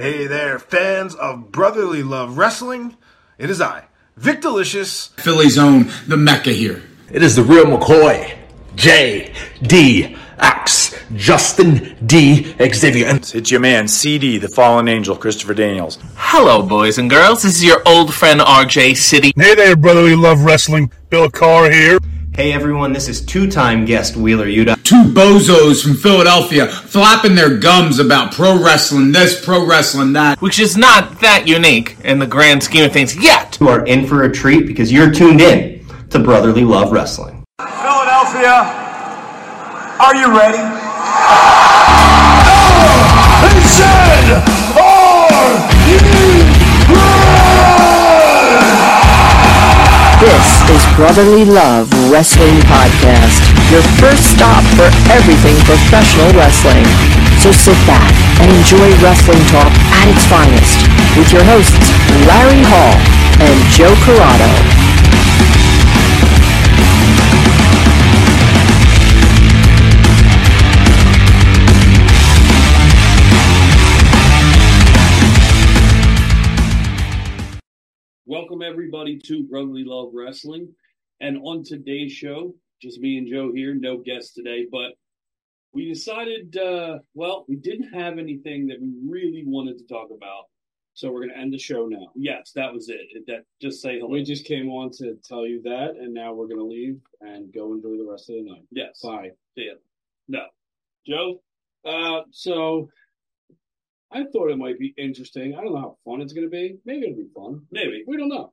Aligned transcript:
Hey 0.00 0.28
there, 0.28 0.60
fans 0.60 1.16
of 1.16 1.50
brotherly 1.50 2.04
love 2.04 2.38
wrestling. 2.38 2.96
It 3.36 3.50
is 3.50 3.60
I, 3.60 3.86
Vic 4.16 4.40
Delicious. 4.40 5.08
Philly's 5.16 5.58
own, 5.58 5.90
the 6.06 6.16
Mecca 6.16 6.50
here. 6.52 6.84
It 7.10 7.20
is 7.20 7.34
the 7.34 7.42
real 7.42 7.64
McCoy, 7.64 8.38
J 8.76 9.34
D 9.60 10.16
X 10.38 10.94
Justin 11.16 11.96
D 12.06 12.54
Xavier. 12.72 13.08
And 13.08 13.28
It's 13.34 13.50
your 13.50 13.58
man, 13.58 13.88
CD, 13.88 14.38
the 14.38 14.46
fallen 14.46 14.86
angel, 14.86 15.16
Christopher 15.16 15.54
Daniels. 15.54 15.98
Hello, 16.14 16.62
boys 16.62 16.98
and 16.98 17.10
girls. 17.10 17.42
This 17.42 17.56
is 17.56 17.64
your 17.64 17.82
old 17.84 18.14
friend 18.14 18.38
RJ 18.38 18.96
City. 18.96 19.32
Hey 19.34 19.56
there, 19.56 19.74
brotherly 19.74 20.14
love 20.14 20.44
wrestling. 20.44 20.92
Bill 21.10 21.28
Carr 21.28 21.72
here. 21.72 21.98
Hey 22.38 22.52
everyone, 22.52 22.92
this 22.92 23.08
is 23.08 23.20
two-time 23.20 23.84
guest 23.84 24.16
Wheeler 24.16 24.46
Yuta. 24.46 24.80
Two 24.84 25.12
bozos 25.12 25.82
from 25.82 25.96
Philadelphia 25.96 26.68
flapping 26.68 27.34
their 27.34 27.56
gums 27.58 27.98
about 27.98 28.30
pro 28.32 28.62
wrestling 28.62 29.10
this, 29.10 29.44
pro 29.44 29.66
wrestling 29.66 30.12
that. 30.12 30.40
Which 30.40 30.60
is 30.60 30.76
not 30.76 31.20
that 31.20 31.48
unique 31.48 31.96
in 32.04 32.20
the 32.20 32.28
grand 32.28 32.62
scheme 32.62 32.84
of 32.84 32.92
things 32.92 33.16
yet. 33.16 33.58
You 33.60 33.68
are 33.68 33.84
in 33.86 34.06
for 34.06 34.22
a 34.22 34.32
treat 34.32 34.68
because 34.68 34.92
you're 34.92 35.10
tuned 35.10 35.40
in 35.40 35.84
to 36.10 36.20
Brotherly 36.20 36.62
Love 36.62 36.92
Wrestling. 36.92 37.42
Philadelphia, 37.58 38.54
are 39.98 40.14
you 40.14 40.30
ready? 40.30 40.58
No! 40.58 40.78
He 43.50 43.66
said, 43.66 44.44
are 44.78 45.58
you 45.88 45.98
ready? 45.98 46.54
This 50.20 50.57
is 50.70 50.84
Brotherly 50.96 51.44
Love 51.44 51.88
Wrestling 52.10 52.60
Podcast, 52.68 53.40
your 53.72 53.82
first 53.96 54.36
stop 54.36 54.62
for 54.76 54.88
everything 55.08 55.56
professional 55.64 56.28
wrestling. 56.36 56.84
So 57.40 57.52
sit 57.52 57.78
back 57.86 58.12
and 58.40 58.50
enjoy 58.52 58.90
wrestling 59.00 59.40
talk 59.48 59.72
at 59.96 60.08
its 60.08 60.24
finest 60.26 60.84
with 61.16 61.32
your 61.32 61.44
hosts, 61.44 61.88
Larry 62.28 62.62
Hall 62.68 62.96
and 63.40 63.56
Joe 63.72 63.94
Corrado. 64.04 64.77
Welcome 78.58 78.72
everybody 78.74 79.16
to 79.20 79.44
Brotherly 79.44 79.84
Love 79.84 80.10
Wrestling. 80.12 80.74
And 81.20 81.38
on 81.44 81.62
today's 81.62 82.10
show, 82.10 82.56
just 82.82 82.98
me 82.98 83.16
and 83.16 83.28
Joe 83.28 83.52
here, 83.54 83.72
no 83.72 83.98
guests 83.98 84.34
today, 84.34 84.66
but 84.68 84.94
we 85.72 85.86
decided 85.88 86.56
uh 86.56 86.98
well, 87.14 87.44
we 87.48 87.54
didn't 87.54 87.92
have 87.92 88.18
anything 88.18 88.66
that 88.66 88.80
we 88.80 88.90
really 89.08 89.44
wanted 89.46 89.78
to 89.78 89.86
talk 89.86 90.08
about. 90.10 90.46
So 90.94 91.08
we're 91.12 91.20
going 91.20 91.34
to 91.34 91.38
end 91.38 91.52
the 91.52 91.58
show 91.58 91.86
now. 91.86 92.08
Yes, 92.16 92.50
that 92.56 92.72
was 92.74 92.88
it. 92.88 92.98
It- 93.12 93.26
That 93.28 93.44
just 93.62 93.80
say 93.80 94.00
hello. 94.00 94.08
We 94.10 94.24
just 94.24 94.44
came 94.44 94.68
on 94.70 94.90
to 94.98 95.14
tell 95.24 95.46
you 95.46 95.62
that, 95.62 95.90
and 95.90 96.12
now 96.12 96.34
we're 96.34 96.48
going 96.48 96.58
to 96.58 96.64
leave 96.66 96.98
and 97.20 97.54
go 97.54 97.72
enjoy 97.74 97.96
the 97.96 98.10
rest 98.10 98.28
of 98.28 98.34
the 98.36 98.42
night. 98.50 98.64
yes. 98.72 98.98
Bye. 99.04 99.30
See 99.56 99.66
ya. 99.66 99.74
No. 100.26 100.46
Joe? 101.06 101.40
Uh, 101.84 102.22
so 102.32 102.88
I 104.10 104.24
thought 104.32 104.50
it 104.50 104.58
might 104.58 104.78
be 104.78 104.94
interesting. 104.96 105.54
I 105.54 105.62
don't 105.62 105.74
know 105.74 105.80
how 105.80 105.96
fun 106.04 106.20
it's 106.22 106.32
going 106.32 106.46
to 106.46 106.50
be. 106.50 106.76
Maybe 106.84 107.06
it'll 107.06 107.16
be 107.16 107.28
fun. 107.34 107.62
Maybe. 107.70 108.04
We 108.06 108.16
don't 108.16 108.28
know. 108.30 108.52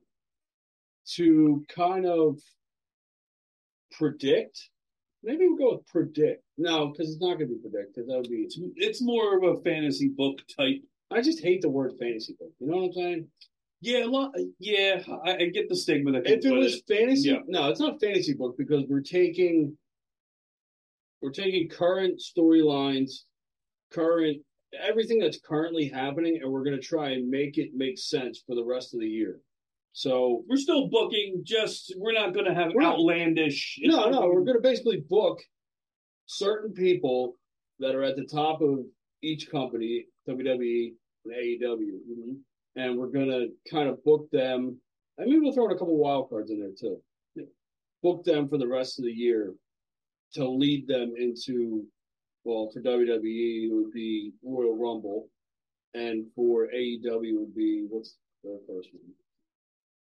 To 1.14 1.64
kind 1.74 2.04
of 2.06 2.38
predict. 3.92 4.70
Maybe 5.22 5.46
we'll 5.48 5.56
go 5.56 5.76
with 5.76 5.86
predict. 5.86 6.42
No, 6.58 6.88
because 6.88 7.10
it's 7.10 7.20
not 7.20 7.38
going 7.38 7.48
to 7.48 7.54
be 7.54 7.60
predicted. 7.68 8.06
that 8.06 8.16
would 8.16 8.28
be. 8.30 8.42
It's 8.42 8.58
it's 8.76 9.02
more 9.02 9.36
of 9.36 9.42
a 9.44 9.60
fantasy 9.62 10.08
book 10.08 10.38
type. 10.56 10.82
I 11.10 11.20
just 11.22 11.42
hate 11.42 11.62
the 11.62 11.68
word 11.70 11.92
fantasy 11.98 12.34
book. 12.38 12.50
You 12.58 12.66
know 12.68 12.76
what 12.78 12.84
I'm 12.86 12.92
saying? 12.92 13.28
Yeah, 13.80 14.04
a 14.04 14.06
lot 14.06 14.32
yeah, 14.58 15.02
I, 15.24 15.34
I 15.36 15.46
get 15.46 15.68
the 15.68 15.76
stigma 15.76 16.12
that 16.12 16.26
If 16.26 16.44
it 16.44 16.50
was 16.50 16.82
fantasy, 16.88 17.28
Yeah. 17.30 17.38
no, 17.46 17.68
it's 17.68 17.80
not 17.80 18.00
fantasy 18.00 18.34
book 18.34 18.56
because 18.58 18.84
we're 18.88 19.00
taking 19.00 19.76
we're 21.22 21.30
taking 21.30 21.68
current 21.68 22.20
storylines, 22.20 23.10
current 23.92 24.38
everything 24.82 25.18
that's 25.18 25.38
currently 25.40 25.88
happening, 25.88 26.40
and 26.42 26.50
we're 26.50 26.64
going 26.64 26.76
to 26.76 26.82
try 26.82 27.10
and 27.10 27.28
make 27.28 27.58
it 27.58 27.70
make 27.74 27.98
sense 27.98 28.42
for 28.46 28.54
the 28.54 28.64
rest 28.64 28.94
of 28.94 29.00
the 29.00 29.08
year. 29.08 29.40
So 29.92 30.44
We're 30.48 30.56
still 30.58 30.88
booking, 30.88 31.40
just 31.42 31.94
we're 31.96 32.12
not 32.12 32.34
going 32.34 32.44
to 32.46 32.54
have 32.54 32.72
We're 32.74 32.82
outlandish. 32.82 33.78
it's 33.80 33.94
no, 33.94 34.10
no, 34.10 34.20
we're 34.28 34.44
going 34.44 34.56
to 34.56 34.62
basically 34.62 35.02
book 35.08 35.38
certain 36.26 36.72
people 36.74 37.36
that 37.78 37.94
are 37.94 38.02
at 38.02 38.16
the 38.16 38.24
top 38.26 38.60
of 38.60 38.80
each 39.22 39.50
company, 39.50 40.06
WWE 40.28 40.92
and 41.24 41.34
AEW, 41.34 41.62
Mm-hmm. 42.10 42.32
and 42.76 42.98
we're 42.98 43.08
going 43.08 43.30
to 43.30 43.48
kind 43.70 43.88
of 43.88 44.02
book 44.04 44.28
them. 44.30 44.78
I 45.18 45.24
mean, 45.24 45.42
we'll 45.42 45.52
throw 45.52 45.66
in 45.66 45.72
a 45.72 45.78
couple 45.78 45.96
wild 45.96 46.28
cards 46.28 46.50
in 46.50 46.60
there 46.60 46.70
too. 46.78 46.98
Book 48.02 48.22
them 48.24 48.48
for 48.48 48.58
the 48.58 48.66
rest 48.68 48.98
of 48.98 49.04
the 49.06 49.10
year 49.12 49.54
to 50.34 50.46
lead 50.46 50.86
them 50.86 51.14
into, 51.18 51.84
well, 52.46 52.70
for 52.72 52.80
WWE 52.80 53.66
it 53.66 53.74
would 53.74 53.92
be 53.92 54.32
Royal 54.44 54.76
Rumble, 54.76 55.28
and 55.94 56.26
for 56.36 56.68
AEW 56.68 57.04
it 57.04 57.38
would 57.40 57.54
be 57.56 57.86
what's 57.88 58.16
the 58.44 58.60
first 58.68 58.88
one? 58.92 59.12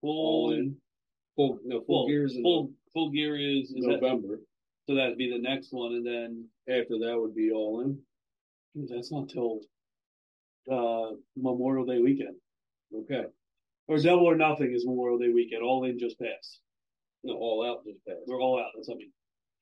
All 0.02 0.54
in. 0.54 0.78
Full 1.36 1.60
no 1.66 1.82
full, 1.82 1.86
full 1.86 2.08
gears 2.08 2.36
in 2.36 2.42
full 2.42 2.72
full 2.94 3.12
gear 3.12 3.36
is, 3.38 3.72
is 3.72 3.84
that, 3.86 4.02
November. 4.02 4.40
so 4.88 4.96
that'd 4.96 5.18
be 5.18 5.30
the 5.30 5.38
next 5.42 5.72
one, 5.72 5.94
and 5.94 6.06
then 6.06 6.46
After 6.70 6.98
that 7.00 7.18
would 7.20 7.36
be 7.36 7.52
all 7.52 7.82
in. 7.82 8.00
that's 8.90 9.12
not 9.12 9.28
till 9.30 9.60
uh 10.72 11.12
Memorial 11.36 11.86
Day 11.86 12.00
weekend. 12.00 12.36
Okay. 12.96 13.26
Or 13.88 14.00
double 14.00 14.26
or 14.26 14.36
nothing 14.38 14.72
is 14.74 14.86
Memorial 14.86 15.18
Day 15.20 15.30
weekend. 15.30 15.62
All 15.64 15.84
in 15.84 16.00
just 16.00 16.20
passed. 16.20 16.62
No, 17.24 17.34
all 17.34 17.66
out 17.66 17.84
just 17.86 18.00
passed. 18.06 18.22
We're 18.28 18.42
all 18.42 18.60
out. 18.60 18.72
That's 18.76 18.88
what 18.88 18.96
I 18.96 19.00
mean. 19.00 19.12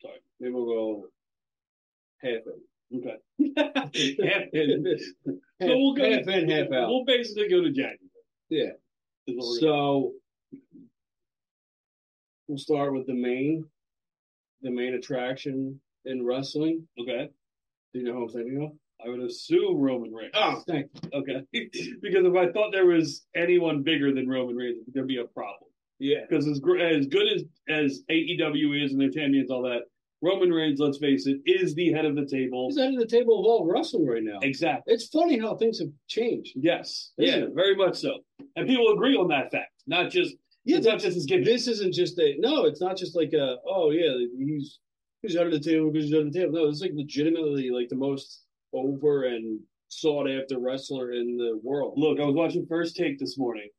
Sorry. 0.01 0.19
Maybe 0.39 0.53
we'll 0.53 0.65
go 0.65 1.07
half 2.21 2.41
in. 2.45 2.99
Okay. 2.99 3.17
half 3.57 3.89
in. 3.93 4.85
half, 4.85 4.99
So 5.61 5.77
we'll 5.77 5.93
go 5.93 6.09
half 6.11 6.27
in, 6.27 6.49
half 6.49 6.71
out. 6.71 6.89
We'll 6.89 7.05
basically 7.05 7.49
go 7.49 7.61
to 7.61 7.71
January. 7.71 7.97
yeah. 8.49 8.71
is 9.27 9.35
what 9.35 9.47
we're 9.47 9.59
So 9.59 10.13
we'll 12.47 12.57
start 12.57 12.93
with 12.93 13.07
the 13.07 13.13
main, 13.13 13.65
the 14.61 14.71
main 14.71 14.93
attraction 14.93 15.79
in 16.05 16.25
wrestling. 16.25 16.87
okay. 17.01 17.29
Do 17.93 17.99
you 17.99 18.05
know 18.05 18.13
who 18.13 18.23
I'm 18.23 18.29
thinking 18.29 18.63
of? 18.63 18.71
I 19.05 19.09
would 19.09 19.21
assume 19.21 19.77
Roman 19.79 20.11
Reigns. 20.13 20.31
Oh, 20.33 20.61
thank 20.67 20.87
Okay. 21.13 21.41
because 22.01 22.25
if 22.25 22.35
I 22.35 22.51
thought 22.51 22.71
there 22.71 22.85
was 22.87 23.25
anyone 23.35 23.83
bigger 23.83 24.13
than 24.13 24.27
Roman 24.27 24.55
Reigns, 24.55 24.77
there'd 24.93 25.07
be 25.07 25.17
a 25.17 25.25
problem. 25.25 25.69
Yeah. 25.99 26.21
Because 26.27 26.47
as 26.47 26.57
as 26.57 27.07
good 27.07 27.27
as 27.33 27.43
as 27.69 28.03
AEW 28.09 28.83
is 28.83 28.91
and 28.91 29.01
their 29.01 29.09
champions, 29.09 29.51
all 29.51 29.63
that, 29.63 29.81
Roman 30.21 30.49
Reigns, 30.51 30.79
let's 30.79 30.97
face 30.97 31.27
it, 31.27 31.37
is 31.45 31.75
the 31.75 31.91
head 31.91 32.05
of 32.05 32.15
the 32.15 32.25
table. 32.25 32.67
He's 32.69 32.77
at 32.77 32.91
the 32.97 33.05
table 33.05 33.39
of 33.39 33.45
all 33.45 33.71
wrestling 33.71 34.07
right 34.07 34.23
now. 34.23 34.39
Exactly. 34.41 34.93
It's 34.93 35.07
funny 35.07 35.37
how 35.37 35.55
things 35.55 35.79
have 35.79 35.89
changed. 36.07 36.53
Yes. 36.55 37.11
Yeah. 37.17 37.37
it? 37.37 37.49
Very 37.53 37.75
much 37.75 37.97
so. 37.97 38.19
And 38.55 38.67
people 38.67 38.91
agree 38.93 39.15
on 39.15 39.27
that 39.29 39.51
fact. 39.51 39.71
Not 39.85 40.09
just. 40.09 40.35
Yeah, 40.65 40.77
it's 40.77 40.87
not 40.87 40.99
just 40.99 41.15
his. 41.15 41.25
This 41.27 41.67
isn't 41.67 41.93
just 41.93 42.19
a 42.19 42.35
no. 42.39 42.65
It's 42.65 42.81
not 42.81 42.97
just 42.97 43.15
like 43.15 43.31
a 43.33 43.55
oh 43.65 43.91
yeah 43.91 44.11
he's 44.37 44.79
he's 45.21 45.37
out 45.37 45.45
of 45.45 45.53
the 45.53 45.61
table 45.61 45.91
because 45.91 46.05
he's 46.05 46.13
out 46.13 46.25
of 46.25 46.33
the 46.33 46.39
table. 46.39 46.53
No, 46.53 46.67
it's 46.67 46.81
like 46.81 46.91
legitimately 46.93 47.69
like 47.69 47.87
the 47.87 47.95
most 47.95 48.43
over 48.73 49.23
and 49.23 49.61
sought 49.87 50.29
after 50.29 50.59
wrestler 50.59 51.11
in 51.13 51.37
the 51.37 51.59
world. 51.63 51.93
Look, 51.95 52.19
I 52.19 52.25
was 52.25 52.35
watching 52.35 52.65
First 52.67 52.97
Take 52.97 53.17
this 53.17 53.37
morning, 53.37 53.69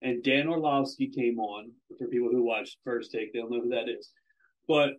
and 0.00 0.22
Dan 0.24 0.48
Orlovsky 0.48 1.08
came 1.08 1.38
on. 1.38 1.70
For 1.98 2.08
people 2.08 2.30
who 2.30 2.42
watched 2.42 2.78
First 2.84 3.12
Take, 3.12 3.32
they'll 3.32 3.48
know 3.48 3.60
who 3.60 3.68
that 3.68 3.88
is. 3.88 4.10
But 4.66 4.94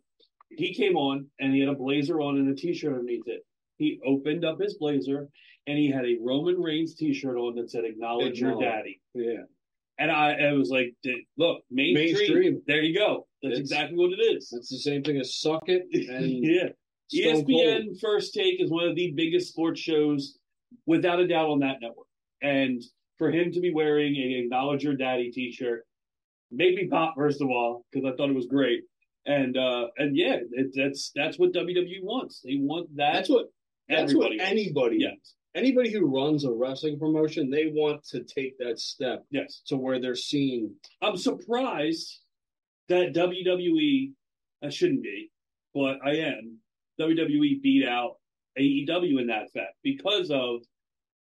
he 0.58 0.74
came 0.74 0.96
on, 0.96 1.28
and 1.40 1.54
he 1.54 1.60
had 1.60 1.70
a 1.70 1.76
blazer 1.76 2.22
on 2.22 2.38
and 2.38 2.50
a 2.50 2.56
T-shirt 2.56 2.94
underneath 2.94 3.28
it. 3.28 3.46
He 3.78 4.00
opened 4.06 4.46
up 4.46 4.60
his 4.60 4.76
blazer, 4.76 5.28
and 5.68 5.78
he 5.78 5.90
had 5.92 6.06
a 6.06 6.18
Roman 6.22 6.62
Reigns 6.62 6.96
T-shirt 6.96 7.38
on 7.38 7.56
that 7.56 7.70
said 7.72 7.86
"Acknowledge 7.86 8.40
your 8.40 8.60
daddy." 8.60 9.02
Yeah, 9.14 9.44
And 9.98 10.12
I, 10.12 10.34
I 10.34 10.52
was 10.54 10.70
like, 10.70 10.94
"Look, 11.38 11.64
mainstream. 11.72 12.16
Mainstream. 12.16 12.62
There 12.68 12.82
you 12.82 12.98
go. 12.98 13.28
That's 13.42 13.54
It's- 13.54 13.60
exactly 13.62 13.98
what 13.98 14.12
it 14.12 14.22
is." 14.22 14.52
It's 14.54 14.70
the 14.70 14.78
same 14.78 15.04
thing 15.04 15.18
as 15.18 15.40
suck 15.40 15.64
it 15.68 15.84
and 16.10 16.44
yeah. 16.44 16.70
Stone 17.10 17.46
ESPN 17.46 17.86
Cold. 17.86 18.00
First 18.02 18.34
Take 18.34 18.62
is 18.62 18.72
one 18.72 18.88
of 18.88 18.96
the 18.96 19.12
biggest 19.12 19.50
sports 19.50 19.80
shows, 19.80 20.38
without 20.86 21.20
a 21.20 21.28
doubt, 21.28 21.50
on 21.50 21.60
that 21.60 21.78
network. 21.82 22.08
And 22.42 22.82
for 23.18 23.30
him 23.32 23.52
to 23.52 23.60
be 23.60 23.72
wearing 23.74 24.16
a 24.16 24.40
"Acknowledge 24.44 24.84
Your 24.84 24.96
Daddy" 24.96 25.30
T-shirt 25.32 25.86
made 26.52 26.76
me 26.76 26.88
pop. 26.88 27.16
First 27.16 27.42
of 27.42 27.50
all, 27.50 27.86
because 27.92 28.12
I 28.12 28.16
thought 28.16 28.30
it 28.30 28.36
was 28.36 28.48
great, 28.48 28.82
and 29.26 29.58
uh 29.58 29.88
and 29.98 30.16
yeah, 30.18 30.38
it, 30.52 30.74
that's 30.76 31.12
that's 31.16 31.38
what 31.40 31.54
WWE 31.54 32.04
wants. 32.04 32.42
They 32.44 32.58
want 32.60 32.96
that. 32.98 33.14
That's 33.14 33.30
what 33.30 33.48
that's 33.90 34.14
what 34.14 34.30
wants. 34.30 34.44
anybody 34.44 34.98
Yes. 35.00 35.36
anybody 35.56 35.92
who 35.92 36.06
runs 36.06 36.46
a 36.46 36.52
wrestling 36.52 36.98
promotion 37.00 37.50
they 37.50 37.68
want 37.68 38.04
to 38.08 38.24
take 38.24 38.58
that 38.60 38.80
step 38.80 39.26
Yes, 39.30 39.62
to 39.68 39.78
where 39.78 40.00
they're 40.00 40.16
seen. 40.16 40.76
I'm 41.02 41.18
surprised 41.18 42.20
that 42.90 43.14
WWE. 43.14 44.12
I 44.64 44.70
shouldn't 44.70 45.04
be, 45.04 45.30
but 45.74 45.98
I 46.06 46.16
am. 46.18 46.58
WWE 47.00 47.62
beat 47.62 47.86
out 47.88 48.18
AEW 48.58 49.20
in 49.20 49.28
that 49.28 49.52
fact 49.52 49.76
because 49.84 50.30
of 50.32 50.62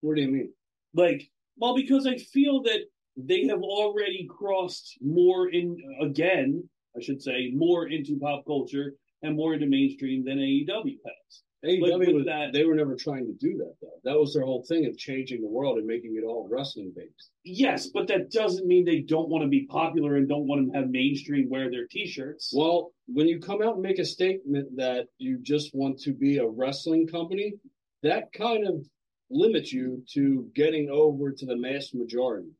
What 0.00 0.16
do 0.16 0.22
you 0.22 0.30
mean? 0.30 0.52
Like, 0.94 1.28
well, 1.56 1.74
because 1.74 2.06
I 2.06 2.16
feel 2.18 2.62
that 2.62 2.80
they 3.16 3.46
have 3.46 3.62
already 3.62 4.28
crossed 4.30 4.98
more 5.00 5.48
in 5.48 5.76
again, 6.00 6.68
I 6.96 7.00
should 7.02 7.22
say, 7.22 7.50
more 7.54 7.88
into 7.88 8.18
pop 8.18 8.44
culture 8.46 8.94
and 9.22 9.36
more 9.36 9.54
into 9.54 9.66
mainstream 9.66 10.24
than 10.24 10.38
AEW 10.38 10.98
has. 11.04 11.42
AEW 11.64 12.14
was, 12.14 12.24
that- 12.26 12.52
they 12.52 12.64
were 12.64 12.74
never 12.74 12.94
trying 12.94 13.26
to 13.26 13.32
do 13.32 13.56
that 13.58 13.74
though. 13.80 14.00
That 14.04 14.18
was 14.18 14.34
their 14.34 14.44
whole 14.44 14.62
thing 14.62 14.86
of 14.86 14.96
changing 14.96 15.40
the 15.40 15.48
world 15.48 15.78
and 15.78 15.86
making 15.86 16.14
it 16.16 16.24
all 16.24 16.46
wrestling 16.48 16.92
based. 16.94 17.30
Yes, 17.44 17.88
but 17.88 18.06
that 18.08 18.30
doesn't 18.30 18.66
mean 18.66 18.84
they 18.84 19.00
don't 19.00 19.28
want 19.28 19.42
to 19.42 19.48
be 19.48 19.66
popular 19.66 20.16
and 20.16 20.28
don't 20.28 20.46
want 20.46 20.70
to 20.72 20.78
have 20.78 20.90
mainstream 20.90 21.48
wear 21.48 21.70
their 21.70 21.86
T-shirts. 21.86 22.52
Well, 22.54 22.92
when 23.06 23.26
you 23.26 23.40
come 23.40 23.62
out 23.62 23.74
and 23.74 23.82
make 23.82 23.98
a 23.98 24.04
statement 24.04 24.76
that 24.76 25.06
you 25.18 25.38
just 25.42 25.74
want 25.74 25.98
to 26.00 26.12
be 26.12 26.38
a 26.38 26.46
wrestling 26.46 27.06
company, 27.08 27.54
that 28.02 28.32
kind 28.32 28.66
of 28.66 28.86
limits 29.30 29.72
you 29.72 30.04
to 30.12 30.48
getting 30.54 30.88
over 30.90 31.32
to 31.32 31.46
the 31.46 31.56
mass 31.56 31.92
majority. 31.94 32.50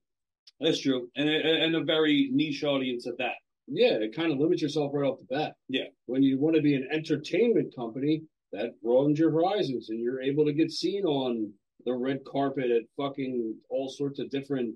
That's 0.59 0.81
true, 0.81 1.11
and 1.15 1.29
and 1.29 1.77
a 1.77 1.85
very 1.85 2.31
niche 2.33 2.65
audience 2.65 3.07
at 3.07 3.19
that. 3.19 3.35
Yeah, 3.69 3.95
it 3.95 4.15
kind 4.15 4.33
of 4.33 4.39
limits 4.39 4.63
yourself 4.63 4.93
right 4.95 5.09
off 5.09 5.19
the 5.19 5.35
bat. 5.35 5.55
Yeah. 5.69 5.87
When 6.07 6.23
you 6.23 6.39
want 6.39 6.57
to 6.57 6.63
be 6.63 6.75
an 6.75 6.89
entertainment 6.93 7.75
company, 7.75 8.23
that 8.53 8.81
broadens 8.83 9.19
your 9.19 9.31
horizons 9.33 9.91
and 9.91 10.01
you're 10.01 10.23
able 10.23 10.45
to 10.45 10.53
get 10.53 10.71
seen 10.71 11.05
on 11.05 11.53
the 11.85 11.93
red 11.93 12.21
carpet 12.25 12.71
at 12.71 12.83
fucking 12.97 13.57
all 13.69 13.89
sorts 13.89 14.19
of 14.21 14.31
different 14.31 14.75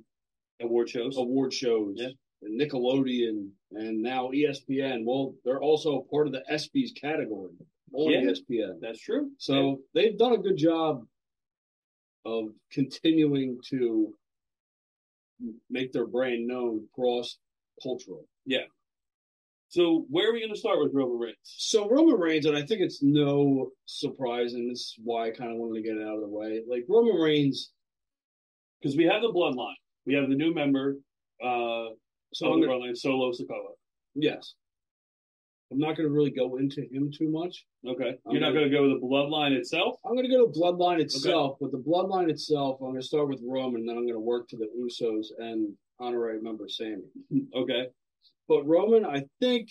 award 0.61 0.89
shows. 0.89 1.17
Award 1.17 1.53
shows. 1.53 1.95
Yeah. 1.97 2.09
And 2.43 2.61
Nickelodeon 2.61 3.49
and 3.73 4.03
now 4.03 4.31
ESPN. 4.31 5.05
Well, 5.05 5.35
they're 5.45 5.61
also 5.61 6.07
part 6.11 6.27
of 6.27 6.33
the 6.33 6.43
ESPYs 6.51 6.91
category 7.01 7.53
on 7.93 8.11
Yeah. 8.13 8.23
ESPN. 8.23 8.81
That's 8.81 9.01
true. 9.01 9.31
So 9.39 9.83
they've 9.95 10.19
done 10.19 10.33
a 10.33 10.39
good 10.39 10.57
job 10.57 11.07
of 12.25 12.49
continuing 12.73 13.59
to 13.69 14.15
make 15.71 15.93
their 15.93 16.07
brand 16.07 16.47
known 16.47 16.89
cross 16.95 17.39
cultural. 17.83 18.27
Yeah. 18.45 18.65
So 19.71 20.05
where 20.11 20.29
are 20.29 20.33
we 20.33 20.41
going 20.41 20.53
to 20.53 20.59
start 20.59 20.81
with 20.81 20.93
Roman 20.93 21.17
Reigns? 21.17 21.37
So 21.45 21.89
Roman 21.89 22.19
Reigns, 22.19 22.45
and 22.47 22.57
I 22.57 22.63
think 22.67 22.81
it's 22.81 23.03
no 23.05 23.71
surprise, 23.87 24.53
and 24.55 24.69
this 24.69 24.81
is 24.81 24.95
why 25.05 25.29
I 25.29 25.31
kind 25.31 25.53
of 25.53 25.59
wanted 25.59 25.81
to 25.81 25.89
get 25.89 25.97
it 25.97 26.03
out 26.07 26.17
of 26.17 26.23
the 26.23 26.29
way. 26.29 26.61
Like 26.69 26.85
Roman 26.89 27.15
Reigns, 27.15 27.71
because 28.83 28.97
we 28.97 29.05
have 29.05 29.23
the 29.23 29.29
bloodline, 29.33 29.75
we 30.07 30.15
have 30.15 30.29
the 30.29 30.35
new 30.35 30.53
member, 30.53 30.97
uh, 31.41 31.95
So 32.35 32.59
the 32.59 32.67
bloodline, 32.67 32.97
Solo 32.97 33.31
Sikoa. 33.31 33.75
yes, 34.17 34.55
I'm 35.71 35.79
not 35.79 35.97
going 35.97 36.09
to 36.09 36.13
really 36.13 36.33
go 36.33 36.57
into 36.57 36.81
him 36.91 37.13
too 37.17 37.29
much. 37.31 37.65
Okay, 37.87 38.19
I'm 38.27 38.33
you're 38.33 38.41
not 38.41 38.49
gonna- 38.49 38.69
going 38.69 38.71
to 38.73 38.77
go 38.77 38.83
with 38.91 39.01
the 39.01 39.07
bloodline 39.07 39.53
itself. 39.53 40.01
I'm 40.05 40.17
going 40.17 40.29
to 40.29 40.37
go 40.37 40.47
to 40.51 40.59
Bloodline 40.59 41.01
itself, 41.01 41.59
but 41.61 41.71
the 41.71 41.79
Bloodline 41.79 42.29
itself, 42.29 42.81
I'm 42.81 42.89
going 42.89 43.01
to 43.01 43.07
start 43.07 43.29
with 43.29 43.41
Roman, 43.47 43.83
and 43.83 43.89
then 43.89 43.97
I'm 43.97 44.03
going 44.03 44.15
to 44.15 44.19
work 44.19 44.49
to 44.49 44.57
the 44.57 44.67
Usos 44.77 45.27
and 45.39 45.73
honorary 46.01 46.41
member 46.43 46.67
Sami. 46.69 47.05
Okay, 47.55 47.87
But 48.51 48.67
Roman, 48.67 49.07
I 49.07 49.23
think 49.39 49.69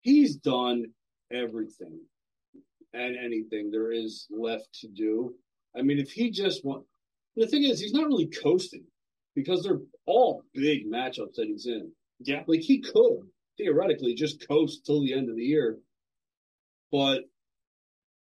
he's 0.00 0.36
done 0.36 0.86
everything 1.30 2.00
and 2.94 3.16
anything 3.22 3.70
there 3.70 3.92
is 3.92 4.26
left 4.30 4.72
to 4.80 4.88
do. 4.88 5.34
I 5.76 5.82
mean, 5.82 5.98
if 5.98 6.10
he 6.10 6.30
just 6.30 6.64
want, 6.64 6.86
the 7.36 7.46
thing 7.46 7.64
is, 7.64 7.78
he's 7.78 7.92
not 7.92 8.06
really 8.06 8.30
coasting 8.42 8.84
because 9.34 9.62
they're 9.62 9.82
all 10.06 10.42
big 10.54 10.90
matchups 10.90 11.34
that 11.34 11.48
he's 11.48 11.66
in. 11.66 11.92
Yeah. 12.20 12.44
Like 12.46 12.60
he 12.60 12.80
could 12.80 13.28
theoretically 13.58 14.14
just 14.14 14.48
coast 14.48 14.86
till 14.86 15.02
the 15.02 15.12
end 15.12 15.28
of 15.28 15.36
the 15.36 15.44
year. 15.44 15.76
But 16.90 17.24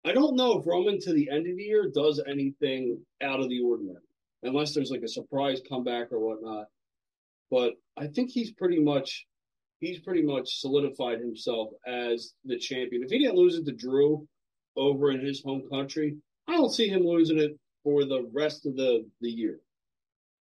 I 0.03 0.13
don't 0.13 0.35
know 0.35 0.57
if 0.57 0.65
Roman 0.65 0.99
to 1.01 1.13
the 1.13 1.29
end 1.29 1.45
of 1.47 1.57
the 1.57 1.63
year 1.63 1.91
does 1.93 2.19
anything 2.27 3.05
out 3.21 3.39
of 3.39 3.49
the 3.49 3.61
ordinary, 3.61 4.01
unless 4.41 4.73
there's 4.73 4.89
like 4.89 5.03
a 5.03 5.07
surprise 5.07 5.61
comeback 5.69 6.11
or 6.11 6.19
whatnot. 6.19 6.65
But 7.53 7.73
I 7.95 8.07
think 8.07 8.31
he's 8.31 8.51
pretty 8.51 8.79
much 8.79 9.27
he's 9.79 9.99
pretty 9.99 10.23
much 10.23 10.59
solidified 10.59 11.19
himself 11.19 11.69
as 11.85 12.33
the 12.45 12.57
champion. 12.57 13.03
If 13.03 13.11
he 13.11 13.19
didn't 13.19 13.35
lose 13.35 13.55
it 13.55 13.65
to 13.65 13.71
Drew 13.71 14.27
over 14.75 15.11
in 15.11 15.23
his 15.23 15.43
home 15.43 15.61
country, 15.69 16.17
I 16.47 16.53
don't 16.53 16.73
see 16.73 16.87
him 16.87 17.05
losing 17.05 17.37
it 17.37 17.51
for 17.83 18.05
the 18.05 18.27
rest 18.33 18.65
of 18.65 18.75
the 18.75 19.05
the 19.21 19.29
year. 19.29 19.59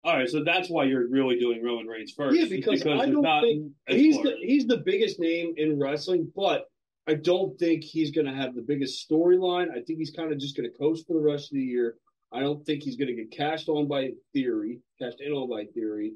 all 0.03 0.17
right. 0.17 0.31
So 0.31 0.43
that's 0.45 0.71
why 0.71 0.85
you're 0.85 1.06
really 1.06 1.39
doing 1.39 1.62
Roman 1.62 1.87
Reigns 1.87 2.12
first. 2.17 2.39
Yeah, 2.39 2.47
because, 2.49 2.81
I 2.87 3.11
don't 3.11 3.43
think 3.43 3.73
he's 3.87 4.17
the 4.23 4.37
he's 4.41 4.67
the 4.67 4.79
biggest 4.79 5.21
name 5.21 5.53
in 5.59 5.79
wrestling, 5.79 6.33
but 6.35 6.65
I 7.06 7.15
don't 7.17 7.59
think 7.59 7.85
he's 7.85 8.12
going 8.12 8.27
to 8.29 8.35
have 8.35 8.55
the 8.55 8.62
biggest 8.62 9.06
storyline. 9.06 9.71
I 9.71 9.83
think 9.83 9.99
he's 9.99 10.11
kind 10.11 10.33
of 10.33 10.39
just 10.39 10.56
going 10.56 10.71
to 10.71 10.79
coast 10.79 11.06
for 11.06 11.12
the 11.12 11.21
rest 11.33 11.53
of 11.53 11.56
the 11.56 11.62
year. 11.77 11.97
I 12.33 12.41
don't 12.41 12.65
think 12.65 12.83
he's 12.83 12.97
going 12.97 13.15
to 13.15 13.15
get 13.15 13.31
cashed 13.31 13.69
on 13.69 13.89
by 13.89 14.12
Theory, 14.33 14.81
cashed 14.99 15.21
in 15.21 15.33
on 15.33 15.51
by 15.51 15.67
Theory. 15.75 16.15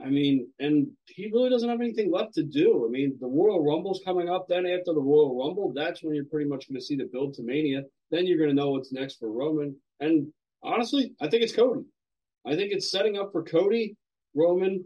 I 0.00 0.08
mean, 0.08 0.48
and 0.60 0.86
he 1.06 1.28
really 1.32 1.50
doesn't 1.50 1.68
have 1.68 1.80
anything 1.80 2.12
left 2.12 2.34
to 2.34 2.44
do. 2.44 2.86
I 2.86 2.90
mean, 2.90 3.16
the 3.20 3.26
Royal 3.26 3.64
Rumble's 3.64 4.00
coming 4.04 4.28
up. 4.28 4.46
Then 4.48 4.64
after 4.64 4.94
the 4.94 5.00
Royal 5.00 5.36
Rumble, 5.36 5.72
that's 5.74 6.02
when 6.02 6.14
you're 6.14 6.24
pretty 6.24 6.48
much 6.48 6.68
going 6.68 6.78
to 6.78 6.84
see 6.84 6.94
the 6.96 7.08
build 7.12 7.34
to 7.34 7.42
Mania. 7.42 7.82
Then 8.10 8.26
you're 8.26 8.38
going 8.38 8.50
to 8.50 8.54
know 8.54 8.70
what's 8.70 8.92
next 8.92 9.18
for 9.18 9.32
Roman. 9.32 9.74
And 9.98 10.32
honestly, 10.62 11.14
I 11.20 11.28
think 11.28 11.42
it's 11.42 11.54
Cody. 11.54 11.82
I 12.46 12.54
think 12.54 12.72
it's 12.72 12.90
setting 12.90 13.18
up 13.18 13.32
for 13.32 13.42
Cody, 13.42 13.96
Roman, 14.34 14.84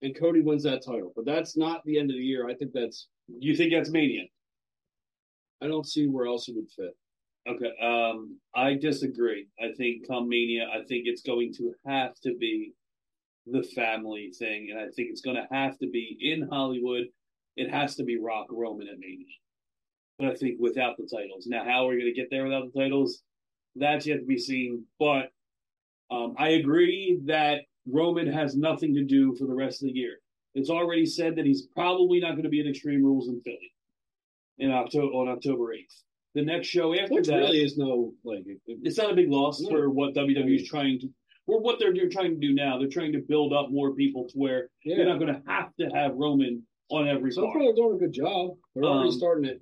and 0.00 0.18
Cody 0.18 0.40
wins 0.40 0.62
that 0.62 0.84
title. 0.84 1.12
But 1.14 1.26
that's 1.26 1.56
not 1.58 1.82
the 1.84 1.98
end 1.98 2.10
of 2.10 2.16
the 2.16 2.22
year. 2.22 2.48
I 2.48 2.54
think 2.54 2.72
that's. 2.72 3.08
You 3.28 3.54
think 3.54 3.72
that's 3.72 3.90
Mania? 3.90 4.24
I 5.62 5.66
don't 5.66 5.86
see 5.86 6.06
where 6.06 6.26
else 6.26 6.48
it 6.48 6.54
would 6.56 6.70
fit. 6.70 6.96
Okay. 7.46 7.72
Um, 7.82 8.38
I 8.54 8.74
disagree. 8.74 9.46
I 9.60 9.72
think 9.76 10.08
come 10.08 10.28
Mania, 10.28 10.66
I 10.72 10.84
think 10.86 11.04
it's 11.06 11.22
going 11.22 11.52
to 11.54 11.72
have 11.86 12.14
to 12.22 12.34
be 12.38 12.72
the 13.46 13.62
family 13.62 14.32
thing, 14.38 14.68
and 14.70 14.78
I 14.78 14.84
think 14.94 15.10
it's 15.10 15.20
going 15.20 15.36
to 15.36 15.46
have 15.54 15.78
to 15.78 15.88
be 15.88 16.16
in 16.20 16.48
Hollywood. 16.50 17.04
It 17.56 17.70
has 17.70 17.94
to 17.96 18.04
be 18.04 18.18
Rock 18.18 18.46
Roman 18.50 18.88
at 18.88 18.98
Mania. 18.98 19.26
But 20.18 20.28
I 20.28 20.34
think 20.34 20.56
without 20.60 20.96
the 20.96 21.08
titles. 21.12 21.46
Now, 21.46 21.64
how 21.64 21.84
are 21.86 21.90
we 21.90 22.00
going 22.00 22.12
to 22.14 22.20
get 22.20 22.28
there 22.30 22.44
without 22.44 22.72
the 22.72 22.80
titles? 22.80 23.22
That's 23.76 24.06
yet 24.06 24.20
to 24.20 24.24
be 24.24 24.38
seen. 24.38 24.84
But 24.98 25.30
um, 26.10 26.34
I 26.38 26.50
agree 26.50 27.20
that 27.26 27.62
Roman 27.90 28.32
has 28.32 28.56
nothing 28.56 28.94
to 28.94 29.04
do 29.04 29.34
for 29.36 29.46
the 29.46 29.54
rest 29.54 29.82
of 29.82 29.88
the 29.88 29.94
year. 29.98 30.16
It's 30.54 30.70
already 30.70 31.04
said 31.06 31.36
that 31.36 31.46
he's 31.46 31.66
probably 31.74 32.20
not 32.20 32.32
going 32.32 32.44
to 32.44 32.48
be 32.48 32.60
in 32.60 32.68
Extreme 32.68 33.02
Rules 33.04 33.28
in 33.28 33.40
Philly 33.42 33.72
in 34.58 34.70
October 34.70 35.12
on 35.14 35.28
October 35.28 35.72
eighth. 35.74 35.92
The 36.36 36.44
next 36.44 36.68
show 36.68 36.94
after 36.94 37.14
Which 37.14 37.26
that 37.26 37.36
really 37.36 37.62
is 37.62 37.76
no 37.76 38.12
like. 38.24 38.44
It, 38.46 38.60
it- 38.66 38.78
it's 38.82 38.98
not 38.98 39.10
a 39.10 39.14
big 39.14 39.30
loss 39.30 39.60
No. 39.60 39.70
for 39.70 39.90
what 39.90 40.14
WWE 40.14 40.60
is 40.60 40.68
trying 40.68 41.00
to, 41.00 41.08
or 41.46 41.60
what 41.60 41.78
they're, 41.78 41.92
they're 41.92 42.08
trying 42.08 42.34
to 42.34 42.40
do 42.46 42.54
now. 42.54 42.78
They're 42.78 42.88
trying 42.88 43.12
to 43.12 43.20
build 43.26 43.52
up 43.52 43.70
more 43.70 43.94
people 43.94 44.26
to 44.28 44.38
where 44.38 44.68
Yeah. 44.84 44.96
you're 44.96 45.06
not 45.06 45.18
going 45.18 45.34
to 45.34 45.42
have 45.46 45.74
to 45.80 45.86
have 45.94 46.14
Roman 46.14 46.62
on 46.90 47.08
every 47.08 47.32
so 47.32 47.42
far, 47.42 47.58
they're 47.62 47.74
doing 47.74 47.96
a 47.96 47.98
good 47.98 48.12
job. 48.12 48.52
They're 48.74 48.84
already 48.84 49.08
Um, 49.08 49.14
starting 49.14 49.44
to 49.44 49.58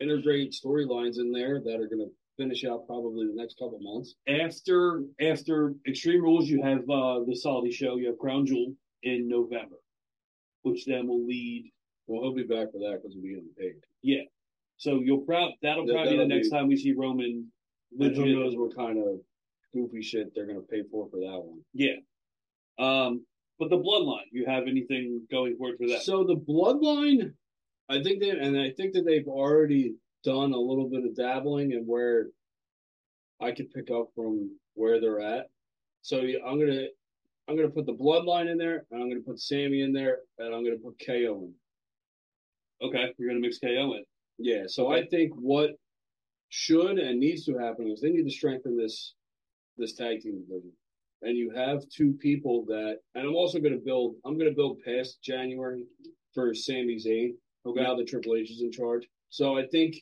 integrate 0.00 0.52
storylines 0.52 1.18
in 1.18 1.30
there 1.32 1.60
that 1.64 1.74
are 1.80 1.88
going 1.88 2.00
to 2.06 2.10
finish 2.36 2.64
out 2.64 2.86
probably 2.86 3.26
the 3.26 3.34
next 3.34 3.54
couple 3.58 3.78
months. 3.80 4.14
After 4.28 5.04
after 5.20 5.74
Extreme 5.88 6.22
Rules, 6.22 6.48
you 6.48 6.60
have 6.62 6.80
uh, 6.90 7.20
the 7.24 7.34
Saudi 7.34 7.70
show. 7.70 7.96
You 7.96 8.08
have 8.08 8.18
Crown 8.18 8.44
Jewel 8.46 8.74
in 9.04 9.26
November, 9.28 9.76
which 10.62 10.84
then 10.86 11.06
will 11.06 11.24
lead. 11.24 11.70
Well, 12.08 12.22
he'll 12.22 12.34
be 12.34 12.42
back 12.42 12.72
for 12.72 12.78
that 12.78 12.98
because 13.00 13.14
he'll 13.14 13.22
be 13.22 13.30
getting 13.30 13.48
paid. 13.58 13.74
Yeah, 14.02 14.22
so 14.76 15.00
you'll 15.00 15.22
probably 15.22 15.56
that'll 15.62 15.86
Yeah, 15.86 15.94
probably 15.94 16.12
be 16.12 16.16
that'll 16.18 16.28
the 16.28 16.34
next 16.34 16.48
be- 16.50 16.56
time 16.56 16.68
we 16.68 16.76
see 16.76 16.92
Roman. 16.92 17.50
And 17.98 18.14
who 18.16 18.26
knows 18.34 18.54
what 18.56 18.74
kind 18.76 18.98
of 18.98 19.20
goofy 19.76 20.02
shit 20.02 20.34
they're 20.34 20.46
going 20.46 20.60
to 20.60 20.66
pay 20.66 20.82
for 20.90 21.08
for 21.10 21.18
that 21.18 21.40
one. 21.44 21.60
Yeah. 21.74 21.96
Um, 22.78 23.24
but 23.58 23.70
the 23.70 23.78
Bloodline, 23.78 24.28
you 24.32 24.44
have 24.46 24.64
anything 24.66 25.26
going 25.30 25.56
forward 25.56 25.76
for 25.78 25.88
that? 25.88 26.02
So 26.02 26.24
the 26.24 26.36
bloodline, 26.36 27.32
I 27.88 28.02
think 28.02 28.20
that, 28.20 28.38
and 28.38 28.58
I 28.58 28.70
think 28.76 28.92
that 28.94 29.04
they've 29.06 29.26
already 29.28 29.94
done 30.24 30.52
a 30.52 30.58
little 30.58 30.88
bit 30.90 31.04
of 31.04 31.14
dabbling 31.16 31.72
and 31.72 31.86
where 31.86 32.26
I 33.40 33.52
could 33.52 33.70
pick 33.72 33.90
up 33.90 34.08
from 34.14 34.50
where 34.74 35.00
they're 35.00 35.20
at. 35.20 35.46
So 36.02 36.20
yeah, 36.20 36.38
I'm 36.46 36.58
gonna, 36.58 36.86
I'm 37.48 37.56
gonna 37.56 37.70
put 37.70 37.86
the 37.86 37.94
bloodline 37.94 38.50
in 38.50 38.58
there, 38.58 38.84
and 38.90 39.02
I'm 39.02 39.08
gonna 39.08 39.22
put 39.22 39.40
Sami 39.40 39.82
in 39.82 39.92
there, 39.92 40.18
and 40.38 40.54
I'm 40.54 40.64
gonna 40.64 40.76
put 40.76 41.00
KO 41.04 41.48
in. 41.48 41.54
okay, 42.88 43.12
you're 43.18 43.28
going 43.30 43.40
to 43.40 43.46
mix 43.46 43.58
KO 43.58 43.94
in. 43.94 44.04
Yeah. 44.38 44.64
So 44.66 44.92
I 44.92 45.06
think 45.06 45.32
what 45.34 45.70
should 46.50 46.98
and 46.98 47.18
needs 47.20 47.44
to 47.46 47.56
happen 47.58 47.88
is 47.90 48.00
they 48.00 48.10
need 48.10 48.24
to 48.24 48.30
strengthen 48.30 48.76
this, 48.76 49.14
this 49.76 49.94
tag 49.94 50.20
team 50.20 50.40
division. 50.46 50.72
And 51.22 51.36
you 51.36 51.50
have 51.50 51.88
two 51.88 52.12
people 52.20 52.64
that, 52.66 52.98
and 53.14 53.26
I'm 53.26 53.34
also 53.34 53.58
going 53.58 53.72
to 53.72 53.84
build. 53.84 54.16
I'm 54.24 54.38
going 54.38 54.50
to 54.50 54.54
build 54.54 54.78
past 54.84 55.22
January 55.22 55.84
for 56.34 56.54
Sami 56.54 56.96
Zayn. 56.96 57.30
Okay. 57.66 57.82
Now 57.82 57.96
that 57.96 58.06
Triple 58.06 58.36
H 58.36 58.50
is 58.50 58.62
in 58.62 58.70
charge, 58.70 59.08
so 59.30 59.58
I 59.58 59.66
think 59.66 59.96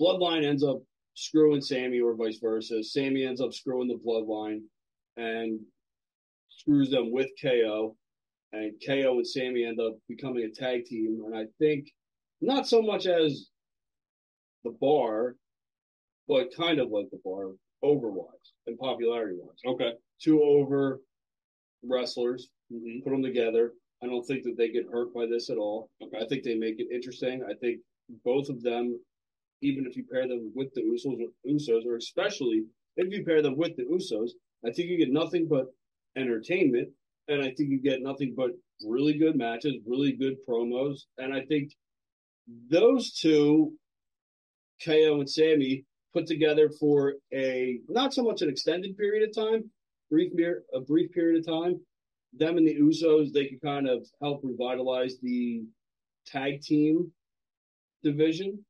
Bloodline 0.00 0.44
ends 0.44 0.64
up 0.64 0.82
screwing 1.14 1.60
Sami 1.60 2.00
or 2.00 2.16
vice 2.16 2.38
versa. 2.38 2.82
Sami 2.82 3.24
ends 3.24 3.40
up 3.40 3.54
screwing 3.54 3.88
the 3.88 4.00
Bloodline 4.04 4.62
and 5.16 5.60
screws 6.48 6.90
them 6.90 7.12
with 7.12 7.28
KO, 7.40 7.96
and 8.52 8.72
KO 8.84 9.18
and 9.18 9.26
Sami 9.26 9.64
end 9.64 9.78
up 9.78 9.94
becoming 10.08 10.44
a 10.44 10.50
tag 10.50 10.84
team. 10.86 11.22
And 11.26 11.36
I 11.36 11.44
think 11.58 11.90
not 12.40 12.66
so 12.66 12.82
much 12.82 13.06
as 13.06 13.50
the 14.64 14.74
bar, 14.80 15.36
but 16.26 16.54
kind 16.56 16.80
of 16.80 16.90
like 16.90 17.10
the 17.10 17.20
bar, 17.24 17.50
overwise. 17.84 18.52
and 18.66 18.78
popularity 18.78 19.36
wise. 19.38 19.58
Okay. 19.66 19.92
Two 20.22 20.42
over 20.42 21.00
wrestlers, 21.82 22.48
Mm-hmm. 22.72 23.00
put 23.04 23.10
them 23.10 23.22
together. 23.22 23.72
I 24.02 24.06
don't 24.06 24.24
think 24.26 24.42
that 24.44 24.56
they 24.56 24.70
get 24.70 24.86
hurt 24.90 25.12
by 25.14 25.26
this 25.26 25.50
at 25.50 25.58
all. 25.58 25.90
Okay. 26.02 26.16
I 26.18 26.26
think 26.26 26.42
they 26.44 26.54
make 26.54 26.80
it 26.80 26.88
interesting. 26.90 27.42
I 27.48 27.52
think 27.60 27.80
both 28.24 28.48
of 28.48 28.62
them, 28.62 28.98
even 29.60 29.86
if 29.86 29.94
you 29.96 30.04
pair 30.10 30.26
them 30.26 30.50
with 30.54 30.72
the 30.74 30.80
Usos, 30.80 31.18
Usos, 31.46 31.84
or 31.86 31.96
especially 31.96 32.64
if 32.96 33.12
you 33.12 33.22
pair 33.24 33.42
them 33.42 33.56
with 33.58 33.76
the 33.76 33.84
Usos, 33.84 34.30
I 34.66 34.72
think 34.72 34.88
you 34.88 34.96
get 34.96 35.12
nothing 35.12 35.46
but 35.46 35.66
entertainment, 36.16 36.88
and 37.28 37.42
I 37.42 37.48
think 37.54 37.68
you 37.70 37.78
get 37.80 38.02
nothing 38.02 38.34
but 38.34 38.50
really 38.84 39.12
good 39.18 39.36
matches, 39.36 39.74
really 39.86 40.12
good 40.12 40.36
promos, 40.48 41.00
and 41.18 41.32
I 41.34 41.42
think 41.42 41.72
those 42.70 43.12
two, 43.12 43.72
KO 44.84 45.20
and 45.20 45.28
Sami, 45.30 45.84
put 46.14 46.26
together 46.26 46.70
for 46.80 47.14
a 47.32 47.80
not 47.88 48.14
so 48.14 48.22
much 48.22 48.40
an 48.40 48.48
extended 48.48 48.96
period 48.96 49.28
of 49.28 49.34
time, 49.34 49.68
brief 50.10 50.32
a 50.72 50.80
brief 50.80 51.12
period 51.12 51.40
of 51.40 51.46
time. 51.46 51.80
Them 52.36 52.56
and 52.56 52.66
the 52.66 52.76
Usos, 52.76 53.32
they 53.32 53.46
could 53.46 53.60
kind 53.60 53.88
of 53.88 54.06
help 54.22 54.40
revitalize 54.42 55.18
the 55.20 55.62
tag 56.26 56.62
team 56.62 57.12
division, 58.02 58.64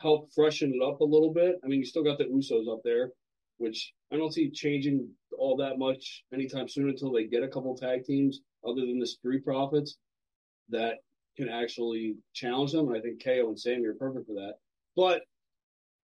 help 0.00 0.28
freshen 0.34 0.72
it 0.74 0.82
up 0.82 1.00
a 1.00 1.04
little 1.04 1.32
bit. 1.32 1.56
I 1.64 1.68
mean, 1.68 1.80
you 1.80 1.86
still 1.86 2.04
got 2.04 2.18
the 2.18 2.24
Usos 2.24 2.72
up 2.72 2.80
there, 2.84 3.10
which 3.58 3.92
I 4.12 4.16
don't 4.16 4.32
see 4.32 4.50
changing 4.50 5.08
all 5.38 5.56
that 5.56 5.78
much 5.78 6.24
anytime 6.32 6.68
soon 6.68 6.88
until 6.90 7.12
they 7.12 7.24
get 7.24 7.42
a 7.42 7.48
couple 7.48 7.76
tag 7.76 8.04
teams 8.04 8.40
other 8.66 8.82
than 8.82 8.98
the 8.98 9.06
Street 9.06 9.44
Profits 9.44 9.96
that 10.68 10.98
can 11.36 11.48
actually 11.48 12.16
challenge 12.34 12.72
them. 12.72 12.88
And 12.88 12.96
I 12.96 13.00
think 13.00 13.22
KO 13.22 13.48
and 13.48 13.58
Sami 13.58 13.86
are 13.86 13.94
perfect 13.94 14.26
for 14.26 14.34
that. 14.34 14.54
But 14.94 15.22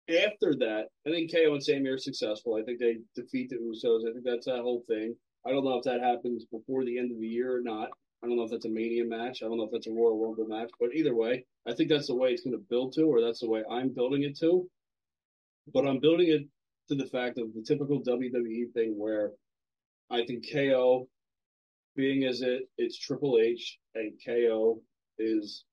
after 0.08 0.54
that, 0.56 0.88
I 1.06 1.10
think 1.10 1.32
KO 1.32 1.54
and 1.54 1.62
Sami 1.62 1.88
are 1.88 1.98
successful. 1.98 2.56
I 2.56 2.62
think 2.62 2.78
they 2.78 2.98
defeat 3.14 3.50
the 3.50 3.56
Usos. 3.56 4.08
I 4.08 4.12
think 4.12 4.24
that's 4.24 4.46
that 4.46 4.60
whole 4.60 4.84
thing. 4.86 5.16
I 5.46 5.50
don't 5.50 5.64
know 5.64 5.78
if 5.78 5.84
that 5.84 6.00
happens 6.00 6.44
before 6.44 6.84
the 6.84 6.98
end 6.98 7.10
of 7.10 7.20
the 7.20 7.26
year 7.26 7.56
or 7.56 7.62
not. 7.62 7.88
I 8.22 8.26
don't 8.26 8.36
know 8.36 8.44
if 8.44 8.50
that's 8.50 8.64
a 8.64 8.70
Mania 8.70 9.04
match. 9.04 9.42
I 9.42 9.46
don't 9.46 9.58
know 9.58 9.64
if 9.64 9.70
that's 9.70 9.86
a 9.86 9.92
Royal 9.92 10.18
Rumble 10.18 10.46
match. 10.46 10.70
But 10.80 10.94
either 10.94 11.14
way, 11.14 11.44
I 11.66 11.74
think 11.74 11.90
that's 11.90 12.06
the 12.06 12.14
way 12.14 12.30
it's 12.30 12.42
going 12.42 12.56
to 12.56 12.64
build 12.70 12.94
to, 12.94 13.02
or 13.02 13.20
that's 13.20 13.40
the 13.40 13.50
way 13.50 13.62
I'm 13.70 13.90
building 13.90 14.22
it 14.22 14.38
to. 14.38 14.66
But 15.72 15.86
I'm 15.86 16.00
building 16.00 16.28
it 16.28 16.46
to 16.88 16.94
the 16.94 17.08
fact 17.08 17.38
of 17.38 17.52
the 17.54 17.62
typical 17.62 18.02
WWE 18.02 18.72
thing 18.72 18.94
where 18.98 19.32
I 20.10 20.24
think 20.24 20.44
KO, 20.50 21.08
being 21.96 22.24
as 22.24 22.40
it 22.42 22.62
it's 22.78 22.98
Triple 22.98 23.38
H, 23.40 23.78
and 23.94 24.12
KO 24.24 24.80
is 25.18 25.64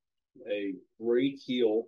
a 0.50 0.74
great 1.02 1.40
heel 1.46 1.88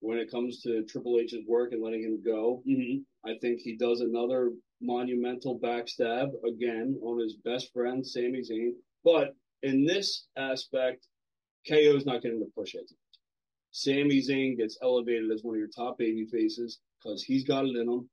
when 0.00 0.18
it 0.18 0.30
comes 0.30 0.62
to 0.62 0.82
Triple 0.84 1.18
H's 1.20 1.46
work 1.46 1.72
and 1.72 1.82
letting 1.82 2.02
him 2.02 2.22
go. 2.24 2.62
Mm-hmm. 2.68 3.28
I 3.28 3.36
think 3.40 3.60
he 3.60 3.76
does 3.76 4.00
another 4.00 4.52
monumental 4.80 5.58
backstab 5.58 6.30
again 6.46 6.98
on 7.02 7.18
his 7.20 7.36
best 7.36 7.72
friend, 7.72 8.06
Sami 8.06 8.40
Zayn. 8.40 8.72
But 9.04 9.34
in 9.62 9.84
this 9.84 10.26
aspect, 10.36 11.06
KO 11.68 11.96
is 11.96 12.06
not 12.06 12.22
getting 12.22 12.40
the 12.40 12.50
push 12.56 12.74
it. 12.74 12.90
Sami 13.72 14.20
Zayn 14.20 14.56
gets 14.56 14.78
elevated 14.82 15.30
as 15.30 15.42
one 15.42 15.54
of 15.54 15.58
your 15.58 15.68
top 15.68 15.98
baby 15.98 16.26
faces 16.26 16.80
because 16.98 17.22
he's 17.22 17.44
got 17.44 17.66
it 17.66 17.76
in 17.76 17.88
him. 17.88 18.08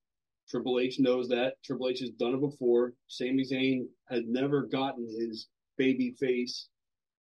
Triple 0.49 0.79
H 0.79 0.99
knows 0.99 1.27
that. 1.29 1.55
Triple 1.63 1.89
H 1.89 1.99
has 1.99 2.11
done 2.11 2.35
it 2.35 2.41
before. 2.41 2.93
Sami 3.07 3.43
Zayn 3.43 3.85
has 4.09 4.23
never 4.27 4.63
gotten 4.63 5.07
his 5.07 5.47
baby 5.77 6.15
face 6.19 6.67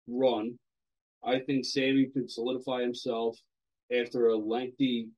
run. 0.09 0.59
I 1.25 1.41
think 1.41 1.65
Sami 1.65 2.07
could 2.13 2.31
solidify 2.31 2.83
himself 2.83 3.37
after 3.93 4.29
a 4.29 4.37
lengthy, 4.37 5.09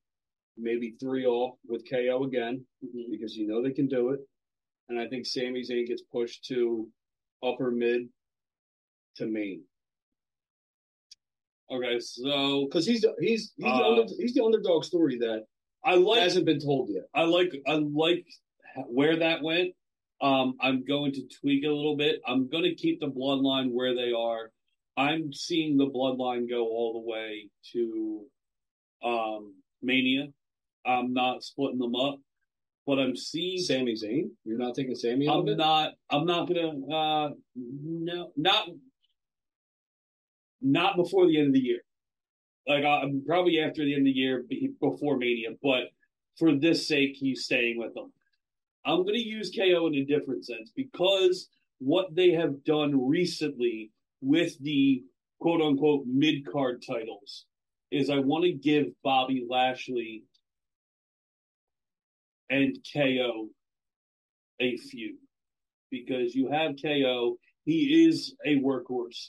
maybe 0.56 0.94
three 1.00 1.26
off 1.26 1.56
with 1.66 1.88
KO 1.88 2.24
again, 2.24 2.64
because 3.10 3.36
you 3.36 3.46
know 3.46 3.62
they 3.62 3.72
can 3.72 3.88
do 3.88 4.10
it. 4.10 4.20
And 4.88 4.98
I 4.98 5.06
think 5.08 5.26
Sami 5.26 5.62
Zayn 5.62 5.86
gets 5.86 6.02
pushed 6.12 6.44
to 6.46 6.88
upper 7.42 7.70
mid 7.70 8.08
to 9.16 9.26
main. 9.26 9.62
Okay, 11.70 12.00
so 12.00 12.64
because 12.64 12.86
he's 12.86 13.04
he's 13.20 13.52
he's, 13.56 13.66
Uh, 13.66 13.78
the 13.78 13.84
under, 13.84 14.12
he's 14.18 14.34
the 14.34 14.44
underdog 14.44 14.84
story 14.84 15.18
that 15.18 15.44
I 15.84 15.94
like 15.96 16.20
hasn't 16.20 16.46
been 16.46 16.60
told 16.60 16.88
yet. 16.88 17.04
I 17.14 17.24
like 17.24 17.52
I 17.66 17.74
like 17.74 18.26
where 18.86 19.16
that 19.16 19.42
went. 19.42 19.74
Um, 20.20 20.56
I'm 20.60 20.84
going 20.84 21.12
to 21.12 21.22
tweak 21.40 21.64
it 21.64 21.68
a 21.68 21.74
little 21.74 21.96
bit. 21.96 22.20
I'm 22.26 22.48
going 22.48 22.64
to 22.64 22.74
keep 22.74 23.00
the 23.00 23.10
bloodline 23.10 23.70
where 23.70 23.94
they 23.94 24.12
are. 24.12 24.50
I'm 24.96 25.32
seeing 25.32 25.76
the 25.76 25.86
bloodline 25.86 26.48
go 26.48 26.64
all 26.64 26.94
the 26.94 27.08
way 27.08 27.50
to 27.72 28.24
um, 29.04 29.54
Mania. 29.82 30.28
I'm 30.86 31.12
not 31.12 31.42
splitting 31.42 31.78
them 31.78 31.94
up, 31.94 32.18
but 32.86 32.98
I'm 32.98 33.14
seeing 33.16 33.58
Sami 33.58 33.94
Zayn. 33.94 34.30
You're 34.44 34.58
not 34.58 34.74
taking 34.74 34.94
Sami 34.94 35.28
out 35.28 35.34
I'm 35.34 35.40
of 35.40 35.48
it. 35.48 35.56
not. 35.56 35.92
I'm 36.10 36.24
not 36.24 36.48
gonna. 36.48 36.70
Uh, 36.92 37.30
no, 37.56 38.32
not 38.36 38.68
not 40.60 40.96
before 40.96 41.26
the 41.26 41.38
end 41.38 41.48
of 41.48 41.52
the 41.54 41.60
year. 41.60 41.80
Like 42.66 42.84
I'm 42.84 43.22
probably 43.26 43.60
after 43.60 43.84
the 43.84 43.94
end 43.94 44.02
of 44.02 44.12
the 44.12 44.18
year, 44.18 44.44
before 44.80 45.16
Mania. 45.16 45.50
But 45.62 45.84
for 46.38 46.54
this 46.54 46.86
sake, 46.86 47.12
he's 47.14 47.44
staying 47.44 47.78
with 47.78 47.94
them. 47.94 48.12
I'm 48.84 49.04
gonna 49.04 49.18
use 49.18 49.52
KO 49.54 49.86
in 49.88 49.94
a 49.94 50.04
different 50.04 50.44
sense 50.46 50.70
because 50.74 51.48
what 51.78 52.14
they 52.14 52.30
have 52.32 52.64
done 52.64 53.06
recently 53.08 53.90
with 54.20 54.58
the 54.62 55.02
quote 55.40 55.60
unquote 55.60 56.04
mid 56.06 56.44
card 56.50 56.82
titles 56.86 57.44
is 57.90 58.10
I 58.10 58.18
want 58.18 58.44
to 58.44 58.52
give 58.52 58.86
Bobby 59.02 59.46
Lashley 59.48 60.24
and 62.50 62.76
KO 62.94 63.48
a 64.60 64.76
feud 64.76 65.16
because 65.90 66.34
you 66.34 66.50
have 66.50 66.74
KO. 66.82 67.38
He 67.64 68.06
is 68.06 68.34
a 68.44 68.56
workhorse. 68.56 69.28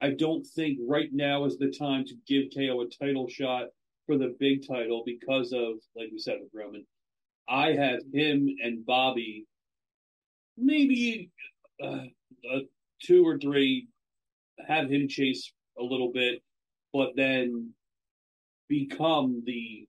I 0.00 0.10
don't 0.10 0.44
think 0.44 0.78
right 0.86 1.10
now 1.12 1.44
is 1.44 1.58
the 1.58 1.70
time 1.70 2.04
to 2.06 2.14
give 2.26 2.46
KO 2.54 2.80
a 2.80 3.04
title 3.04 3.28
shot 3.28 3.66
for 4.06 4.18
the 4.18 4.34
big 4.38 4.66
title 4.66 5.02
because 5.06 5.52
of, 5.52 5.74
like 5.94 6.08
we 6.10 6.18
said 6.18 6.38
with 6.40 6.50
Roman. 6.52 6.84
I 7.48 7.72
have 7.72 8.00
him 8.12 8.48
and 8.62 8.84
Bobby, 8.84 9.46
maybe 10.56 11.30
uh, 11.82 12.04
uh, 12.52 12.60
two 13.02 13.26
or 13.26 13.38
three, 13.38 13.88
have 14.66 14.90
him 14.90 15.08
chase 15.08 15.52
a 15.78 15.82
little 15.82 16.12
bit, 16.12 16.42
but 16.92 17.10
then 17.16 17.72
become 18.72 19.42
the 19.44 19.86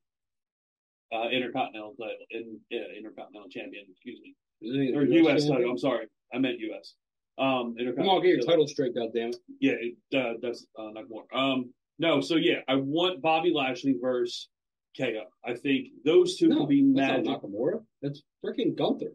uh, 1.16 1.30
Intercontinental 1.30 1.96
title, 2.00 2.26
in, 2.32 2.60
uh, 2.74 2.98
Intercontinental 2.98 3.50
Champion, 3.50 3.86
excuse 3.90 4.20
me 4.22 4.36
Isn't 4.68 4.82
he 4.82 4.92
the 4.92 4.98
or 4.98 5.04
US 5.04 5.44
champion? 5.44 5.58
title. 5.58 5.72
I'm 5.72 5.78
sorry, 5.78 6.06
I 6.34 6.40
meant 6.40 6.60
U.S. 6.60 6.96
Um, 7.38 7.76
Come 7.98 8.10
on, 8.10 8.22
get 8.22 8.36
your 8.36 8.42
title 8.46 8.68
straight, 8.68 8.94
goddammit. 8.96 9.36
Yeah, 9.60 9.74
it, 9.80 9.96
uh, 10.16 10.34
that's 10.42 10.66
uh, 10.78 10.90
not 10.92 11.06
more. 11.10 11.24
Um, 11.34 11.74
no, 11.98 12.20
so 12.22 12.36
yeah, 12.36 12.60
I 12.68 12.76
want 12.76 13.22
Bobby 13.22 13.52
Lashley 13.56 13.96
versus 14.02 14.50
KO. 14.98 15.24
I 15.46 15.54
think 15.56 15.88
those 16.06 16.38
two 16.38 16.50
No, 16.50 16.60
could 16.60 16.70
be 16.70 16.82
magic. 16.84 17.26
Nakamura. 17.26 17.84
That's 18.02 18.22
freaking 18.44 18.76
Gunther. 18.78 19.14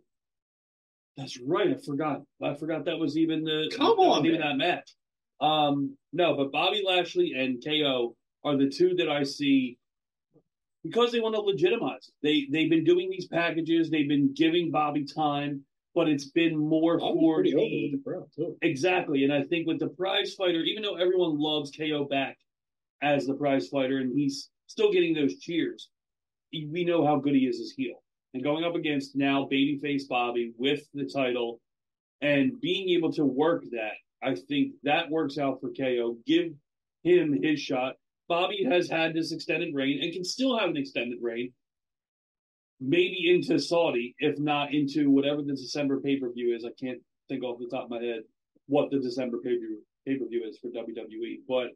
That's 1.17 1.39
right. 1.41 1.71
I 1.71 1.75
forgot. 1.85 2.23
I 2.43 2.55
forgot 2.55 2.85
that 2.87 2.99
was 2.99 3.17
even 3.17 3.45
the 3.45 3.71
Come 3.77 3.99
on, 3.99 4.25
even 4.25 4.41
man. 4.41 4.59
that 4.59 4.65
match. 4.65 4.91
Um, 5.41 5.97
no, 6.13 6.37
but 6.37 6.51
Bobby 6.53 6.83
Lashley 6.87 7.33
and 7.37 7.63
KO 7.65 8.17
are 8.49 8.57
the 8.57 8.69
two 8.69 8.95
that 8.97 9.09
I 9.09 9.23
see 9.23 9.79
because 10.83 11.13
they 11.13 11.21
want 11.21 11.35
to 11.35 11.41
legitimize. 11.41 12.11
They 12.23 12.49
they've 12.51 12.71
been 12.71 12.85
doing 12.85 13.11
these 13.11 13.27
packages. 13.27 13.91
They've 13.91 14.09
been 14.09 14.33
giving 14.35 14.71
Bobby 14.71 15.05
time, 15.05 15.63
but 15.95 16.09
it's 16.09 16.31
been 16.31 16.57
more 16.57 16.99
Bobby's 16.99 17.21
for 17.21 17.43
the 17.43 17.53
the 17.53 18.01
crowd 18.05 18.29
too. 18.35 18.57
Exactly. 18.63 19.25
And 19.25 19.33
I 19.33 19.43
think 19.43 19.67
with 19.67 19.79
the 19.79 19.89
prize 19.89 20.35
fighter, 20.35 20.61
even 20.61 20.83
though 20.83 20.97
everyone 20.97 21.39
loves 21.39 21.71
KO 21.71 22.05
back 22.05 22.39
as 23.03 23.27
the 23.27 23.35
prize 23.35 23.69
fighter 23.69 23.99
and 23.99 24.17
he's 24.17 24.51
still 24.67 24.93
getting 24.93 25.15
those 25.15 25.39
cheers, 25.39 25.89
we 26.53 26.85
know 26.85 27.05
how 27.07 27.17
good 27.17 27.35
he 27.35 27.47
is 27.47 27.61
as 27.61 27.73
heel. 27.77 28.03
And 28.35 28.43
going 28.43 28.65
up 28.65 28.75
against 28.75 29.17
now 29.17 29.49
babyface 29.51 30.09
Bobby 30.09 30.53
with 30.57 30.83
the 30.95 31.05
title 31.07 31.61
and 32.21 32.61
being 32.61 32.91
able 32.91 33.13
to 33.13 33.25
work 33.25 33.65
that, 33.73 33.95
I 34.23 34.35
think 34.35 34.73
that 34.83 35.11
works 35.11 35.39
out 35.39 35.61
for 35.61 35.71
KO. 35.71 36.17
Give 36.27 36.53
him 37.03 37.39
his 37.43 37.61
shot. 37.61 37.95
Bobby 38.29 38.65
has 38.69 38.89
had 38.89 39.15
this 39.15 39.33
extended 39.33 39.75
reign 39.75 40.01
and 40.03 40.13
can 40.13 40.25
still 40.25 40.59
have 40.59 40.69
an 40.69 40.77
extended 40.77 41.19
reign. 41.23 41.53
Maybe 42.81 43.35
into 43.35 43.59
Saudi, 43.59 44.15
if 44.19 44.39
not 44.39 44.73
into 44.73 45.11
whatever 45.11 45.43
the 45.43 45.55
December 45.55 46.01
pay 46.01 46.21
per 46.21 46.31
view 46.31 46.55
is. 46.55 46.65
I 46.65 46.71
can't 46.79 47.01
think 47.29 47.43
off 47.43 47.59
the 47.59 47.69
top 47.69 47.85
of 47.85 47.91
my 47.91 48.03
head 48.03 48.23
what 48.67 48.91
the 48.91 48.99
December 48.99 49.39
pay 49.39 49.57
per 50.19 50.27
view 50.27 50.45
is 50.47 50.59
for 50.59 50.69
WWE, 50.69 51.39
but 51.49 51.69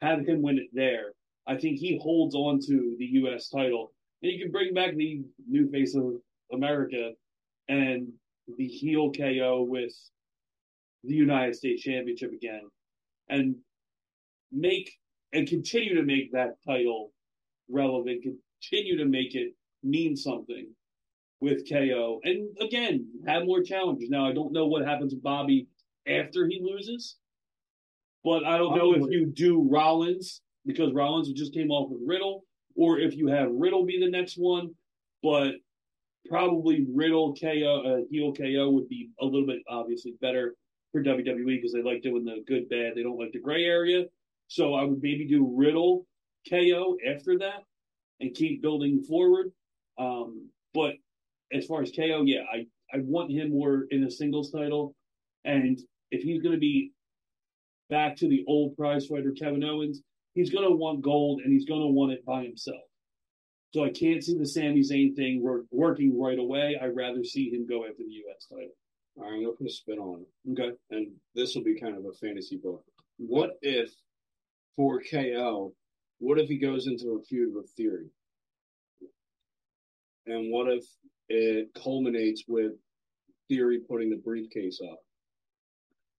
have 0.00 0.26
him 0.26 0.42
win 0.42 0.58
it 0.58 0.68
there. 0.72 1.12
I 1.46 1.56
think 1.56 1.78
he 1.78 1.98
holds 2.00 2.34
on 2.34 2.60
to 2.66 2.96
the 2.98 3.04
U.S. 3.04 3.48
title, 3.48 3.92
and 4.22 4.30
you 4.30 4.38
can 4.38 4.52
bring 4.52 4.72
back 4.74 4.94
the 4.94 5.22
new 5.48 5.70
face 5.70 5.94
of 5.94 6.14
America 6.52 7.10
and 7.68 8.08
the 8.56 8.66
heel 8.66 9.10
KO 9.12 9.66
with 9.68 9.92
the 11.02 11.14
United 11.14 11.56
States 11.56 11.82
Championship 11.82 12.32
again, 12.32 12.62
and 13.28 13.56
make 14.52 14.90
and 15.34 15.48
continue 15.48 15.94
to 15.96 16.02
make 16.02 16.32
that 16.32 16.56
title 16.66 17.12
relevant, 17.68 18.22
continue 18.22 18.96
to 18.98 19.04
make 19.04 19.34
it 19.34 19.54
mean 19.82 20.16
something. 20.16 20.68
with 21.40 21.68
KO, 21.68 22.20
and 22.24 22.48
again 22.60 23.06
have 23.26 23.44
more 23.44 23.62
challenges. 23.62 24.08
Now 24.08 24.24
I 24.26 24.32
don't 24.32 24.52
know 24.52 24.66
what 24.66 24.86
happens 24.86 25.12
with 25.12 25.22
Bobby 25.22 25.66
after 26.08 26.46
he 26.46 26.58
loses, 26.62 27.16
but 28.24 28.46
I 28.46 28.56
don't 28.56 28.76
know 28.76 28.94
if 28.94 29.10
you 29.10 29.26
do 29.26 29.68
Rollins 29.70 30.40
because 30.64 30.94
Rollins 30.94 31.30
just 31.32 31.52
came 31.52 31.70
off 31.70 31.90
with 31.90 32.00
Riddle, 32.06 32.44
or 32.76 32.98
if 32.98 33.14
you 33.14 33.26
have 33.28 33.48
Riddle 33.52 33.84
be 33.84 34.00
the 34.00 34.10
next 34.10 34.36
one. 34.38 34.70
But 35.22 35.56
probably 36.30 36.86
Riddle 36.90 37.34
KO, 37.34 37.82
uh, 37.84 38.04
heel 38.10 38.32
KO 38.32 38.70
would 38.70 38.88
be 38.88 39.10
a 39.20 39.24
little 39.24 39.46
bit 39.46 39.60
obviously 39.68 40.14
better 40.22 40.54
for 40.92 41.02
WWE 41.02 41.44
because 41.56 41.72
they 41.72 41.82
like 41.82 42.02
doing 42.02 42.24
the 42.24 42.42
good 42.46 42.68
bad. 42.70 42.94
They 42.94 43.02
don't 43.02 43.18
like 43.18 43.32
the 43.32 43.40
gray 43.40 43.64
area. 43.64 44.04
So 44.48 44.74
I 44.74 44.84
would 44.84 45.02
maybe 45.02 45.26
do 45.26 45.54
Riddle 45.56 46.06
KO 46.48 46.96
after 47.08 47.38
that 47.38 47.64
and 48.20 48.34
keep 48.34 48.62
building 48.62 49.02
forward. 49.02 49.52
Um, 49.98 50.50
but 50.72 50.94
as 51.52 51.66
far 51.66 51.82
as 51.82 51.90
KO, 51.90 52.22
yeah, 52.24 52.42
I, 52.52 52.66
I 52.92 53.00
want 53.02 53.30
him 53.30 53.50
more 53.50 53.84
in 53.90 54.04
a 54.04 54.10
singles 54.10 54.50
title. 54.50 54.94
And 55.44 55.78
if 56.10 56.22
he's 56.22 56.42
going 56.42 56.54
to 56.54 56.60
be 56.60 56.92
back 57.90 58.16
to 58.16 58.28
the 58.28 58.44
old 58.46 58.76
prize 58.76 59.06
fighter 59.06 59.32
Kevin 59.32 59.64
Owens, 59.64 60.00
he's 60.34 60.50
going 60.50 60.68
to 60.68 60.74
want 60.74 61.02
gold 61.02 61.40
and 61.42 61.52
he's 61.52 61.66
going 61.66 61.82
to 61.82 61.88
want 61.88 62.12
it 62.12 62.24
by 62.24 62.42
himself. 62.44 62.82
So 63.74 63.84
I 63.84 63.90
can't 63.90 64.22
see 64.22 64.38
the 64.38 64.46
Sami 64.46 64.82
Zayn 64.82 65.16
thing 65.16 65.42
wor- 65.42 65.64
working 65.72 66.18
right 66.18 66.38
away. 66.38 66.78
I'd 66.80 66.94
rather 66.94 67.24
see 67.24 67.50
him 67.50 67.66
go 67.66 67.84
after 67.84 68.04
the 68.04 68.12
U.S. 68.12 68.46
title. 68.48 68.70
All 69.16 69.24
right, 69.24 69.34
I'm 69.34 69.42
gonna 69.42 69.56
put 69.56 69.66
a 69.66 69.70
spin 69.70 69.98
on 69.98 70.22
it. 70.22 70.52
Okay. 70.52 70.76
And 70.90 71.08
this 71.34 71.54
will 71.54 71.64
be 71.64 71.78
kind 71.78 71.96
of 71.96 72.04
a 72.04 72.12
fantasy 72.12 72.56
book. 72.56 72.84
What 73.18 73.58
if 73.62 73.90
for 74.76 75.00
KO, 75.10 75.72
what 76.18 76.38
if 76.38 76.48
he 76.48 76.58
goes 76.58 76.86
into 76.86 77.18
a 77.20 77.24
feud 77.24 77.54
with 77.54 77.70
Theory? 77.76 78.10
And 80.26 80.52
what 80.52 80.68
if 80.72 80.84
it 81.28 81.68
culminates 81.74 82.44
with 82.48 82.72
Theory 83.48 83.80
putting 83.88 84.10
the 84.10 84.16
briefcase 84.16 84.80
up? 84.82 84.98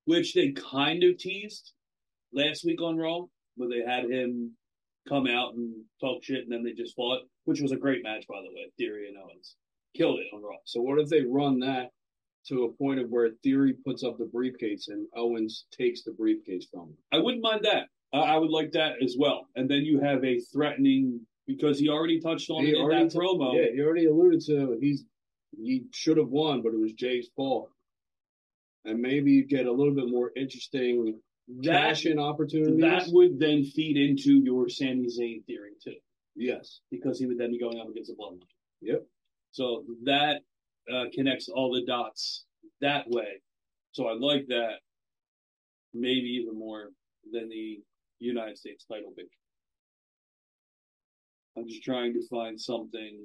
which 0.05 0.33
they 0.33 0.51
kind 0.51 1.03
of 1.03 1.17
teased 1.17 1.73
last 2.31 2.63
week 2.63 2.81
on 2.81 2.97
Raw, 2.97 3.25
where 3.55 3.69
they 3.69 3.83
had 3.85 4.09
him 4.09 4.51
come 5.09 5.27
out 5.27 5.55
and 5.55 5.83
talk 5.99 6.23
shit, 6.23 6.43
and 6.43 6.51
then 6.51 6.63
they 6.63 6.73
just 6.73 6.95
fought, 6.95 7.21
which 7.43 7.61
was 7.61 7.71
a 7.71 7.77
great 7.77 8.03
match, 8.03 8.25
by 8.27 8.41
the 8.41 8.49
way. 8.49 8.71
Theory 8.77 9.07
and 9.07 9.17
Owens 9.17 9.55
killed 9.95 10.19
it 10.19 10.27
on 10.33 10.41
Raw. 10.41 10.57
So 10.65 10.81
what 10.81 10.99
if 10.99 11.09
they 11.09 11.21
run 11.21 11.59
that 11.59 11.89
to 12.47 12.63
a 12.63 12.73
point 12.73 12.99
of 12.99 13.09
where 13.09 13.31
Theory 13.43 13.73
puts 13.85 14.03
up 14.03 14.17
the 14.17 14.25
briefcase 14.25 14.87
and 14.87 15.07
Owens 15.15 15.65
takes 15.75 16.03
the 16.03 16.11
briefcase 16.11 16.67
from 16.71 16.89
him? 16.89 16.97
I 17.11 17.17
wouldn't 17.17 17.43
mind 17.43 17.65
that. 17.65 17.87
I, 18.15 18.35
I 18.35 18.37
would 18.37 18.49
like 18.49 18.71
that 18.73 18.93
as 19.03 19.15
well. 19.17 19.47
And 19.55 19.69
then 19.69 19.79
you 19.79 19.99
have 19.99 20.23
a 20.23 20.39
threatening 20.39 21.21
because 21.47 21.79
he 21.79 21.89
already 21.89 22.19
touched 22.19 22.49
on 22.49 22.63
He 22.63 22.71
it 22.71 22.75
in 22.75 22.81
already 22.81 23.03
that 23.03 23.11
t- 23.11 23.19
promo. 23.19 23.53
Yeah, 23.53 23.71
he 23.73 23.81
already 23.81 24.05
alluded 24.05 24.41
to 24.47 24.77
he's 24.79 25.03
he 25.57 25.85
should 25.91 26.17
have 26.17 26.29
won, 26.29 26.61
but 26.61 26.73
it 26.73 26.79
was 26.79 26.93
Jay's 26.93 27.29
fault. 27.35 27.69
And 28.83 28.99
maybe 29.01 29.31
you 29.31 29.45
get 29.45 29.65
a 29.65 29.71
little 29.71 29.93
bit 29.93 30.09
more 30.09 30.31
interesting 30.35 31.19
cash 31.63 32.05
in 32.05 32.19
opportunities. 32.19 32.81
that 32.81 33.07
would 33.07 33.39
then 33.39 33.63
feed 33.63 33.97
into 33.97 34.41
your 34.43 34.67
Sami 34.69 35.07
Zayn 35.07 35.45
theory 35.45 35.71
too, 35.83 35.95
yes. 36.35 36.81
because 36.91 37.19
he 37.19 37.25
would 37.25 37.37
then 37.37 37.51
be 37.51 37.59
going 37.59 37.79
up 37.79 37.89
against 37.89 38.11
a 38.11 38.13
bloodline. 38.13 38.41
Yep. 38.81 39.05
So 39.51 39.85
that 40.03 40.41
uh, 40.93 41.05
connects 41.13 41.49
all 41.49 41.73
the 41.73 41.85
dots 41.85 42.45
that 42.81 43.09
way. 43.09 43.41
So 43.93 44.07
I 44.07 44.13
like 44.13 44.47
that 44.47 44.79
maybe 45.93 46.41
even 46.41 46.57
more 46.59 46.89
than 47.31 47.49
the 47.49 47.79
United 48.19 48.57
States 48.57 48.85
title 48.85 49.11
picture. 49.15 49.29
I'm 51.57 51.67
just 51.67 51.83
trying 51.83 52.13
to 52.13 52.27
find 52.27 52.59
something. 52.59 53.19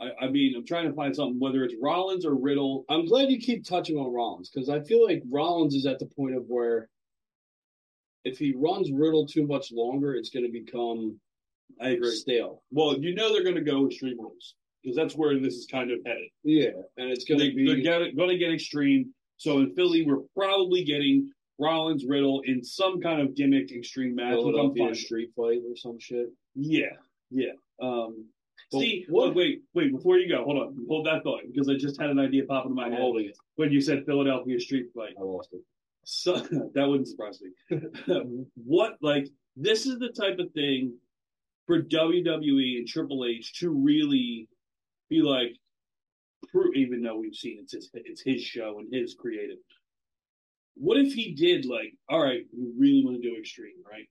I, 0.00 0.26
I 0.26 0.28
mean, 0.30 0.54
I'm 0.56 0.66
trying 0.66 0.88
to 0.88 0.94
find 0.94 1.14
something, 1.14 1.38
whether 1.38 1.64
it's 1.64 1.74
Rollins 1.80 2.26
or 2.26 2.34
Riddle. 2.34 2.84
I'm 2.88 3.06
glad 3.06 3.30
you 3.30 3.38
keep 3.38 3.64
touching 3.64 3.96
on 3.96 4.12
Rollins 4.12 4.50
because 4.50 4.68
I 4.68 4.80
feel 4.80 5.04
like 5.04 5.22
Rollins 5.30 5.74
is 5.74 5.86
at 5.86 5.98
the 5.98 6.06
point 6.06 6.34
of 6.36 6.44
where 6.48 6.88
if 8.24 8.38
he 8.38 8.54
runs 8.56 8.90
Riddle 8.90 9.26
too 9.26 9.46
much 9.46 9.70
longer, 9.72 10.14
it's 10.14 10.30
going 10.30 10.44
to 10.44 10.52
become 10.52 11.18
I 11.80 11.90
agree. 11.90 12.10
stale. 12.10 12.62
Well, 12.70 12.98
you 12.98 13.14
know 13.14 13.32
they're 13.32 13.44
going 13.44 13.56
to 13.56 13.62
go 13.62 13.86
extreme 13.86 14.20
rules 14.20 14.54
because 14.82 14.96
that's 14.96 15.14
where 15.14 15.38
this 15.38 15.54
is 15.54 15.66
kind 15.70 15.90
of 15.90 15.98
headed. 16.04 16.28
Yeah, 16.44 16.70
and 16.96 17.10
it's 17.10 17.24
going 17.24 17.40
to 17.40 17.54
be 17.54 17.82
they're 17.82 18.12
going 18.14 18.28
to 18.28 18.38
get 18.38 18.52
extreme. 18.52 19.12
So 19.36 19.58
in 19.58 19.74
Philly, 19.74 20.04
we're 20.04 20.22
probably 20.36 20.84
getting 20.84 21.30
Rollins 21.62 22.04
Riddle 22.06 22.42
in 22.46 22.62
some 22.64 23.00
kind 23.00 23.20
of 23.20 23.34
gimmick 23.34 23.70
extreme 23.72 24.14
match. 24.14 24.36
Which 24.36 24.46
I'm 24.46 24.52
Philadelphia 24.52 24.84
fine. 24.86 24.94
street 24.94 25.30
fight 25.36 25.58
or 25.68 25.76
some 25.76 25.98
shit. 25.98 26.26
Yeah, 26.54 26.96
yeah. 27.30 27.52
Um, 27.80 28.26
But 28.70 28.80
see, 28.80 29.06
what- 29.08 29.34
wait, 29.34 29.62
wait. 29.74 29.92
Before 29.92 30.18
you 30.18 30.28
go, 30.28 30.44
hold 30.44 30.58
on, 30.58 30.76
hold 30.88 31.06
that 31.06 31.22
thought 31.22 31.42
because 31.50 31.68
I 31.68 31.74
just 31.76 32.00
had 32.00 32.10
an 32.10 32.18
idea 32.18 32.44
pop 32.44 32.64
into 32.64 32.74
my 32.74 32.86
I'm 32.86 32.92
head 32.92 33.00
holding 33.00 33.26
it. 33.26 33.36
when 33.56 33.70
you 33.72 33.80
said 33.80 34.04
Philadelphia 34.06 34.58
street 34.60 34.86
fight. 34.94 35.14
I 35.18 35.22
lost 35.22 35.50
it. 35.52 35.60
So 36.04 36.34
that 36.74 36.86
wouldn't 36.88 37.08
surprise 37.08 37.40
me. 37.40 37.80
what 38.56 38.96
like 39.00 39.28
this 39.56 39.86
is 39.86 39.98
the 39.98 40.08
type 40.10 40.38
of 40.38 40.50
thing 40.52 40.94
for 41.66 41.80
WWE 41.82 42.78
and 42.78 42.88
Triple 42.88 43.24
H 43.24 43.52
to 43.60 43.70
really 43.70 44.48
be 45.08 45.22
like, 45.22 45.56
even 46.74 47.02
though 47.02 47.16
we've 47.18 47.34
seen 47.34 47.58
it's 47.62 47.72
his, 47.72 47.90
it's 47.94 48.20
his 48.22 48.42
show 48.42 48.78
and 48.80 48.92
his 48.92 49.14
creative. 49.14 49.58
What 50.74 50.98
if 50.98 51.12
he 51.12 51.34
did 51.34 51.64
like, 51.64 51.94
all 52.08 52.22
right, 52.22 52.42
we 52.56 52.72
really 52.78 53.04
want 53.04 53.20
to 53.20 53.28
do 53.28 53.36
extreme, 53.36 53.76
right? 53.88 54.08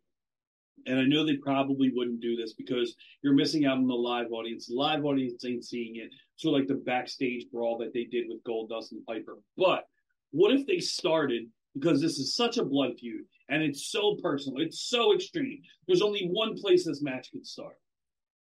And 0.85 0.99
I 0.99 1.03
know 1.03 1.25
they 1.25 1.37
probably 1.37 1.91
wouldn't 1.93 2.21
do 2.21 2.35
this 2.35 2.53
because 2.53 2.95
you're 3.21 3.33
missing 3.33 3.65
out 3.65 3.77
on 3.77 3.87
the 3.87 3.93
live 3.93 4.31
audience. 4.31 4.67
The 4.67 4.75
live 4.75 5.05
audience 5.05 5.43
ain't 5.45 5.65
seeing 5.65 5.97
it. 5.97 6.09
So 6.37 6.49
like 6.49 6.67
the 6.67 6.75
backstage 6.75 7.45
brawl 7.51 7.77
that 7.79 7.93
they 7.93 8.05
did 8.05 8.25
with 8.27 8.43
Goldust 8.43 8.91
and 8.91 9.05
Piper. 9.05 9.37
But 9.57 9.85
what 10.31 10.53
if 10.53 10.65
they 10.65 10.79
started 10.79 11.43
because 11.73 12.01
this 12.01 12.17
is 12.19 12.35
such 12.35 12.57
a 12.57 12.65
blood 12.65 12.91
feud 12.99 13.25
and 13.49 13.63
it's 13.63 13.91
so 13.91 14.17
personal, 14.21 14.61
it's 14.61 14.89
so 14.89 15.13
extreme. 15.13 15.61
There's 15.87 16.01
only 16.01 16.27
one 16.31 16.55
place 16.59 16.85
this 16.85 17.01
match 17.01 17.31
could 17.31 17.45
start. 17.45 17.75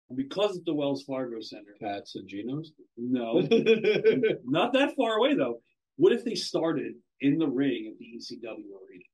And 0.09 0.17
because 0.17 0.57
it's 0.57 0.65
the 0.65 0.75
Wells 0.75 1.05
Fargo 1.05 1.41
Center, 1.41 1.77
Pats 1.81 2.15
and 2.17 2.29
Geno's. 2.29 2.73
no, 2.97 3.41
not 4.45 4.73
that 4.73 4.95
far 4.97 5.17
away 5.17 5.35
though. 5.35 5.61
What 5.97 6.13
if 6.13 6.25
they 6.25 6.35
started 6.35 6.95
in 7.21 7.39
the 7.39 7.47
ring 7.49 7.89
at 7.93 7.99
the 7.99 8.07
ECW 8.17 8.67
arena 8.89 9.05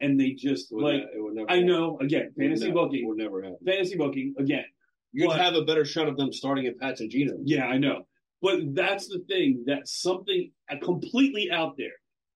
and 0.00 0.18
they 0.20 0.32
just 0.32 0.70
Would 0.72 0.82
like 0.84 0.94
ne- 0.96 1.08
it 1.16 1.22
would 1.22 1.34
never 1.34 1.50
I 1.50 1.54
happen. 1.54 1.66
know 1.68 1.98
again 2.00 2.32
fantasy 2.38 2.70
booking, 2.70 3.06
would 3.08 3.18
never 3.18 3.42
happen. 3.42 3.58
fantasy 3.64 3.96
booking 3.96 4.34
again. 4.38 4.64
You'd 5.12 5.28
But- 5.28 5.40
have 5.40 5.54
a 5.54 5.64
better 5.64 5.84
shot 5.84 6.08
of 6.08 6.16
them 6.16 6.32
starting 6.32 6.66
at 6.66 6.78
Pats 6.78 7.00
and 7.00 7.10
Geno's. 7.10 7.40
Yeah, 7.44 7.66
I 7.66 7.78
know. 7.78 8.06
But 8.42 8.74
that's 8.74 9.06
the 9.08 9.20
thing. 9.28 9.62
That's 9.66 10.00
something 10.02 10.50
completely 10.82 11.50
out 11.50 11.76
there. 11.78 11.92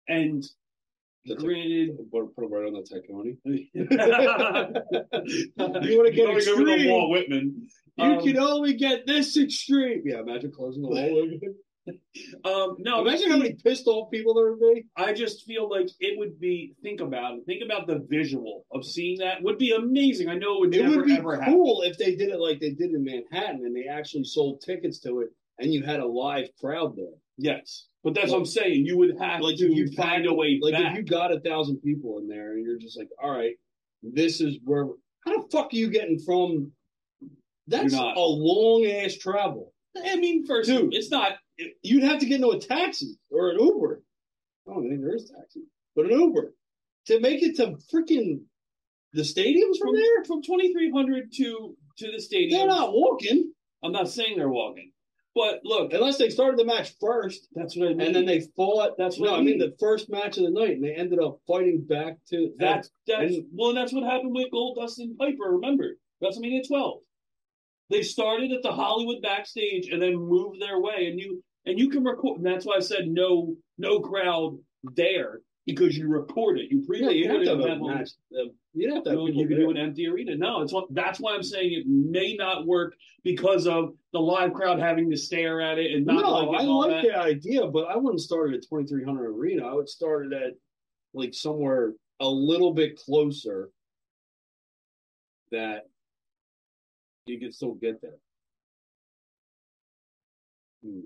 And 0.08 0.44
the 1.26 1.36
granted, 1.36 1.98
Put, 2.12 2.36
put 2.36 2.42
them 2.42 2.52
right 2.54 2.68
on 2.68 2.74
the 2.74 2.84
Tacony. 2.84 3.38
you 3.74 3.88
wanna 5.98 6.12
get 6.12 6.28
Over 6.28 6.40
the 6.40 6.48
extreme? 6.52 6.90
Walt 6.92 7.10
Whitman. 7.12 7.68
You 7.98 8.04
Um, 8.04 8.22
can 8.24 8.38
only 8.38 8.74
get 8.76 9.08
this 9.08 9.36
extreme. 9.38 10.04
Yeah, 10.06 10.20
imagine 10.20 10.52
closing 10.52 10.84
the 10.84 10.90
wall. 10.90 11.30
Um, 12.44 12.78
no, 12.80 13.02
imagine 13.02 13.30
how 13.30 13.38
many 13.38 13.54
pissed 13.54 13.86
off 13.88 14.10
people 14.10 14.34
there 14.34 14.52
would 14.54 14.60
be. 14.60 14.86
I 14.96 15.14
just 15.14 15.46
feel 15.46 15.70
like 15.70 15.88
it 16.00 16.18
would 16.18 16.40
be. 16.40 16.74
Think 16.82 17.02
about 17.02 17.36
it. 17.36 17.46
Think 17.46 17.62
about 17.64 17.86
the 17.88 18.06
visual 18.10 18.66
of 18.72 18.86
seeing 18.86 19.20
that 19.20 19.44
would 19.44 19.58
be 19.58 19.72
amazing. 19.72 20.30
I 20.30 20.36
know 20.36 20.56
it 20.56 20.60
would 20.62 20.76
It 20.76 20.84
never 20.84 20.98
would 20.98 21.06
be 21.06 21.14
ever 21.18 21.36
happen. 21.38 21.54
cool 21.54 21.82
if 21.84 21.98
they 21.98 22.16
did 22.16 22.30
it 22.30 22.40
like 22.40 22.60
they 22.60 22.72
did 22.72 22.92
in 22.92 23.04
Manhattan 23.04 23.62
and 23.66 23.76
they 23.76 23.88
actually 23.88 24.24
sold 24.24 24.62
tickets 24.62 25.00
to 25.02 25.22
it 25.22 25.30
and 25.60 25.74
you 25.74 25.84
had 25.84 26.00
a 26.00 26.08
live 26.08 26.48
crowd 26.60 26.96
there. 26.96 27.06
Yes, 27.38 27.88
but 28.04 28.14
that's 28.16 28.32
what 28.32 28.38
I'm 28.40 28.46
saying. 28.46 28.86
You 28.86 28.98
would 28.98 29.18
have 29.20 29.42
Like 29.42 29.58
to 29.58 29.66
if 29.66 29.78
you 29.78 29.92
find 29.92 30.26
a 30.26 30.34
way 30.34 30.58
like 30.62 30.74
back. 30.74 30.94
if 30.94 30.98
you 30.98 31.04
got 31.04 31.34
a 31.34 31.40
thousand 31.42 31.78
people 31.82 32.18
in 32.20 32.28
there 32.28 32.54
and 32.54 32.66
you're 32.66 32.80
just 32.80 32.98
like, 32.98 33.10
all 33.22 33.32
right, 33.32 33.56
this 34.02 34.42
is 34.42 34.58
where. 34.64 34.88
How 35.26 35.42
the 35.42 35.48
fuck 35.52 35.74
are 35.74 35.76
you 35.76 35.90
getting 35.90 36.20
from? 36.20 36.72
That's 37.68 37.94
a 37.94 37.98
long 38.16 38.86
ass 38.86 39.16
travel. 39.16 39.74
I 39.98 40.18
mean, 40.18 40.46
first, 40.46 40.70
Dude. 40.70 40.94
it's 40.94 41.10
not. 41.10 41.34
You'd 41.82 42.04
have 42.04 42.20
to 42.20 42.26
get 42.26 42.36
into 42.36 42.50
a 42.50 42.60
taxi 42.60 43.18
or 43.32 43.52
an 43.52 43.60
Uber. 43.60 44.04
I 44.68 44.74
don't 44.74 44.90
think 44.90 45.02
there 45.02 45.16
is 45.16 45.30
a 45.30 45.34
taxi, 45.40 45.62
but 45.96 46.06
an 46.06 46.12
Uber 46.20 46.54
to 47.08 47.20
make 47.20 47.42
it 47.44 47.56
to 47.58 47.78
freaking 47.94 48.42
the 49.14 49.22
stadiums 49.22 49.78
from 49.80 49.90
From 49.90 49.96
there. 49.96 50.24
from 50.26 50.42
2300 50.44 51.32
to 51.38 51.78
to 52.00 52.12
the 52.12 52.20
stadium. 52.20 52.60
They're 52.60 52.68
not 52.68 52.92
walking 52.92 53.54
I'm 53.84 53.92
not 53.92 54.10
saying 54.10 54.36
they're 54.38 54.50
walking, 54.50 54.92
but 55.36 55.62
look, 55.64 55.94
unless 55.94 56.18
they 56.18 56.30
started 56.30 56.58
the 56.60 56.66
match 56.66 56.94
first. 57.00 57.48
that's 57.54 57.78
what 57.78 57.90
I 57.90 57.94
mean. 57.94 58.02
And 58.08 58.16
then 58.16 58.26
they 58.26 58.42
fought. 58.56 58.98
That's 58.98 59.20
what 59.20 59.30
no, 59.30 59.36
I 59.36 59.42
mean 59.42 59.60
the 59.60 59.76
first 59.80 60.10
match 60.10 60.38
of 60.38 60.44
the 60.44 60.50
night, 60.50 60.72
and 60.72 60.84
they 60.84 60.96
ended 60.96 61.20
up 61.20 61.40
fighting 61.48 61.86
back 61.88 62.18
to 62.32 62.52
That's 62.58 62.90
that's 63.08 63.36
and- 63.36 63.46
well, 63.54 63.70
and 63.70 63.78
that's 63.78 63.94
what 63.94 64.04
happened 64.04 64.34
with 64.34 64.52
Goldust 64.52 64.98
and 64.98 65.18
Piper. 65.18 65.52
Remember 65.52 65.98
WrestleMania 66.24 66.68
12? 66.68 67.00
They 67.90 68.02
started 68.02 68.52
at 68.52 68.64
the 68.64 68.72
Hollywood 68.72 69.22
backstage 69.22 69.90
and 69.90 70.02
then 70.02 70.16
moved 70.16 70.62
their 70.62 70.80
way, 70.80 71.08
and 71.08 71.20
you 71.20 71.44
and 71.66 71.80
you 71.80 71.90
can 71.90 72.04
record. 72.04 72.38
And 72.38 72.46
that's 72.46 72.66
why 72.66 72.76
I 72.78 72.80
said 72.80 73.08
no, 73.08 73.56
no 73.78 74.00
crowd 74.00 74.58
there 74.96 75.42
because 75.66 75.98
you 75.98 76.08
record 76.08 76.60
it. 76.60 76.72
You 76.72 76.80
Yeah, 76.80 76.86
pre-record 76.88 77.16
you 77.16 77.30
have 77.30 77.44
to 77.44 77.50
have 77.50 77.82
a 77.82 77.98
have. 77.98 78.08
Uh, 78.34 78.50
You'd 78.74 78.94
have 78.94 79.04
to 79.06 79.10
have 79.12 79.20
you, 79.20 79.34
you 79.34 79.48
can 79.48 79.58
do 79.58 79.70
an 79.70 79.78
empty 79.78 80.06
arena. 80.08 80.36
No, 80.36 80.62
it's 80.62 80.74
what, 80.74 80.94
that's 80.94 81.20
why 81.20 81.34
I'm 81.34 81.44
saying 81.44 81.74
it 81.74 81.88
may 81.88 82.36
not 82.36 82.68
work 82.68 82.94
because 83.24 83.68
of 83.68 83.94
the 84.12 84.20
live 84.20 84.54
crowd 84.54 84.80
having 84.80 85.10
to 85.12 85.18
stare 85.18 85.62
at 85.62 85.80
it 85.80 85.96
and 85.96 86.06
not 86.06 86.22
no, 86.22 86.54
I 86.54 86.62
like 86.62 87.04
that. 87.04 87.04
the 87.04 87.18
idea, 87.18 87.68
but 87.68 87.86
I 87.86 87.96
wouldn't 87.96 88.22
start 88.22 88.54
it 88.54 88.58
at 88.58 88.64
2300 88.64 89.30
Arena. 89.30 89.66
I 89.66 89.74
would 89.74 89.88
start 89.88 90.28
it 90.28 90.34
at 90.34 90.54
like 91.14 91.34
somewhere 91.34 91.94
a 92.20 92.28
little 92.28 92.74
bit 92.74 92.98
closer 92.98 93.70
that 95.52 95.84
you 97.26 97.40
could 97.40 97.54
still 97.54 97.74
get 97.74 98.02
there. 98.02 98.18
Hmm. 100.84 101.00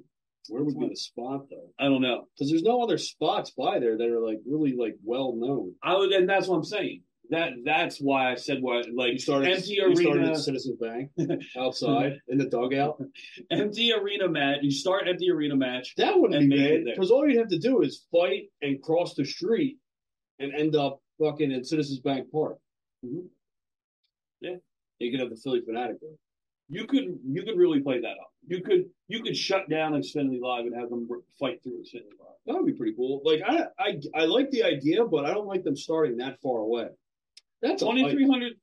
Where 0.49 0.63
would 0.63 0.79
be 0.79 0.89
the 0.89 0.95
spot 0.95 1.41
though? 1.49 1.69
I 1.79 1.83
don't 1.85 2.01
know. 2.01 2.25
Because 2.35 2.49
there's 2.49 2.63
no 2.63 2.81
other 2.81 2.97
spots 2.97 3.51
by 3.51 3.79
there 3.79 3.97
that 3.97 4.07
are 4.07 4.19
like 4.19 4.39
really 4.47 4.75
like 4.75 4.95
well 5.03 5.35
known. 5.35 5.75
I 5.83 5.95
would, 5.95 6.11
and 6.11 6.27
that's 6.27 6.47
what 6.47 6.57
I'm 6.57 6.63
saying. 6.63 7.03
That 7.29 7.51
that's 7.63 7.99
why 7.99 8.31
I 8.31 8.35
said 8.35 8.57
what 8.61 8.87
like 8.91 9.13
You 9.13 9.19
started, 9.19 9.51
empty 9.51 9.73
you 9.73 9.95
started 9.95 10.21
arena, 10.23 10.31
at 10.31 10.37
Citizens 10.37 10.77
Bank 10.81 11.11
outside 11.57 12.19
in 12.27 12.39
the 12.39 12.45
dugout. 12.45 12.99
empty 13.51 13.93
arena 13.93 14.27
match. 14.27 14.57
You 14.63 14.71
start 14.71 15.07
empty 15.07 15.29
arena 15.29 15.55
match. 15.55 15.93
That 15.97 16.19
wouldn't 16.19 16.49
be 16.49 16.57
bad 16.57 16.85
because 16.85 17.11
all 17.11 17.27
you'd 17.29 17.37
have 17.37 17.49
to 17.49 17.59
do 17.59 17.81
is 17.83 18.07
fight 18.11 18.45
and 18.63 18.81
cross 18.81 19.13
the 19.13 19.25
street 19.25 19.77
and 20.39 20.51
end 20.55 20.75
up 20.75 20.99
fucking 21.21 21.51
in 21.51 21.63
Citizens 21.63 21.99
Bank 21.99 22.31
Park. 22.31 22.57
Mhm. 23.05 23.27
Yeah. 24.41 24.55
You 24.99 25.11
could 25.11 25.19
have 25.21 25.29
the 25.29 25.35
Phillie 25.37 25.61
Phanatic 25.61 25.99
there. 26.01 26.11
You 26.71 26.85
could 26.85 27.17
you 27.27 27.43
could 27.43 27.57
really 27.57 27.79
play 27.79 27.99
that 28.01 28.11
up. 28.11 28.31
You 28.47 28.61
could 28.61 28.85
you 29.07 29.23
could 29.23 29.35
shut 29.35 29.69
down 29.69 29.93
Xfinity 29.93 30.39
Live 30.39 30.65
and 30.65 30.75
have 30.75 30.89
them 30.89 31.07
fight 31.39 31.61
through 31.63 31.79
Xfinity 31.81 32.13
Live. 32.19 32.35
That 32.45 32.55
would 32.55 32.65
be 32.65 32.73
pretty 32.73 32.93
cool. 32.95 33.21
Like 33.23 33.41
I, 33.47 33.65
I, 33.79 33.99
I 34.15 34.25
like 34.25 34.51
the 34.51 34.63
idea, 34.63 35.03
but 35.05 35.25
I 35.25 35.33
don't 35.33 35.47
like 35.47 35.63
them 35.63 35.75
starting 35.75 36.17
that 36.17 36.39
far 36.41 36.59
away. 36.59 36.87
That's 37.61 37.81
Twenty 37.81 38.09
three 38.11 38.27
hundred. 38.29 38.53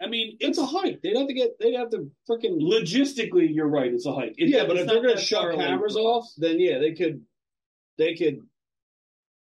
I 0.00 0.06
mean, 0.06 0.36
It's 0.40 0.58
a 0.58 0.66
hike. 0.66 1.00
They'd 1.02 1.16
have 1.16 1.26
to 1.26 1.34
get. 1.34 1.58
They'd 1.58 1.74
have 1.74 1.90
to 1.90 2.08
freaking. 2.30 2.60
logistically. 2.60 3.52
You're 3.52 3.66
right. 3.68 3.92
It's 3.92 4.06
a 4.06 4.14
hike. 4.14 4.34
It- 4.36 4.48
yeah, 4.50 4.64
but 4.66 4.76
if 4.76 4.86
they're 4.86 5.02
going 5.02 5.16
to 5.16 5.20
shut 5.20 5.40
far 5.42 5.50
away 5.52 5.64
cameras 5.64 5.96
off, 5.96 6.26
then 6.36 6.60
yeah, 6.60 6.78
they 6.78 6.92
could. 6.94 7.22
They 7.96 8.14
could 8.14 8.38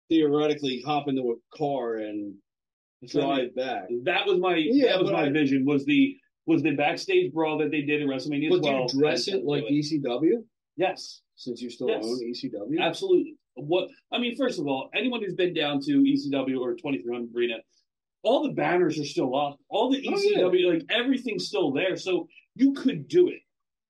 theoretically 0.10 0.82
hop 0.86 1.08
into 1.08 1.32
a 1.32 1.58
car 1.58 1.96
and 1.96 2.36
drive 3.10 3.56
back. 3.56 3.90
That 4.04 4.26
was 4.26 4.40
my 4.40 4.56
Yeah, 4.56 4.94
that 4.94 5.02
was 5.02 5.12
my 5.12 5.26
I- 5.26 5.30
vision. 5.32 5.66
Was 5.66 5.86
the 5.86 6.16
was 6.46 6.62
the 6.62 6.72
backstage 6.76 7.34
brawl 7.34 7.58
that 7.60 7.72
they 7.72 7.82
did 7.82 8.02
in 8.02 8.08
WrestleMania 8.08 8.50
But 8.50 8.60
12. 8.60 8.90
do 8.92 8.98
you 8.98 9.02
dress 9.04 9.28
it 9.28 9.44
like 9.44 9.64
ECW? 9.66 10.44
yes, 10.78 11.22
Since 11.36 11.62
you 11.62 11.70
still 11.70 11.90
Yes. 11.90 12.06
own 12.06 12.20
ECW, 12.24 12.80
absolutely. 12.80 13.36
What 13.56 13.90
I 14.12 14.20
mean, 14.20 14.36
first 14.36 14.60
of 14.60 14.68
all, 14.68 14.90
anyone 14.96 15.22
who's 15.24 15.34
been 15.36 15.54
down 15.54 15.80
to 15.82 15.92
ECW 16.04 16.60
or 16.60 16.76
2300 16.76 17.36
Arena, 17.36 17.56
all 18.24 18.44
the 18.44 18.54
banners 18.54 19.00
are 19.00 19.06
still 19.06 19.36
up. 19.36 19.60
All 19.70 19.90
the 19.92 20.06
Oh, 20.08 20.12
ECW, 20.12 20.74
like 20.74 20.84
everything's 20.90 21.48
still 21.48 21.72
there. 21.72 21.96
So 21.96 22.28
you 22.56 22.74
could 22.74 23.08
do 23.08 23.30
it. 23.30 23.42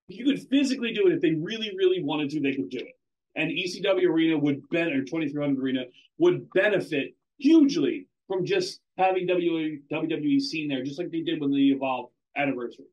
You 0.07 0.25
could 0.25 0.39
physically 0.49 0.93
do 0.93 1.07
it 1.07 1.13
if 1.13 1.21
they 1.21 1.31
really, 1.33 1.71
really 1.75 2.01
wanted 2.03 2.29
to. 2.31 2.39
They 2.41 2.53
could 2.53 2.69
do 2.69 2.77
it. 2.79 2.93
And 3.35 3.51
ECW 3.51 4.07
Arena 4.07 4.37
would 4.37 4.61
ben 4.69 4.89
or 4.89 5.03
2300 5.03 5.59
Arena 5.61 5.85
would 6.19 6.47
benefit 6.51 7.15
hugely 7.37 8.07
from 8.27 8.45
just 8.45 8.79
having 8.97 9.27
WWE, 9.27 9.81
WWE 9.91 10.39
seen 10.39 10.67
there, 10.67 10.83
just 10.83 10.99
like 10.99 11.09
they 11.11 11.21
did 11.21 11.41
when 11.41 11.51
they 11.51 11.57
Evolve 11.75 12.11
anniversary. 12.35 12.85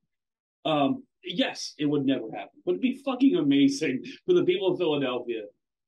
Um, 0.64 1.02
yes, 1.24 1.74
it 1.78 1.86
would 1.86 2.04
never 2.04 2.30
happen, 2.32 2.60
but 2.64 2.72
it'd 2.72 2.82
be 2.82 3.00
fucking 3.04 3.36
amazing 3.36 4.04
for 4.26 4.34
the 4.34 4.44
people 4.44 4.72
of 4.72 4.78
Philadelphia 4.78 5.42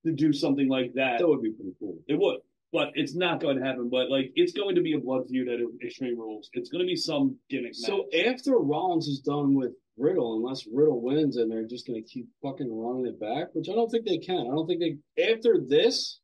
to 0.05 0.13
do 0.13 0.33
something 0.33 0.69
like 0.69 0.93
that. 0.95 1.19
that 1.19 1.29
would 1.29 1.43
be 1.43 1.53
pretty 1.53 1.73
cool. 1.79 1.97
It 2.09 2.19
would, 2.19 2.39
but 2.73 2.89
it's 2.95 3.15
not 3.15 3.41
going 3.41 3.59
to 3.59 3.65
happen. 3.65 3.89
But 3.91 4.11
like, 4.11 4.33
it's 4.35 4.53
going 4.53 4.75
to 4.75 4.83
be 4.83 4.95
a 4.95 4.99
blood 4.99 5.23
feud 5.29 5.49
at 5.49 5.61
Extreme 5.85 6.19
Rules. 6.19 6.51
It's 6.53 6.69
going 6.71 6.85
to 6.85 6.87
be 6.87 6.97
some 6.97 7.37
gimmick 7.49 7.75
So 7.75 8.07
match. 8.13 8.27
after 8.27 8.59
Rollins 8.59 9.07
is 9.07 9.21
done 9.21 9.55
with 9.55 9.73
Riddle, 9.97 10.37
unless 10.37 10.67
Riddle 10.71 11.01
wins 11.01 11.37
and 11.37 11.51
they're 11.51 11.67
just 11.67 11.87
going 11.87 12.03
to 12.03 12.09
keep 12.09 12.27
fucking 12.43 12.69
running 12.71 13.07
it 13.07 13.21
back, 13.21 13.49
which 13.55 13.69
I 13.71 13.75
don't 13.75 13.89
think 13.89 14.05
they 14.05 14.19
can. 14.19 14.41
I 14.51 14.55
don't 14.55 14.67
think 14.67 14.81
they. 14.81 15.33
After 15.33 15.59
this, 15.67 16.19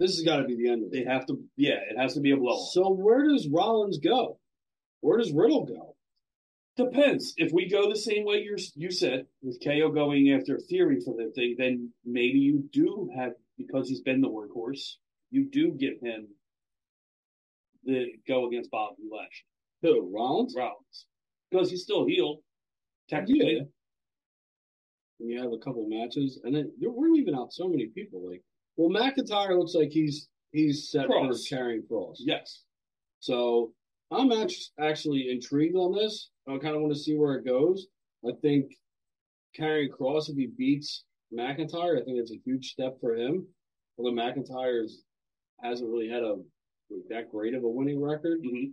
this 0.00 0.16
has 0.16 0.24
got 0.24 0.38
to 0.38 0.44
be 0.44 0.56
the 0.56 0.68
end 0.68 0.82
of 0.82 0.92
it. 0.92 0.92
They 0.92 1.10
have 1.10 1.24
to, 1.26 1.38
yeah, 1.56 1.78
it 1.88 1.96
has 1.96 2.14
to 2.14 2.20
be 2.20 2.32
a 2.32 2.36
blow. 2.36 2.58
So 2.72 2.90
where 2.90 3.28
does 3.28 3.48
Rollins 3.48 3.98
go? 3.98 4.40
Where 5.00 5.16
does 5.16 5.32
Riddle 5.32 5.64
go? 5.64 5.93
Depends. 6.76 7.34
If 7.36 7.52
we 7.52 7.68
go 7.68 7.88
the 7.88 7.96
same 7.98 8.24
way 8.24 8.38
you 8.38 8.56
you 8.74 8.90
said 8.90 9.26
with 9.42 9.62
KO 9.62 9.90
going 9.90 10.32
after 10.32 10.58
Theory 10.58 11.00
for 11.04 11.14
the 11.14 11.30
thing, 11.34 11.54
then 11.56 11.92
maybe 12.04 12.38
you 12.38 12.68
do 12.72 13.08
have 13.16 13.32
because 13.56 13.88
he's 13.88 14.00
been 14.00 14.20
the 14.20 14.28
workhorse. 14.28 14.94
You 15.30 15.48
do 15.50 15.70
give 15.72 16.00
him 16.02 16.26
the 17.84 18.06
go 18.26 18.48
against 18.48 18.70
Bobby 18.70 19.02
Lashley, 19.10 19.46
Who 19.82 20.10
Rollins? 20.12 20.54
Rollins, 20.56 21.06
because 21.50 21.70
he's 21.70 21.82
still 21.82 22.06
heel 22.06 22.40
technically. 23.08 23.56
Yeah. 23.56 23.62
And 25.20 25.30
you 25.30 25.40
have 25.40 25.52
a 25.52 25.58
couple 25.58 25.86
matches, 25.88 26.40
and 26.42 26.52
then 26.54 26.72
we're 26.80 27.10
leaving 27.10 27.36
out 27.36 27.52
so 27.52 27.68
many 27.68 27.86
people. 27.86 28.28
Like, 28.28 28.42
well, 28.76 28.90
McIntyre 28.90 29.56
looks 29.56 29.74
like 29.74 29.90
he's 29.90 30.28
he's 30.50 30.90
set 30.90 31.06
Kross. 31.06 31.48
for 31.48 31.54
Karrion 31.54 31.86
Kross. 31.88 32.16
Yes. 32.18 32.62
So 33.20 33.72
I'm 34.10 34.30
actually 34.80 35.30
intrigued 35.30 35.76
on 35.76 35.92
this. 35.92 36.30
I 36.48 36.58
kind 36.58 36.76
of 36.76 36.82
want 36.82 36.94
to 36.94 36.98
see 36.98 37.16
where 37.16 37.34
it 37.34 37.46
goes. 37.46 37.86
I 38.26 38.32
think 38.42 38.72
Karrion 39.58 39.88
Kross 39.88 40.28
if 40.28 40.36
he 40.36 40.46
beats 40.46 41.04
McIntyre, 41.32 42.00
I 42.00 42.04
think 42.04 42.18
it's 42.18 42.32
a 42.32 42.40
huge 42.44 42.70
step 42.72 42.96
for 43.00 43.14
him. 43.14 43.46
Although 43.98 44.12
McIntyre's 44.12 45.02
hasn't 45.62 45.90
really 45.90 46.08
had 46.08 46.22
a 46.22 46.34
like, 46.90 47.08
that 47.08 47.30
great 47.30 47.54
of 47.54 47.64
a 47.64 47.68
winning 47.68 48.00
record. 48.02 48.40
hmm 48.42 48.66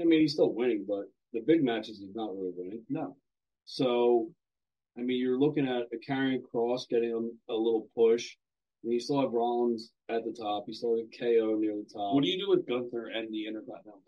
I 0.00 0.04
mean, 0.04 0.20
he's 0.20 0.32
still 0.32 0.52
winning, 0.52 0.84
but 0.88 1.04
the 1.32 1.40
big 1.46 1.62
matches 1.62 2.00
he's 2.00 2.16
not 2.16 2.34
really 2.34 2.50
winning. 2.56 2.82
No. 2.88 3.16
So, 3.64 4.28
I 4.98 5.02
mean, 5.02 5.20
you're 5.20 5.38
looking 5.38 5.68
at 5.68 5.86
a 5.92 6.10
Karrion 6.10 6.40
Kross 6.42 6.88
getting 6.88 7.12
a, 7.12 7.52
a 7.52 7.54
little 7.54 7.88
push. 7.96 8.34
And 8.82 8.92
you 8.92 8.98
still 8.98 9.20
have 9.20 9.32
Rollins 9.32 9.92
at 10.08 10.24
the 10.24 10.32
top. 10.32 10.64
You 10.66 10.74
still 10.74 10.96
have 10.96 11.06
KO 11.18 11.56
near 11.58 11.76
the 11.76 11.88
top. 11.92 12.14
What 12.14 12.24
do 12.24 12.28
you 12.28 12.38
do 12.38 12.50
with 12.50 12.66
Gunther 12.66 13.12
and 13.14 13.32
the 13.32 13.46
Intercontinental? 13.46 14.02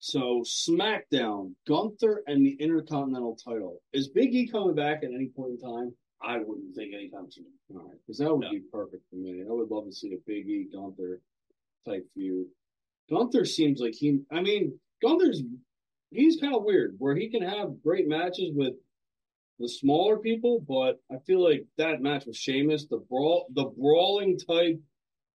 So 0.00 0.42
SmackDown, 0.44 1.52
Gunther 1.66 2.22
and 2.26 2.44
the 2.44 2.56
Intercontinental 2.60 3.36
title. 3.36 3.80
Is 3.92 4.08
Big 4.08 4.34
E 4.34 4.46
coming 4.48 4.74
back 4.74 4.98
at 5.02 5.10
any 5.12 5.28
point 5.28 5.52
in 5.52 5.58
time? 5.58 5.94
I 6.22 6.38
wouldn't 6.38 6.74
think 6.74 6.94
anytime 6.94 7.30
soon. 7.30 7.46
All 7.74 7.88
right, 7.88 7.98
because 8.06 8.18
that 8.18 8.32
would 8.32 8.42
No. 8.44 8.50
be 8.50 8.60
perfect 8.72 9.02
for 9.10 9.16
me. 9.16 9.42
I 9.42 9.52
would 9.52 9.70
love 9.70 9.86
to 9.86 9.92
see 9.92 10.12
a 10.14 10.18
Big 10.26 10.48
E 10.48 10.68
Gunther 10.72 11.20
type 11.86 12.06
feud. 12.14 12.46
Gunther 13.10 13.44
seems 13.44 13.80
like 13.80 13.94
he. 13.94 14.20
I 14.30 14.40
mean, 14.42 14.78
Gunther's 15.02 15.42
he's 16.10 16.40
kind 16.40 16.54
of 16.54 16.64
weird 16.64 16.94
where 16.98 17.14
he 17.14 17.28
can 17.28 17.42
have 17.42 17.82
great 17.82 18.08
matches 18.08 18.52
with 18.54 18.74
the 19.58 19.68
smaller 19.68 20.18
people, 20.18 20.60
but 20.60 21.00
I 21.10 21.18
feel 21.26 21.42
like 21.42 21.66
that 21.78 22.00
match 22.02 22.26
with 22.26 22.36
Sheamus, 22.36 22.86
the 22.86 22.98
brawl, 22.98 23.46
the 23.54 23.64
brawling 23.64 24.38
type 24.38 24.80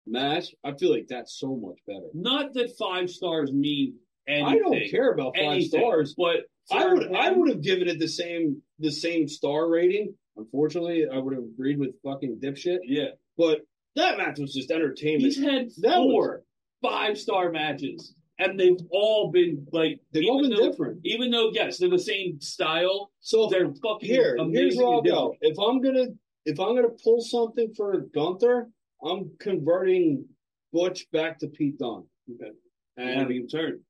match, 0.06 0.54
I 0.64 0.74
feel 0.74 0.90
like 0.90 1.06
that's 1.08 1.38
so 1.38 1.56
much 1.56 1.78
better. 1.86 2.08
Not 2.14 2.52
that 2.54 2.76
five 2.76 3.10
stars 3.10 3.52
mean 3.52 3.94
anything. 4.28 4.46
I 4.46 4.58
don't 4.58 4.90
care 4.90 5.12
about 5.12 5.36
five 5.36 5.44
anything, 5.46 5.80
stars. 5.80 6.14
but 6.16 6.44
I 6.70 6.86
would 6.92 7.12
I 7.14 7.30
would 7.32 7.48
have 7.48 7.62
given 7.62 7.88
it 7.88 7.98
the 7.98 8.08
same 8.08 8.62
the 8.78 8.90
same 8.92 9.26
star 9.28 9.68
rating. 9.68 10.14
Unfortunately, 10.36 11.06
I 11.12 11.18
would 11.18 11.34
have 11.34 11.42
agreed 11.42 11.78
with 11.78 12.00
fucking 12.04 12.38
dipshit. 12.40 12.78
Yeah, 12.84 13.08
But 13.36 13.62
that 13.96 14.18
match 14.18 14.38
was 14.38 14.54
just 14.54 14.70
entertainment. 14.70 15.24
he's 15.24 15.42
had 15.42 15.68
That 15.78 15.96
four 15.96 16.44
five 16.82 17.18
star 17.18 17.50
matches, 17.50 18.14
and 18.38 18.58
they've 18.60 18.76
all 18.92 19.32
been 19.32 19.66
like 19.72 19.98
They've 20.12 20.28
all 20.28 20.40
been 20.42 20.50
though- 20.50 20.70
different. 20.70 21.00
Even 21.04 21.30
though 21.30 21.50
yes, 21.52 21.78
they're 21.78 21.88
the 21.90 21.98
same 21.98 22.40
style, 22.40 23.10
So 23.20 23.48
they're 23.48 23.72
fucking 23.82 24.08
here, 24.08 24.36
here's 24.52 24.76
where 24.76 24.86
I'll 24.86 25.02
go. 25.02 25.34
If 25.40 25.58
I'm 25.58 25.80
gonna 25.80 26.08
if 26.44 26.60
I'm 26.60 26.76
gonna 26.76 26.88
pull 27.02 27.20
something 27.20 27.72
for 27.74 27.98
Gunther, 28.14 28.68
I'm 29.02 29.30
converting 29.40 30.24
Butch 30.72 31.10
back 31.10 31.38
to 31.40 31.48
Pete 31.48 31.78
Dunne. 31.78 32.04
Okay. 32.30 32.52
And 32.96 33.10
And 33.10 33.20
having 33.20 33.36
him 33.38 33.48
turn. 33.48 33.80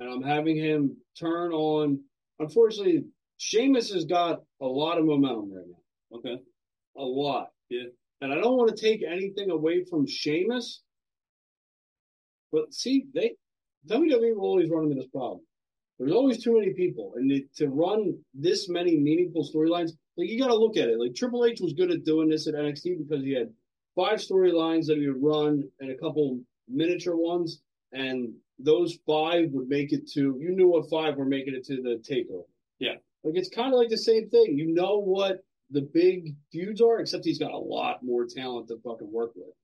And 0.00 0.08
I'm 0.08 0.22
having 0.22 0.56
him 0.56 0.96
turn 1.18 1.52
on. 1.52 2.00
Unfortunately, 2.38 3.04
Sheamus 3.36 3.92
has 3.92 4.04
got 4.04 4.42
a 4.60 4.66
lot 4.66 4.98
of 4.98 5.04
momentum 5.04 5.52
right 5.52 5.66
now, 5.66 6.18
Okay. 6.18 6.42
a 6.96 7.02
lot. 7.02 7.50
Yeah. 7.68 7.84
And 8.22 8.32
I 8.32 8.36
don't 8.36 8.56
want 8.56 8.74
to 8.74 8.82
take 8.82 9.02
anything 9.02 9.50
away 9.50 9.84
from 9.84 10.06
Sheamus, 10.06 10.82
but 12.52 12.72
see, 12.74 13.06
they 13.14 13.36
WWE 13.88 14.34
will 14.34 14.42
always 14.42 14.68
run 14.70 14.84
into 14.84 14.96
this 14.96 15.06
problem. 15.08 15.40
There's 15.98 16.12
always 16.12 16.42
too 16.42 16.58
many 16.58 16.72
people, 16.72 17.12
and 17.16 17.42
to 17.56 17.68
run 17.68 18.18
this 18.34 18.68
many 18.68 18.96
meaningful 18.96 19.44
storylines, 19.44 19.92
like 20.16 20.28
you 20.28 20.38
got 20.38 20.48
to 20.48 20.54
look 20.56 20.76
at 20.76 20.88
it. 20.88 20.98
Like 20.98 21.14
Triple 21.14 21.44
H 21.44 21.60
was 21.60 21.74
good 21.74 21.90
at 21.90 22.04
doing 22.04 22.28
this 22.28 22.46
at 22.46 22.54
NXT 22.54 22.98
because 22.98 23.22
he 23.22 23.32
had 23.32 23.50
five 23.94 24.18
storylines 24.18 24.86
that 24.86 24.98
he 24.98 25.06
would 25.08 25.22
run 25.22 25.62
and 25.80 25.90
a 25.90 25.96
couple 25.96 26.40
miniature 26.68 27.16
ones, 27.16 27.60
and 27.92 28.32
those 28.62 28.98
five 29.06 29.50
would 29.52 29.68
make 29.68 29.92
it 29.92 30.10
to. 30.12 30.36
You 30.40 30.50
knew 30.50 30.68
what 30.68 30.90
five 30.90 31.16
were 31.16 31.24
making 31.24 31.54
it 31.54 31.64
to 31.66 31.76
the 31.82 32.02
takeover. 32.08 32.44
Yeah. 32.78 32.94
like 33.24 33.36
it's 33.36 33.48
kind 33.48 33.72
of 33.72 33.78
like 33.78 33.90
the 33.90 33.98
same 33.98 34.28
thing. 34.30 34.56
You 34.56 34.72
know 34.72 34.98
what 34.98 35.44
the 35.70 35.82
big 35.82 36.34
feuds 36.52 36.80
are, 36.80 37.00
except 37.00 37.24
he's 37.24 37.38
got 37.38 37.52
a 37.52 37.58
lot 37.58 38.02
more 38.02 38.26
talent 38.26 38.68
to 38.68 38.78
fucking 38.84 39.10
work 39.12 39.32
with. 39.36 39.54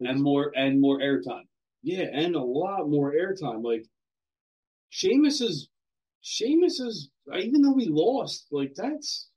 and 0.00 0.22
more 0.22 0.52
and 0.56 0.80
more 0.80 0.98
airtime. 0.98 1.44
Yeah, 1.82 2.06
and 2.12 2.34
a 2.34 2.42
lot 2.42 2.88
more 2.88 3.12
airtime. 3.12 3.62
Like 3.62 3.86
Sheamus 4.90 5.40
is 5.40 5.68
Sheamus 6.20 6.80
is 6.80 7.10
even 7.38 7.62
though 7.62 7.76
he 7.76 7.86
lost, 7.88 8.46
like 8.50 8.74
that's 8.74 9.28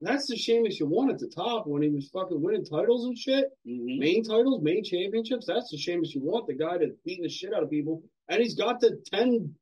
that's 0.00 0.26
the 0.26 0.36
Sheamus 0.36 0.78
you 0.80 0.86
want 0.86 1.12
at 1.12 1.18
the 1.18 1.28
top 1.28 1.66
when 1.66 1.82
he 1.82 1.88
was 1.88 2.08
fucking 2.10 2.42
winning 2.42 2.64
titles 2.64 3.06
and 3.06 3.16
shit. 3.16 3.46
Mm-hmm. 3.66 3.98
Main 3.98 4.22
titles, 4.22 4.62
main 4.62 4.84
championships. 4.84 5.46
That's 5.46 5.70
the 5.70 5.78
Sheamus 5.78 6.14
you 6.14 6.20
want. 6.22 6.46
The 6.46 6.54
guy 6.54 6.78
that's 6.78 6.96
beating 7.04 7.22
the 7.22 7.28
shit 7.28 7.54
out 7.54 7.62
of 7.62 7.70
people. 7.70 8.02
And 8.28 8.40
he's 8.42 8.54
got 8.54 8.80
the 8.80 8.98
ten 9.12 9.54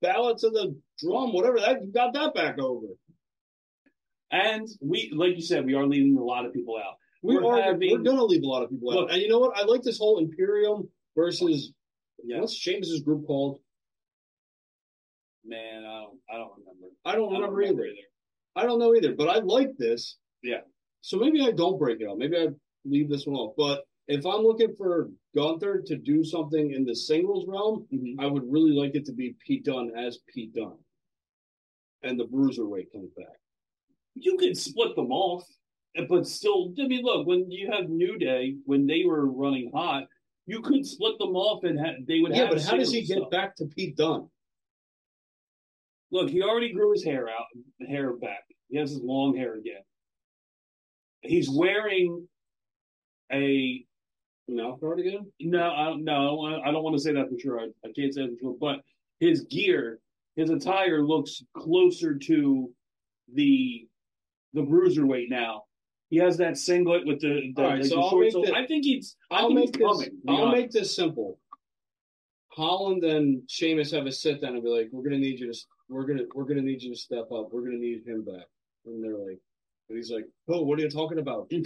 ballots 0.00 0.44
of 0.44 0.52
the 0.52 0.74
drum, 0.98 1.32
whatever 1.32 1.58
that 1.60 1.92
got 1.92 2.14
that 2.14 2.34
back 2.34 2.58
over. 2.58 2.86
And 4.30 4.68
we, 4.80 5.10
like 5.14 5.36
you 5.36 5.42
said, 5.42 5.64
we 5.64 5.74
are 5.74 5.86
leaving 5.86 6.16
a 6.16 6.22
lot 6.24 6.44
of 6.46 6.52
people 6.52 6.76
out. 6.76 6.94
We 7.22 7.36
We're 7.36 7.44
are 7.46 7.62
having- 7.62 7.90
we're 7.90 7.98
gonna 7.98 8.24
leave 8.24 8.42
a 8.42 8.46
lot 8.46 8.62
of 8.62 8.70
people 8.70 8.92
Look- 8.92 9.08
out. 9.08 9.12
And 9.12 9.22
you 9.22 9.28
know 9.28 9.38
what? 9.40 9.56
I 9.56 9.64
like 9.64 9.82
this 9.82 9.98
whole 9.98 10.18
Imperium 10.18 10.90
versus 11.16 11.72
Yeah. 12.24 12.40
what's 12.40 12.54
Sheamus's 12.54 13.00
group 13.02 13.26
called? 13.26 13.60
Man, 15.44 15.84
I 15.84 16.00
don't, 16.02 16.20
I 16.30 16.36
don't 16.36 16.52
remember. 16.58 16.86
I 17.04 17.14
don't 17.14 17.34
I 17.34 17.40
don't 17.40 17.54
remember 17.54 17.84
either. 17.86 17.96
I 18.54 18.64
don't 18.64 18.78
know 18.78 18.94
either, 18.94 19.14
but 19.14 19.28
I 19.28 19.38
like 19.38 19.76
this. 19.78 20.18
Yeah. 20.42 20.60
So 21.00 21.16
maybe 21.18 21.40
I 21.42 21.52
don't 21.52 21.78
break 21.78 22.00
it 22.00 22.08
up. 22.08 22.18
Maybe 22.18 22.36
I 22.36 22.48
leave 22.84 23.08
this 23.08 23.26
one 23.26 23.36
off. 23.36 23.54
But 23.56 23.84
if 24.08 24.24
I'm 24.26 24.42
looking 24.42 24.74
for 24.76 25.10
Gunther 25.34 25.82
to 25.86 25.96
do 25.96 26.24
something 26.24 26.72
in 26.72 26.84
the 26.84 26.94
singles 26.96 27.46
realm, 27.46 27.86
Mhm. 27.92 28.16
I 28.18 28.26
would 28.26 28.50
really 28.50 28.72
like 28.72 28.94
it 28.94 29.04
to 29.06 29.12
be 29.12 29.34
Pete 29.46 29.64
Dunne 29.64 29.94
as 29.94 30.18
Pete 30.26 30.52
Dunne. 30.54 30.82
And 32.02 32.18
the 32.18 32.26
bruiserweight 32.26 32.90
comes 32.92 33.10
back. 33.12 33.38
You 34.14 34.36
could 34.36 34.56
split 34.56 34.96
them 34.96 35.12
off, 35.12 35.46
but 36.08 36.26
still, 36.26 36.74
I 36.78 36.86
mean, 36.88 37.04
look, 37.04 37.26
when 37.26 37.50
you 37.50 37.70
have 37.70 37.90
New 37.90 38.18
Day, 38.18 38.56
when 38.64 38.86
they 38.86 39.04
were 39.04 39.26
running 39.30 39.70
hot, 39.72 40.08
you 40.46 40.62
could 40.62 40.86
split 40.86 41.18
them 41.18 41.36
off 41.36 41.64
and 41.64 41.78
ha- 41.78 41.96
they 42.00 42.20
would 42.20 42.34
Yeah, 42.34 42.48
but 42.48 42.62
how 42.62 42.76
does 42.76 42.90
he 42.92 43.02
get 43.02 43.18
stuff. 43.18 43.30
back 43.30 43.56
to 43.56 43.66
Pete 43.66 43.96
Dunne? 43.96 44.30
Look, 46.10 46.30
he 46.30 46.42
already 46.42 46.72
grew 46.72 46.92
his 46.92 47.04
hair 47.04 47.28
out, 47.28 47.46
hair 47.86 48.14
back. 48.16 48.44
He 48.68 48.78
has 48.78 48.90
his 48.92 49.02
long 49.02 49.36
hair 49.36 49.54
again. 49.56 49.82
He's 51.20 51.50
wearing 51.50 52.28
a 53.30 53.84
Mouth 54.48 54.80
guard 54.80 55.00
again? 55.00 55.30
no, 55.40 55.60
I, 55.62 55.94
no, 55.96 56.44
I 56.46 56.68
I 56.68 56.72
don't 56.72 56.82
want 56.82 56.96
to 56.96 57.02
say 57.02 57.12
that 57.12 57.28
for 57.28 57.38
sure. 57.38 57.60
I, 57.60 57.64
I 57.86 57.92
can't 57.94 58.12
say 58.14 58.22
that 58.22 58.30
for 58.32 58.38
sure. 58.40 58.56
But 58.58 58.80
his 59.20 59.42
gear, 59.42 60.00
his 60.36 60.48
attire 60.50 61.02
looks 61.02 61.42
closer 61.56 62.16
to 62.16 62.70
the 63.34 63.86
the 64.54 64.62
bruiserweight 64.62 65.28
now. 65.28 65.64
He 66.10 66.16
has 66.16 66.38
that 66.38 66.56
singlet 66.56 67.06
with 67.06 67.20
the, 67.20 67.52
the, 67.54 67.62
All 67.62 67.68
right, 67.68 67.80
like 67.80 67.84
so 67.90 67.96
the 67.96 68.00
I'll 68.00 68.18
make 68.18 68.32
the- 68.32 68.54
I 68.56 68.66
think 68.66 68.84
he's. 68.86 69.16
I 69.30 69.40
I'll 69.40 69.48
think 69.48 69.54
make 69.58 69.64
he's 69.66 69.72
this. 69.72 69.82
coming. 69.86 70.18
I'll 70.28 70.36
honest. 70.46 70.56
make 70.62 70.70
this 70.70 70.96
simple. 70.96 71.38
Holland 72.50 73.04
and 73.04 73.42
Sheamus 73.48 73.90
have 73.92 74.06
a 74.06 74.12
sit 74.12 74.40
down 74.40 74.54
and 74.54 74.62
be 74.64 74.70
like, 74.70 74.88
"We're 74.90 75.02
gonna 75.02 75.18
need 75.18 75.38
you 75.38 75.52
to. 75.52 75.58
We're 75.90 76.06
gonna. 76.06 76.24
We're 76.34 76.44
gonna 76.44 76.62
need 76.62 76.82
you 76.82 76.90
to 76.94 76.98
step 76.98 77.30
up. 77.30 77.52
We're 77.52 77.60
gonna 77.62 77.76
need 77.76 78.06
him 78.06 78.24
back." 78.24 78.46
And 78.86 79.04
they're 79.04 79.18
like, 79.18 79.38
and 79.90 79.96
he's 79.98 80.10
like, 80.10 80.24
"Oh, 80.48 80.62
what 80.62 80.78
are 80.78 80.82
you 80.82 80.88
talking 80.90 81.18
about?" 81.18 81.50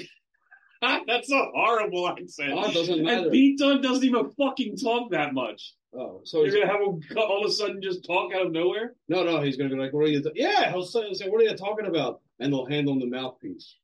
That's 1.06 1.30
a 1.30 1.44
horrible 1.54 2.08
accent. 2.08 2.52
Oh, 2.52 2.64
it 2.68 2.74
doesn't 2.74 3.02
matter. 3.02 3.22
And 3.24 3.32
Pete 3.32 3.58
Dunne 3.58 3.80
doesn't 3.80 4.04
even 4.04 4.30
fucking 4.32 4.76
talk 4.76 5.12
that 5.12 5.32
much. 5.32 5.74
Oh, 5.94 6.22
so 6.24 6.42
You're 6.42 6.60
gonna 6.60 6.72
have 6.72 6.80
him 6.80 7.00
all 7.18 7.44
of 7.44 7.50
a 7.50 7.52
sudden 7.52 7.82
just 7.82 8.04
talk 8.04 8.32
out 8.34 8.46
of 8.46 8.52
nowhere? 8.52 8.94
no, 9.08 9.22
no, 9.24 9.40
he's 9.42 9.56
gonna 9.56 9.70
be 9.70 9.76
like, 9.76 9.92
"What 9.92 10.04
are 10.04 10.08
you?" 10.08 10.22
Th-? 10.22 10.34
Yeah, 10.34 10.70
he'll 10.70 10.82
say, 10.84 11.02
he'll 11.02 11.14
say, 11.14 11.28
"What 11.28 11.40
are 11.42 11.44
you 11.44 11.54
talking 11.56 11.86
about?" 11.86 12.20
And 12.40 12.52
they'll 12.52 12.64
hand 12.66 12.88
him 12.88 12.98
the 12.98 13.06
mouthpiece. 13.06 13.76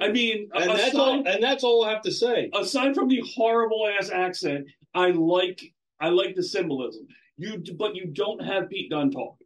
I 0.00 0.10
mean, 0.10 0.48
And 0.54 0.64
aside, 0.64 0.78
that's 0.78 0.94
all. 0.94 1.28
And 1.28 1.42
that's 1.42 1.64
all 1.64 1.84
I 1.84 1.90
have 1.92 2.02
to 2.02 2.12
say. 2.12 2.50
aside 2.54 2.94
from 2.94 3.08
the 3.08 3.22
horrible 3.34 3.86
ass 3.88 4.10
accent, 4.10 4.68
I 4.94 5.10
like 5.10 5.60
I 6.00 6.08
like 6.08 6.34
the 6.36 6.42
symbolism. 6.42 7.06
You 7.36 7.62
but 7.76 7.96
you 7.96 8.06
don't 8.06 8.42
have 8.44 8.70
Pete 8.70 8.90
Dunne 8.90 9.10
talk. 9.10 9.36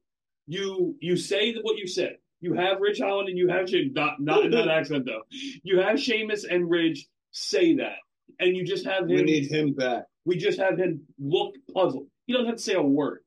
You 0.47 0.97
you 1.01 1.17
say 1.17 1.55
what 1.63 1.79
you 1.79 1.87
said. 1.89 2.19
You 2.41 2.53
have 2.55 2.81
Ridge 2.81 3.01
Holland 3.01 3.29
and 3.29 3.39
you 3.39 3.49
have 3.49 3.69
Shane, 3.69 3.93
not 3.95 4.21
not 4.21 4.45
in 4.45 4.51
that 4.53 4.69
accent 4.79 5.05
though. 5.07 5.23
You 5.63 5.81
have 5.81 5.99
Sheamus 6.01 6.45
and 6.45 6.69
Ridge 6.71 7.07
say 7.33 7.77
that, 7.77 7.97
and 8.39 8.57
you 8.57 8.65
just 8.65 8.85
have 8.87 9.05
him. 9.05 9.17
We 9.17 9.23
need 9.23 9.51
him 9.51 9.73
back. 9.75 10.05
we 10.25 10.37
just 10.37 10.59
have 10.59 10.79
him 10.79 11.03
look 11.19 11.55
puzzled. 11.73 12.07
He 12.27 12.33
doesn't 12.33 12.47
have 12.47 12.57
to 12.57 12.63
say 12.63 12.75
a 12.75 12.83
word, 12.83 13.21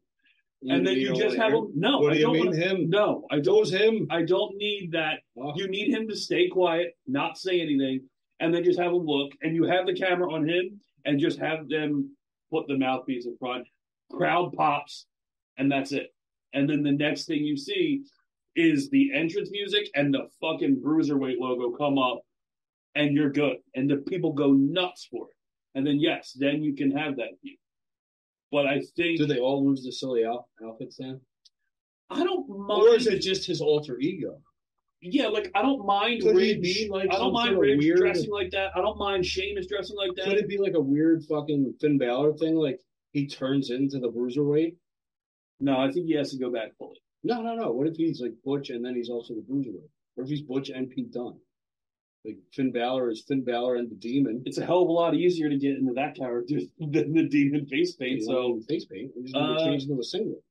and 0.61 0.85
then 0.85 0.95
you 0.97 1.13
just 1.15 1.37
have 1.37 1.53
him. 1.53 1.71
No, 1.75 1.99
What 1.99 2.11
I 2.11 2.13
do 2.15 2.19
you 2.19 2.25
don't 2.25 2.33
mean 2.35 2.45
wanna- 2.47 2.57
him? 2.57 2.89
No, 2.89 3.25
I 3.31 3.35
don't. 3.39 3.45
Goes 3.45 3.71
him. 3.73 4.07
I 4.11 4.23
don't 4.23 4.55
need 4.57 4.91
that. 4.91 5.19
Oh. 5.37 5.53
You 5.55 5.67
need 5.67 5.89
him 5.93 6.07
to 6.09 6.15
stay 6.15 6.47
quiet, 6.49 6.95
not 7.07 7.37
say 7.37 7.61
anything, 7.61 8.01
and 8.39 8.53
then 8.53 8.63
just 8.63 8.79
have 8.79 8.91
him 8.91 9.05
look. 9.05 9.31
And 9.41 9.55
you 9.55 9.63
have 9.65 9.85
the 9.85 9.93
camera 9.95 10.31
on 10.31 10.47
him, 10.47 10.79
and 11.05 11.19
just 11.19 11.39
have 11.39 11.67
them 11.69 12.15
put 12.51 12.67
the 12.67 12.77
mouthpiece 12.77 13.25
in 13.25 13.37
front. 13.37 13.67
Crowd 14.11 14.53
pops, 14.53 15.05
and 15.57 15.71
that's 15.71 15.91
it. 15.93 16.13
And 16.53 16.67
then 16.69 16.81
the 16.83 16.91
next 16.91 17.25
thing 17.25 17.43
you 17.43 17.55
see 17.57 18.03
is 18.55 18.89
the 18.89 19.11
entrance 19.13 19.49
music 19.51 19.89
and 19.95 20.13
the 20.13 20.27
fucking 20.41 20.81
bruiserweight 20.83 21.39
logo 21.39 21.75
come 21.77 21.97
up, 21.97 22.21
and 22.95 23.15
you're 23.15 23.31
good. 23.31 23.57
And 23.75 23.89
the 23.89 23.97
people 23.97 24.33
go 24.33 24.51
nuts 24.53 25.07
for 25.09 25.27
it. 25.29 25.35
And 25.75 25.85
then 25.85 25.99
yes, 25.99 26.35
then 26.37 26.63
you 26.63 26.75
can 26.75 26.91
have 26.91 27.15
that 27.17 27.29
view. 27.43 27.55
But 28.51 28.65
I 28.65 28.81
think 28.95 29.19
Do 29.19 29.27
they 29.27 29.39
all 29.39 29.65
lose 29.65 29.83
the 29.83 29.91
silly 29.91 30.25
out- 30.25 30.45
outfits 30.65 30.97
then? 30.97 31.21
I 32.09 32.23
don't 32.23 32.49
mind. 32.49 32.81
Or 32.81 32.95
is 32.95 33.05
it 33.05 33.19
just 33.19 33.45
his 33.45 33.61
alter 33.61 33.99
ego? 33.99 34.41
Yeah, 35.01 35.27
like 35.27 35.51
I 35.53 35.61
don't 35.61 35.85
mind 35.85 36.23
Could 36.23 36.35
he 36.37 36.53
Ridge. 36.55 36.61
be, 36.61 36.89
like, 36.89 37.09
I 37.13 37.17
don't 37.17 37.31
mind 37.31 37.49
sort 37.53 37.57
of 37.57 37.61
Ridge 37.61 37.77
weird- 37.79 37.99
dressing 37.99 38.31
like 38.31 38.49
that. 38.51 38.71
I 38.75 38.81
don't 38.81 38.97
mind 38.97 39.25
Sheamus 39.25 39.67
dressing 39.67 39.95
like 39.95 40.11
that. 40.15 40.25
Could 40.25 40.37
it 40.39 40.49
be 40.49 40.57
like 40.57 40.73
a 40.73 40.81
weird 40.81 41.23
fucking 41.23 41.75
Finn 41.79 41.97
Balor 41.99 42.33
thing? 42.33 42.55
Like 42.55 42.79
he 43.13 43.27
turns 43.27 43.69
into 43.69 43.99
the 43.99 44.09
bruiserweight? 44.09 44.75
No, 45.61 45.77
I 45.77 45.91
think 45.91 46.07
he 46.07 46.13
has 46.15 46.31
to 46.31 46.37
go 46.39 46.51
back 46.51 46.75
fully. 46.77 46.99
No, 47.23 47.41
no, 47.41 47.55
no. 47.55 47.71
What 47.71 47.87
if 47.87 47.95
he's 47.95 48.21
like 48.21 48.33
Butch 48.43 48.69
and 48.69 48.83
then 48.83 48.95
he's 48.95 49.09
also 49.09 49.33
the 49.35 49.41
bruiserweight? 49.41 49.89
What 50.15 50.23
if 50.23 50.29
he's 50.29 50.41
Butch 50.41 50.69
and 50.69 50.89
Pete 50.89 51.11
Dunne? 51.11 51.37
Like 52.25 52.37
Finn 52.53 52.71
Balor 52.71 53.11
is 53.11 53.23
Finn 53.27 53.43
Balor 53.43 53.75
and 53.77 53.89
the 53.89 53.95
Demon. 53.95 54.43
It's 54.45 54.57
a 54.57 54.65
hell 54.65 54.81
of 54.81 54.89
a 54.89 54.91
lot 54.91 55.15
easier 55.15 55.49
to 55.49 55.57
get 55.57 55.77
into 55.77 55.93
that 55.93 56.15
character 56.15 56.59
than 56.79 57.13
the 57.13 57.27
demon 57.27 57.65
face 57.67 57.93
paint. 57.95 58.23
So 58.23 58.59
face 58.67 58.85
paint. 58.85 59.11
He's 59.21 59.31
going 59.31 59.55
to 59.55 59.61
Uh, 59.61 59.65
change 59.65 59.83
into 59.83 59.99
a 59.99 60.03
singlet. 60.03 60.43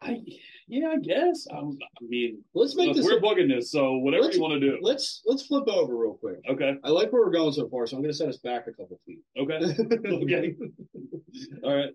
I, 0.00 0.20
yeah, 0.66 0.88
I 0.88 0.96
guess. 0.98 1.46
I'm, 1.52 1.78
I 1.80 2.02
mean, 2.02 2.42
Let's 2.54 2.74
make 2.76 2.88
look, 2.88 2.96
this. 2.96 3.06
we're 3.06 3.20
booking 3.20 3.46
this, 3.48 3.70
so 3.70 3.98
whatever 3.98 4.30
you 4.32 4.40
want 4.40 4.54
to 4.54 4.60
do. 4.60 4.78
Let's 4.80 5.22
let's 5.26 5.46
flip 5.46 5.68
over 5.68 5.96
real 5.96 6.14
quick. 6.14 6.38
Okay, 6.48 6.74
I 6.82 6.90
like 6.90 7.12
where 7.12 7.22
we're 7.22 7.30
going 7.30 7.52
so 7.52 7.68
far, 7.68 7.86
so 7.86 7.96
I'm 7.96 8.02
going 8.02 8.10
to 8.12 8.16
set 8.16 8.28
us 8.28 8.38
back 8.38 8.66
a 8.66 8.72
couple 8.72 8.98
feet. 9.06 9.20
okay, 9.38 9.58
okay. 10.08 10.54
All 11.64 11.76
right. 11.76 11.90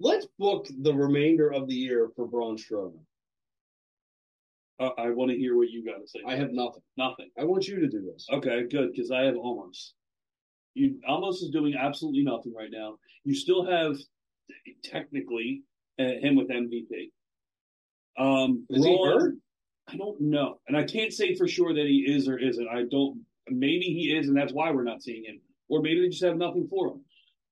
Let's 0.00 0.26
book 0.38 0.66
the 0.82 0.92
remainder 0.94 1.52
of 1.52 1.68
the 1.68 1.74
year 1.74 2.10
for 2.16 2.26
Braun 2.26 2.56
Strowman. 2.56 2.98
Uh, 4.80 4.90
I 4.96 5.10
want 5.10 5.30
to 5.30 5.36
hear 5.36 5.56
what 5.56 5.68
you 5.68 5.84
got 5.84 6.00
to 6.00 6.08
say. 6.08 6.20
I 6.26 6.36
have 6.36 6.52
nothing. 6.52 6.82
nothing. 6.96 7.28
I 7.38 7.44
want 7.44 7.68
you 7.68 7.80
to 7.80 7.88
do 7.88 8.10
this. 8.10 8.26
Okay, 8.32 8.62
good, 8.70 8.92
because 8.92 9.10
I 9.10 9.24
have 9.24 9.34
Omos. 9.34 9.90
You 10.72 10.98
almost 11.06 11.42
is 11.42 11.50
doing 11.50 11.74
absolutely 11.78 12.22
nothing 12.22 12.54
right 12.56 12.70
now. 12.72 12.96
You 13.24 13.34
still 13.34 13.66
have 13.66 13.96
technically 14.82 15.62
uh, 15.98 16.04
him 16.04 16.36
with 16.36 16.48
MVP. 16.48 17.10
Um, 18.18 18.66
Is 18.70 18.84
he 18.84 19.04
hurt? 19.04 19.34
I 19.88 19.96
don't 19.96 20.20
know, 20.20 20.60
and 20.68 20.76
I 20.76 20.84
can't 20.84 21.12
say 21.12 21.34
for 21.34 21.48
sure 21.48 21.74
that 21.74 21.86
he 21.86 22.04
is 22.08 22.28
or 22.28 22.38
isn't. 22.38 22.68
I 22.68 22.84
don't. 22.90 23.22
Maybe 23.48 23.86
he 23.86 24.16
is, 24.16 24.28
and 24.28 24.36
that's 24.36 24.52
why 24.52 24.70
we're 24.70 24.84
not 24.84 25.02
seeing 25.02 25.24
him, 25.24 25.40
or 25.68 25.82
maybe 25.82 26.02
they 26.02 26.08
just 26.08 26.24
have 26.24 26.36
nothing 26.36 26.68
for 26.68 26.88
him. 26.88 27.00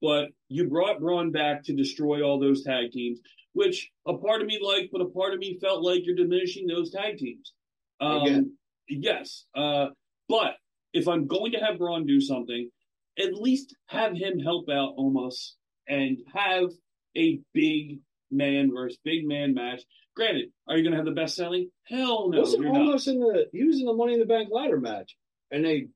But 0.00 0.28
you 0.48 0.68
brought 0.68 1.00
Braun 1.00 1.32
back 1.32 1.64
to 1.64 1.74
destroy 1.74 2.22
all 2.22 2.38
those 2.38 2.62
tag 2.62 2.92
teams, 2.92 3.20
which 3.52 3.90
a 4.06 4.16
part 4.16 4.40
of 4.40 4.46
me 4.46 4.58
liked, 4.62 4.90
but 4.92 5.00
a 5.00 5.06
part 5.08 5.34
of 5.34 5.40
me 5.40 5.58
felt 5.61 5.82
like 5.82 6.02
you're 6.04 6.14
diminishing 6.14 6.66
those 6.66 6.90
tag 6.90 7.18
teams. 7.18 7.52
Um, 8.00 8.22
Again. 8.22 8.52
Yes, 8.88 9.44
uh, 9.56 9.87
but 10.28 10.54
if 10.92 11.08
I'm 11.08 11.26
going 11.26 11.52
to 11.52 11.58
have 11.58 11.78
Braun 11.78 12.06
do 12.06 12.20
something, 12.20 12.70
at 13.18 13.34
least 13.34 13.74
have 13.87 14.12
him 14.14 14.38
help 14.38 14.68
out 14.70 14.96
Omos 14.96 15.50
and 15.88 16.18
have 16.32 16.70
a 17.16 17.40
big 17.52 17.98
man 18.30 18.70
versus 18.72 18.98
big 19.04 19.26
man 19.26 19.54
match. 19.54 19.82
Granted, 20.14 20.50
are 20.66 20.76
you 20.76 20.82
going 20.82 20.92
to 20.92 20.98
have 20.98 21.06
the 21.06 21.12
best 21.12 21.37
selling? 21.37 21.70
Hell 21.84 22.30
no, 22.30 22.40
Wasn't 22.40 22.62
not. 22.62 23.06
in 23.06 23.20
the 23.20 23.46
he 23.52 23.64
was 23.64 23.80
in 23.80 23.87
the 23.87 23.92
Money 23.92 24.14
in 24.14 24.20
the 24.20 24.26
Bank 24.26 24.48
ladder 24.50 24.80
match, 24.80 25.16
and 25.50 25.64
they 25.64 25.88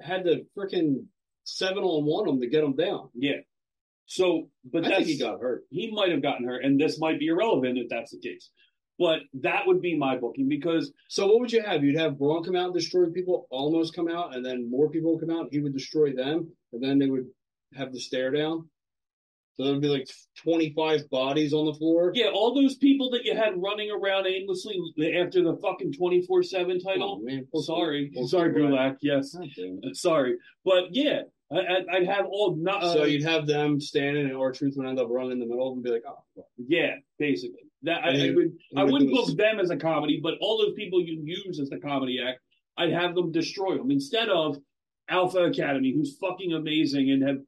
had 0.00 0.24
the 0.24 0.46
freaking 0.56 1.06
seven 1.44 1.82
on 1.84 2.04
one 2.04 2.26
of 2.28 2.34
them 2.34 2.40
to 2.40 2.48
get 2.48 2.64
him 2.64 2.74
down. 2.76 3.08
Yeah. 3.14 3.38
So, 4.06 4.50
but 4.70 4.84
I 4.84 4.88
that's 4.88 4.96
think 5.06 5.08
he 5.08 5.18
got 5.18 5.40
hurt. 5.40 5.64
he 5.70 5.90
might 5.90 6.10
have 6.10 6.20
gotten 6.22 6.46
hurt, 6.46 6.64
and 6.64 6.78
this 6.80 6.98
might 6.98 7.18
be 7.18 7.28
irrelevant 7.28 7.78
if 7.78 7.88
that's 7.88 8.10
the 8.12 8.18
case. 8.18 8.50
But 8.98 9.20
that 9.42 9.66
would 9.66 9.80
be 9.80 9.96
my 9.96 10.16
booking 10.18 10.48
because 10.48 10.92
So 11.08 11.26
what 11.26 11.40
would 11.40 11.52
you 11.52 11.62
have? 11.62 11.82
You'd 11.82 11.98
have 11.98 12.18
Braun 12.18 12.44
come 12.44 12.54
out 12.54 12.66
and 12.66 12.74
destroy 12.74 13.06
people, 13.06 13.48
Omos 13.52 13.92
come 13.94 14.08
out, 14.08 14.36
and 14.36 14.44
then 14.44 14.70
more 14.70 14.90
people 14.90 15.12
would 15.16 15.26
come 15.26 15.36
out. 15.36 15.48
He 15.50 15.60
would 15.60 15.72
destroy 15.72 16.12
them, 16.12 16.52
and 16.72 16.82
then 16.82 16.98
they 16.98 17.08
would 17.08 17.26
have 17.74 17.92
the 17.92 17.98
stare 17.98 18.30
down. 18.30 18.68
So 19.56 19.64
there'd 19.64 19.80
be 19.80 19.88
like 19.88 20.08
twenty 20.42 20.72
five 20.76 21.08
bodies 21.10 21.52
on 21.54 21.64
the 21.66 21.74
floor. 21.74 22.12
yeah, 22.14 22.26
all 22.26 22.54
those 22.54 22.74
people 22.76 23.10
that 23.10 23.24
you 23.24 23.34
had 23.36 23.54
running 23.56 23.90
around 23.90 24.26
aimlessly 24.26 24.76
after 25.16 25.42
the 25.42 25.56
fucking 25.62 25.92
twenty 25.94 26.22
four 26.26 26.42
seven 26.42 26.78
Oh, 26.84 26.88
title. 26.90 27.20
man, 27.22 27.46
sorry, 27.62 28.12
sorry, 28.26 28.52
Gulak. 28.52 28.96
Yes, 29.00 29.32
God 29.34 29.48
damn 29.56 29.78
it. 29.82 29.96
sorry, 29.96 30.36
but 30.64 30.84
yeah, 30.90 31.22
I, 31.54 31.58
I, 31.60 31.96
I'd 31.96 32.06
have 32.06 32.26
all 32.26 32.56
not. 32.56 32.82
Uh, 32.82 32.92
so 32.92 33.04
you'd 33.04 33.22
have 33.24 33.46
them 33.46 33.80
standing, 33.80 34.26
and 34.26 34.36
R-Truth 34.36 34.74
would 34.76 34.86
end 34.86 34.98
up 34.98 35.08
running 35.10 35.32
in 35.32 35.38
the 35.38 35.46
middle 35.46 35.72
and 35.72 35.82
be 35.82 35.90
like, 35.90 36.02
"Oh, 36.08 36.18
fuck." 36.34 36.44
yeah, 36.56 36.96
basically. 37.18 37.60
That 37.82 38.04
I, 38.04 38.08
I 38.28 38.30
would. 38.34 38.52
I 38.76 38.84
wouldn't 38.84 39.10
book 39.12 39.36
them 39.36 39.60
as 39.60 39.70
a 39.70 39.76
comedy, 39.76 40.20
but 40.22 40.34
all 40.40 40.58
those 40.58 40.74
people 40.74 41.00
you 41.02 41.20
use 41.22 41.60
as 41.60 41.68
the 41.70 41.78
comedy 41.78 42.18
act, 42.26 42.40
I'd 42.78 42.92
have 42.92 43.14
them 43.14 43.30
destroy 43.30 43.76
them 43.76 43.90
instead 43.90 44.28
of 44.30 44.58
Alpha 45.08 45.44
Academy, 45.44 45.92
who's 45.92 46.16
fucking 46.18 46.52
amazing, 46.54 47.10
and 47.10 47.22
have 47.28 47.38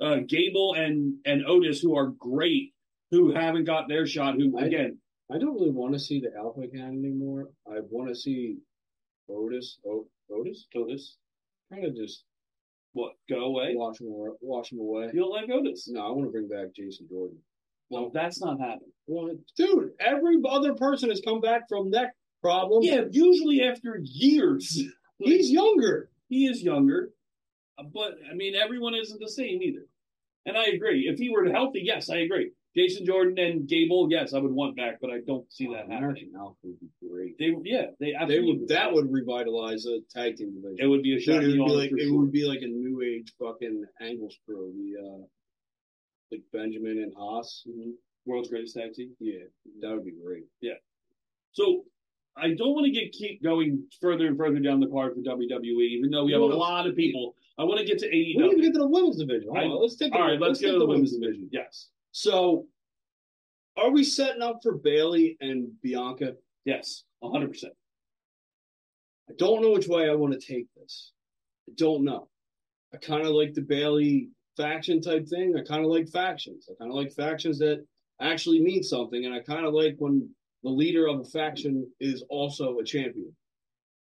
uh, 0.00 0.16
Gable 0.26 0.74
and 0.74 1.14
and 1.24 1.44
Otis, 1.46 1.80
who 1.80 1.96
are 1.96 2.06
great, 2.06 2.72
who 3.10 3.32
haven't 3.34 3.64
got 3.64 3.88
their 3.88 4.06
shot. 4.06 4.36
Who 4.36 4.56
I- 4.58 4.66
again, 4.66 4.98
I 5.30 5.38
don't 5.38 5.54
really 5.54 5.70
want 5.70 5.92
to 5.94 5.98
see 6.00 6.20
the 6.20 6.30
Alpha 6.36 6.60
Academy 6.62 7.08
anymore. 7.08 7.48
I 7.66 7.80
want 7.90 8.08
to 8.10 8.14
see 8.14 8.58
Otis, 9.28 9.78
o- 9.86 10.06
Otis, 10.32 10.66
Otis, 10.74 11.16
kind 11.72 11.84
of 11.84 11.94
just 11.96 12.24
what 12.92 13.12
go 13.28 13.44
away? 13.44 13.74
wash 13.74 14.00
him, 14.00 14.08
away- 14.08 14.36
wash 14.40 14.72
him 14.72 14.80
away. 14.80 15.10
You 15.12 15.20
don't 15.20 15.30
like 15.30 15.64
this. 15.64 15.88
No, 15.88 16.06
I 16.06 16.10
want 16.10 16.26
to 16.26 16.32
bring 16.32 16.48
back 16.48 16.74
Jason 16.74 17.06
Jordan. 17.08 17.38
Well, 17.88 18.10
that's 18.12 18.40
not 18.40 18.60
happening. 18.60 18.92
Well, 19.06 19.34
dude, 19.56 19.90
every 19.98 20.36
other 20.48 20.74
person 20.74 21.10
has 21.10 21.20
come 21.20 21.40
back 21.40 21.68
from 21.68 21.90
that 21.90 22.12
problem. 22.40 22.82
Yeah, 22.84 23.04
usually 23.10 23.62
after 23.62 23.98
years. 24.02 24.80
he's 25.18 25.50
younger. 25.50 26.08
He 26.28 26.46
is 26.46 26.62
younger, 26.62 27.10
but 27.92 28.12
I 28.30 28.34
mean, 28.34 28.54
everyone 28.54 28.94
isn't 28.94 29.20
the 29.20 29.28
same 29.28 29.60
either. 29.62 29.86
And 30.46 30.56
I 30.56 30.66
agree. 30.66 31.08
If 31.08 31.18
he 31.18 31.30
were 31.30 31.50
healthy, 31.50 31.82
yes, 31.84 32.08
I 32.08 32.18
agree. 32.18 32.52
Jason 32.76 33.04
Jordan 33.04 33.36
and 33.38 33.68
Gable, 33.68 34.06
yes, 34.10 34.32
I 34.32 34.38
would 34.38 34.52
want 34.52 34.76
back, 34.76 34.98
but 35.00 35.10
I 35.10 35.18
don't 35.26 35.50
see 35.52 35.66
that 35.68 35.90
happening. 35.90 35.98
American 35.98 36.32
Alpha 36.38 36.56
would 36.62 36.78
be 36.80 36.88
great. 37.08 37.36
They, 37.38 37.52
yeah, 37.64 37.86
they 37.98 38.06
They 38.10 38.14
absolutely. 38.14 38.58
would 38.60 38.68
that 38.68 38.92
would 38.92 39.10
revitalize 39.10 39.86
a 39.86 39.98
tag 40.10 40.36
team 40.36 40.54
division. 40.54 40.78
It 40.78 40.86
would 40.86 41.02
be 41.02 41.14
a 41.14 41.16
Dude, 41.16 41.24
shot 41.24 41.42
it 41.42 41.50
in 41.50 41.58
would 41.58 41.66
be 41.66 41.72
arm 41.72 41.78
like 41.80 41.90
for 41.90 41.96
it 41.98 42.02
sure. 42.04 42.18
would 42.20 42.32
be 42.32 42.44
like 42.44 42.62
a 42.62 42.66
new 42.68 43.02
age 43.02 43.32
fucking 43.40 43.84
Angles 44.00 44.36
screw. 44.42 44.72
The 44.76 45.00
uh, 45.04 45.22
like 46.30 46.42
Benjamin 46.52 46.98
and 47.02 47.12
Haas. 47.16 47.64
Mhm. 47.68 47.92
World's 48.26 48.50
greatest 48.50 48.76
tag 48.76 48.92
team. 48.92 49.16
Yeah, 49.18 49.40
that 49.80 49.90
would 49.90 50.04
be 50.04 50.12
great. 50.12 50.44
Yeah. 50.60 50.74
So 51.52 51.84
I 52.36 52.54
don't 52.54 52.74
want 52.74 52.84
to 52.86 52.92
get 52.92 53.10
keep 53.12 53.42
going 53.42 53.84
further 54.00 54.26
and 54.28 54.36
further 54.36 54.60
down 54.60 54.78
the 54.78 54.86
card 54.86 55.14
for 55.14 55.20
WWE, 55.22 55.88
even 55.98 56.10
though 56.10 56.24
we 56.24 56.32
have 56.32 56.40
a 56.42 56.44
lot 56.44 56.86
of 56.86 56.94
people. 56.94 57.34
I 57.58 57.64
want 57.64 57.80
to 57.80 57.84
get 57.84 57.98
to 57.98 58.08
We 58.08 58.34
didn't 58.38 58.52
even 58.52 58.60
get 58.62 58.72
to 58.74 58.78
the 58.78 58.86
women's 58.86 59.16
division. 59.18 59.48
Hold 59.48 59.58
I- 59.58 59.64
on, 59.66 59.82
let's 59.82 59.96
take. 59.96 60.12
All 60.14 60.20
the, 60.20 60.26
right, 60.32 60.40
let's 60.40 60.60
get 60.60 60.68
go 60.68 60.72
to 60.74 60.78
the 60.78 60.86
women's 60.86 61.12
division. 61.18 61.48
Yes, 61.50 61.88
So, 62.12 62.66
are 63.76 63.90
we 63.90 64.04
setting 64.04 64.42
up 64.42 64.60
for 64.62 64.74
Bayley 64.74 65.36
and 65.40 65.68
Bianca? 65.82 66.34
yes, 66.64 67.04
hundred 67.22 67.48
percent. 67.48 67.72
I 69.28 69.32
don't 69.38 69.62
know 69.62 69.72
which 69.72 69.88
way 69.88 70.08
I 70.08 70.14
want 70.14 70.38
to 70.38 70.40
take 70.40 70.66
this. 70.76 71.12
I 71.68 71.72
don't 71.76 72.04
know. 72.04 72.28
I 72.92 72.96
kind 72.96 73.22
of 73.22 73.32
like 73.32 73.54
the 73.54 73.62
Bayley 73.62 74.30
faction 74.56 75.00
type 75.00 75.28
thing. 75.28 75.54
I 75.56 75.62
kind 75.62 75.84
of 75.84 75.90
like 75.90 76.08
factions. 76.08 76.68
I 76.68 76.74
kind 76.78 76.90
of 76.90 76.96
like 76.96 77.12
factions 77.12 77.58
that 77.60 77.84
actually 78.20 78.60
mean 78.60 78.82
something, 78.82 79.24
and 79.24 79.34
I 79.34 79.40
kind 79.40 79.64
of 79.64 79.72
like 79.72 79.96
when 79.98 80.28
the 80.62 80.70
leader 80.70 81.06
of 81.06 81.20
a 81.20 81.24
faction 81.24 81.90
is 82.00 82.22
also 82.28 82.78
a 82.78 82.84
champion. 82.84 83.34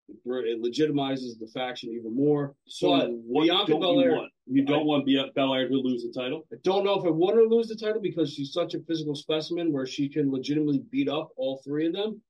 It, 0.09 0.17
it 0.25 0.61
legitimizes 0.61 1.39
the 1.39 1.47
faction 1.53 1.91
even 1.91 2.15
more. 2.15 2.55
So 2.67 2.89
but 2.89 3.09
what 3.11 3.43
Bianca 3.43 3.71
don't 3.71 3.81
Belair, 3.81 4.09
you 4.09 4.15
want? 4.15 4.31
You 4.45 4.65
don't 4.65 4.85
want 4.85 5.05
Bia- 5.05 5.31
Belair 5.35 5.67
to 5.69 5.75
lose 5.75 6.03
the 6.03 6.11
title. 6.11 6.45
I 6.51 6.57
don't 6.63 6.83
know 6.83 6.99
if 6.99 7.05
I 7.05 7.09
want 7.09 7.35
her 7.35 7.43
to 7.43 7.47
lose 7.47 7.67
the 7.67 7.75
title 7.75 8.01
because 8.01 8.33
she's 8.33 8.51
such 8.51 8.73
a 8.73 8.79
physical 8.81 9.15
specimen 9.15 9.71
where 9.71 9.85
she 9.85 10.09
can 10.09 10.31
legitimately 10.31 10.83
beat 10.91 11.09
up 11.09 11.29
all 11.37 11.61
three 11.63 11.87
of 11.87 11.93
them. 11.93 12.21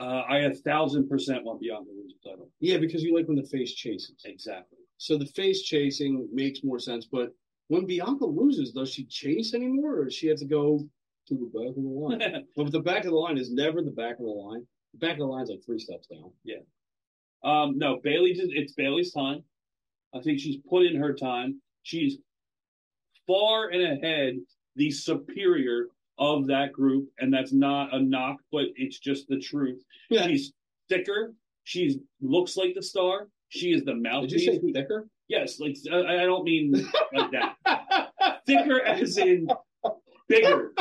Uh, 0.00 0.22
I 0.28 0.38
a 0.38 0.54
thousand 0.54 1.08
percent 1.08 1.44
want 1.44 1.60
Bianca 1.60 1.84
to 1.90 1.96
lose 1.96 2.14
the 2.22 2.30
title. 2.30 2.50
Yeah, 2.60 2.78
because 2.78 3.02
you 3.02 3.14
like 3.14 3.26
when 3.26 3.36
the 3.36 3.48
face 3.48 3.74
chases. 3.74 4.14
Exactly. 4.24 4.78
So 4.96 5.18
the 5.18 5.26
face 5.26 5.62
chasing 5.62 6.28
makes 6.32 6.62
more 6.62 6.78
sense. 6.78 7.06
But 7.10 7.30
when 7.66 7.84
Bianca 7.84 8.24
loses, 8.24 8.72
does 8.72 8.92
she 8.92 9.04
chase 9.04 9.54
anymore, 9.54 9.98
or 9.98 10.04
does 10.04 10.14
she 10.14 10.28
have 10.28 10.38
to 10.38 10.46
go 10.46 10.88
to 11.28 11.34
the 11.34 11.58
back 11.58 11.76
of 11.76 11.82
the 11.82 11.88
line? 11.88 12.44
but 12.56 12.72
the 12.72 12.80
back 12.80 13.04
of 13.04 13.10
the 13.10 13.16
line 13.16 13.38
is 13.38 13.50
never 13.50 13.82
the 13.82 13.90
back 13.90 14.18
of 14.18 14.24
the 14.24 14.30
line. 14.30 14.66
The 14.94 14.98
back 14.98 15.12
of 15.12 15.18
the 15.18 15.26
line's 15.26 15.50
like 15.50 15.64
three 15.64 15.78
steps 15.78 16.06
down. 16.06 16.30
Um, 17.44 17.78
no, 17.78 18.00
Bayley. 18.02 18.34
Did, 18.34 18.50
it's 18.52 18.72
Bayley's 18.72 19.12
time. 19.12 19.42
I 20.14 20.20
think 20.20 20.40
she's 20.40 20.56
put 20.68 20.86
in 20.86 20.96
her 20.96 21.14
time. 21.14 21.60
She's 21.82 22.16
far 23.26 23.68
and 23.68 23.82
ahead 23.82 24.36
the 24.76 24.90
superior 24.90 25.88
of 26.18 26.48
that 26.48 26.72
group, 26.72 27.08
and 27.18 27.32
that's 27.32 27.52
not 27.52 27.94
a 27.94 28.00
knock, 28.00 28.36
but 28.50 28.64
it's 28.76 28.98
just 28.98 29.28
the 29.28 29.38
truth. 29.38 29.82
Yeah. 30.10 30.26
She's 30.26 30.52
thicker. 30.88 31.34
She 31.64 32.00
looks 32.20 32.56
like 32.56 32.74
the 32.74 32.82
star. 32.82 33.28
She 33.50 33.72
is 33.72 33.84
the 33.84 33.94
Did 33.94 34.32
you 34.32 34.38
say 34.38 34.60
thicker? 34.72 35.08
Yes, 35.28 35.60
like 35.60 35.76
I, 35.92 36.22
I 36.22 36.24
don't 36.24 36.44
mean 36.44 36.72
like 37.12 37.30
that. 37.32 38.40
thicker 38.46 38.80
as 38.80 39.18
in 39.18 39.48
bigger. 40.28 40.72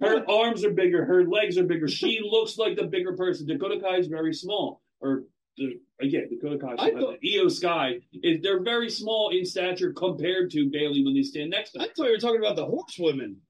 Her 0.00 0.30
arms 0.30 0.64
are 0.64 0.70
bigger. 0.70 1.04
Her 1.04 1.24
legs 1.24 1.56
are 1.58 1.64
bigger. 1.64 1.88
She 1.88 2.20
looks 2.22 2.58
like 2.58 2.76
the 2.76 2.84
bigger 2.84 3.16
person. 3.16 3.46
Dakota 3.46 3.80
Kai 3.80 3.96
is 3.96 4.06
very 4.06 4.34
small. 4.34 4.82
Or 5.00 5.24
the 5.56 5.80
again, 6.00 6.28
Dakota 6.30 6.58
Kai, 6.58 6.74
I 6.78 6.90
thought- 6.92 7.18
Iyo 7.22 7.50
Sky, 7.50 8.00
is 8.22 8.40
they're 8.42 8.62
very 8.62 8.90
small 8.90 9.30
in 9.30 9.44
stature 9.44 9.92
compared 9.92 10.50
to 10.52 10.68
Bayley 10.70 11.04
when 11.04 11.14
they 11.14 11.22
stand 11.22 11.50
next 11.50 11.72
to 11.72 11.80
I 11.80 11.84
her. 11.84 11.88
thought 11.94 12.04
you 12.06 12.12
were 12.12 12.18
talking 12.18 12.40
about 12.40 12.56
the 12.56 12.66
horsewomen. 12.66 13.40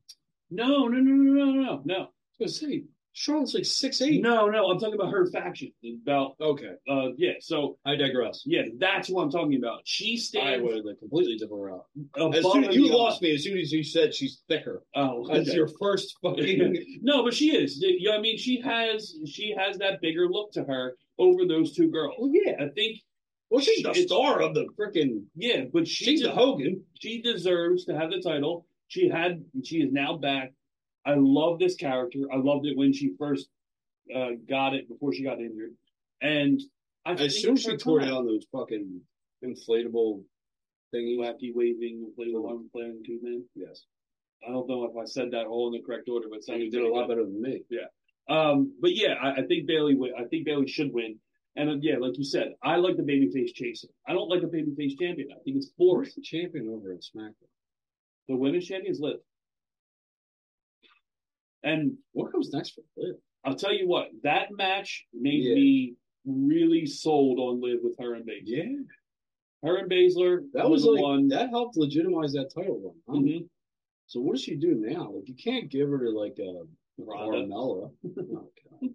No, 0.51 0.87
no, 0.89 0.99
no, 1.01 1.13
no, 1.13 1.45
no, 1.45 1.53
no, 1.53 1.83
no, 1.85 1.95
I 1.95 1.99
was 1.99 2.11
gonna 2.39 2.49
say 2.51 2.85
Charlotte's 3.17 3.55
like 3.55 3.65
six 3.65 4.03
eight. 4.03 4.21
no, 4.21 4.49
no. 4.49 4.67
I'm 4.71 4.79
talking 4.81 4.97
about 4.97 5.13
her 5.13 5.27
faction. 5.31 5.71
About 6.03 6.35
Okay, 6.41 6.73
uh, 6.91 7.11
yeah. 7.17 7.35
So 7.41 7.79
I 7.87 7.95
digress. 7.95 8.43
yeah, 8.45 8.63
that's 8.79 9.09
what 9.09 9.23
I'm 9.23 9.31
talking 9.31 9.57
about. 9.57 9.83
She 9.85 10.15
I 10.15 10.17
stands 10.19 10.65
went 10.67 10.87
a 10.89 10.95
completely 10.97 11.37
different 11.37 11.63
route. 11.63 11.85
above 12.17 12.35
As 12.35 12.43
soon, 12.45 12.65
and 12.65 12.75
you 12.75 12.83
beyond. 12.89 12.99
lost 12.99 13.23
me 13.23 13.33
as 13.35 13.45
soon 13.45 13.57
as 13.59 13.71
you 13.71 13.85
said 13.85 14.13
she's 14.13 14.43
thicker. 14.49 14.83
Oh, 14.97 15.27
That's 15.29 15.49
okay. 15.49 15.57
your 15.57 15.69
first 15.81 16.17
fucking. 16.23 16.99
no, 17.03 17.23
but 17.23 17.35
she 17.35 17.57
is. 17.57 17.79
You 17.81 18.11
know, 18.11 18.17
I 18.17 18.21
mean, 18.21 18.37
she 18.37 18.61
has 18.63 19.15
she 19.27 19.55
has 19.57 19.79
that 19.79 20.01
bigger 20.01 20.29
look 20.29 20.51
to 20.55 20.65
her 20.65 20.97
over 21.19 21.47
those 21.47 21.73
two 21.77 21.91
girls. 21.93 22.15
Well, 22.19 22.33
yeah. 22.35 22.55
I 22.65 22.69
think, 22.75 22.99
Well, 23.49 23.61
she's 23.61 23.85
the 23.85 23.91
It's- 23.91 24.07
star 24.07 24.43
of 24.43 24.55
the 24.55 24.67
freaking. 24.77 25.23
yeah, 25.37 25.67
but 25.73 25.87
she 25.87 26.05
She's 26.07 26.23
the 26.23 26.29
de- 26.31 26.35
Hogan. 26.35 26.83
she 26.99 27.23
deserves 27.23 27.85
to 27.85 27.97
have 27.97 28.11
the 28.11 28.21
title. 28.21 28.67
She 28.89 29.09
had, 29.09 29.45
she 29.63 29.77
is 29.79 29.93
now 29.93 30.17
back. 30.17 30.53
I 31.07 31.15
love 31.17 31.59
this 31.59 31.75
character. 31.75 32.21
I 32.33 32.37
loved 32.37 32.67
it 32.67 32.77
when 32.77 32.93
she 32.93 33.15
first 33.19 33.49
uh, 34.15 34.31
got 34.49 34.75
it 34.75 34.89
before 34.89 35.13
she 35.13 35.23
got 35.23 35.41
injured, 35.41 35.73
and 36.21 36.61
I 37.05 37.29
soon 37.29 37.55
as 37.55 37.63
she 37.63 37.77
tore 37.77 38.01
time. 38.01 38.09
down 38.09 38.27
those 38.27 38.47
fucking 38.53 39.01
inflatable 39.45 40.23
thingy, 40.95 41.19
wacky 41.19 41.53
waving, 41.55 42.07
inflatable 42.09 42.49
arm 42.49 42.71
playing 42.73 43.03
two 43.05 43.19
men. 43.23 43.45
Yes. 43.55 43.85
I 44.47 44.53
don't 44.53 44.69
know 44.69 44.85
if 44.85 44.97
I 44.97 45.05
said 45.07 45.31
that 45.33 45.47
all 45.47 45.69
in 45.69 45.73
the 45.73 45.85
correct 45.85 46.09
order, 46.09 46.29
but 46.31 46.47
you 46.59 46.71
did 46.71 46.83
a 46.83 46.89
lot 46.89 47.09
better 47.09 47.25
than 47.25 47.41
me. 47.41 47.63
Um, 48.29 48.75
but 48.81 48.95
yeah, 48.95 49.15
I, 49.21 49.43
I 49.43 49.47
think 49.47 49.67
Bayley. 49.67 49.95
Win. 49.95 50.13
I 50.19 50.25
think 50.25 50.45
Bayley 50.45 50.69
should 50.69 50.93
win. 50.93 51.19
And 51.57 51.71
uh, 51.71 51.75
yeah, 51.81 51.97
like 51.99 52.19
you 52.19 52.25
said, 52.25 52.55
I 52.63 52.77
like 52.77 52.97
the 52.97 53.03
babyface 53.03 53.55
chaser. 53.55 53.89
I 54.07 54.13
don't 54.13 54.29
like 54.29 54.43
a 54.43 54.47
babyface 54.47 54.99
champion. 54.99 55.29
I 55.31 55.41
think 55.45 55.57
it's 55.57 55.71
boring. 55.79 56.07
Who's 56.07 56.15
the 56.15 56.23
champion 56.23 56.69
over 56.69 56.93
at 56.93 57.01
SmackDown? 57.01 57.49
The 58.29 58.37
women's 58.37 58.67
champions 58.67 59.01
live. 59.01 59.21
And 61.65 61.97
What 62.13 62.31
comes 62.31 62.51
next 62.53 62.71
for 62.75 62.83
Liv? 62.97 63.17
I'll 63.45 63.57
tell 63.57 63.73
you 63.75 63.89
what, 63.89 64.09
that 64.23 64.49
match 64.53 65.05
made 65.13 65.43
Yeah. 65.45 65.55
me 65.55 65.95
really 66.27 66.87
sold 66.87 67.39
on 67.39 67.61
Liv 67.61 67.81
with 67.83 67.97
her 67.99 68.15
and 68.15 68.25
Baszler. 68.27 68.43
Yeah, 68.45 68.65
Her 69.63 69.77
and 69.79 69.91
Baszler 69.91 70.47
that 70.53 70.69
was 70.71 70.83
the 70.85 70.91
like 70.91 71.03
one. 71.03 71.29
that 71.29 71.51
helped 71.51 71.77
legitimize 71.77 72.33
that 72.35 72.51
title 72.55 72.81
run. 72.81 72.95
huh? 73.09 73.15
Mhm. 73.23 73.49
So 74.07 74.21
what 74.21 74.33
does 74.37 74.43
she 74.45 74.57
do 74.57 74.75
now? 74.77 75.11
Like 75.11 75.29
you 75.29 75.35
can't 75.35 75.71
give 75.71 75.89
her 75.89 75.99
to 75.99 76.11
like 76.11 76.39
a 76.39 76.65
Ronda. 76.99 77.47
Carmella. 77.49 77.93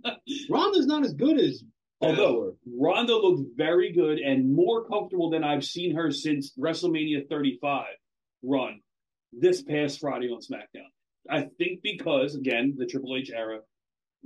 oh, 0.06 0.16
Ronda's 0.50 0.86
not 0.86 1.04
as 1.04 1.14
good 1.14 1.40
as 1.40 1.64
Although 2.02 2.56
Ronda 2.66 3.14
looked 3.14 3.58
very 3.58 3.92
good 3.92 4.20
and 4.20 4.54
more 4.56 4.86
comfortable 4.86 5.30
than 5.30 5.44
I've 5.44 5.66
seen 5.66 5.94
her 5.96 6.12
since 6.12 6.54
WrestleMania 6.58 7.28
35 7.28 7.88
run 8.42 8.80
this 9.34 9.62
past 9.62 10.00
Friday 10.00 10.30
on 10.30 10.40
SmackDown. 10.40 10.88
I 11.30 11.44
think 11.58 11.82
because, 11.82 12.36
again, 12.36 12.76
the 12.78 12.86
Triple 12.86 13.16
H 13.16 13.32
era, 13.34 13.60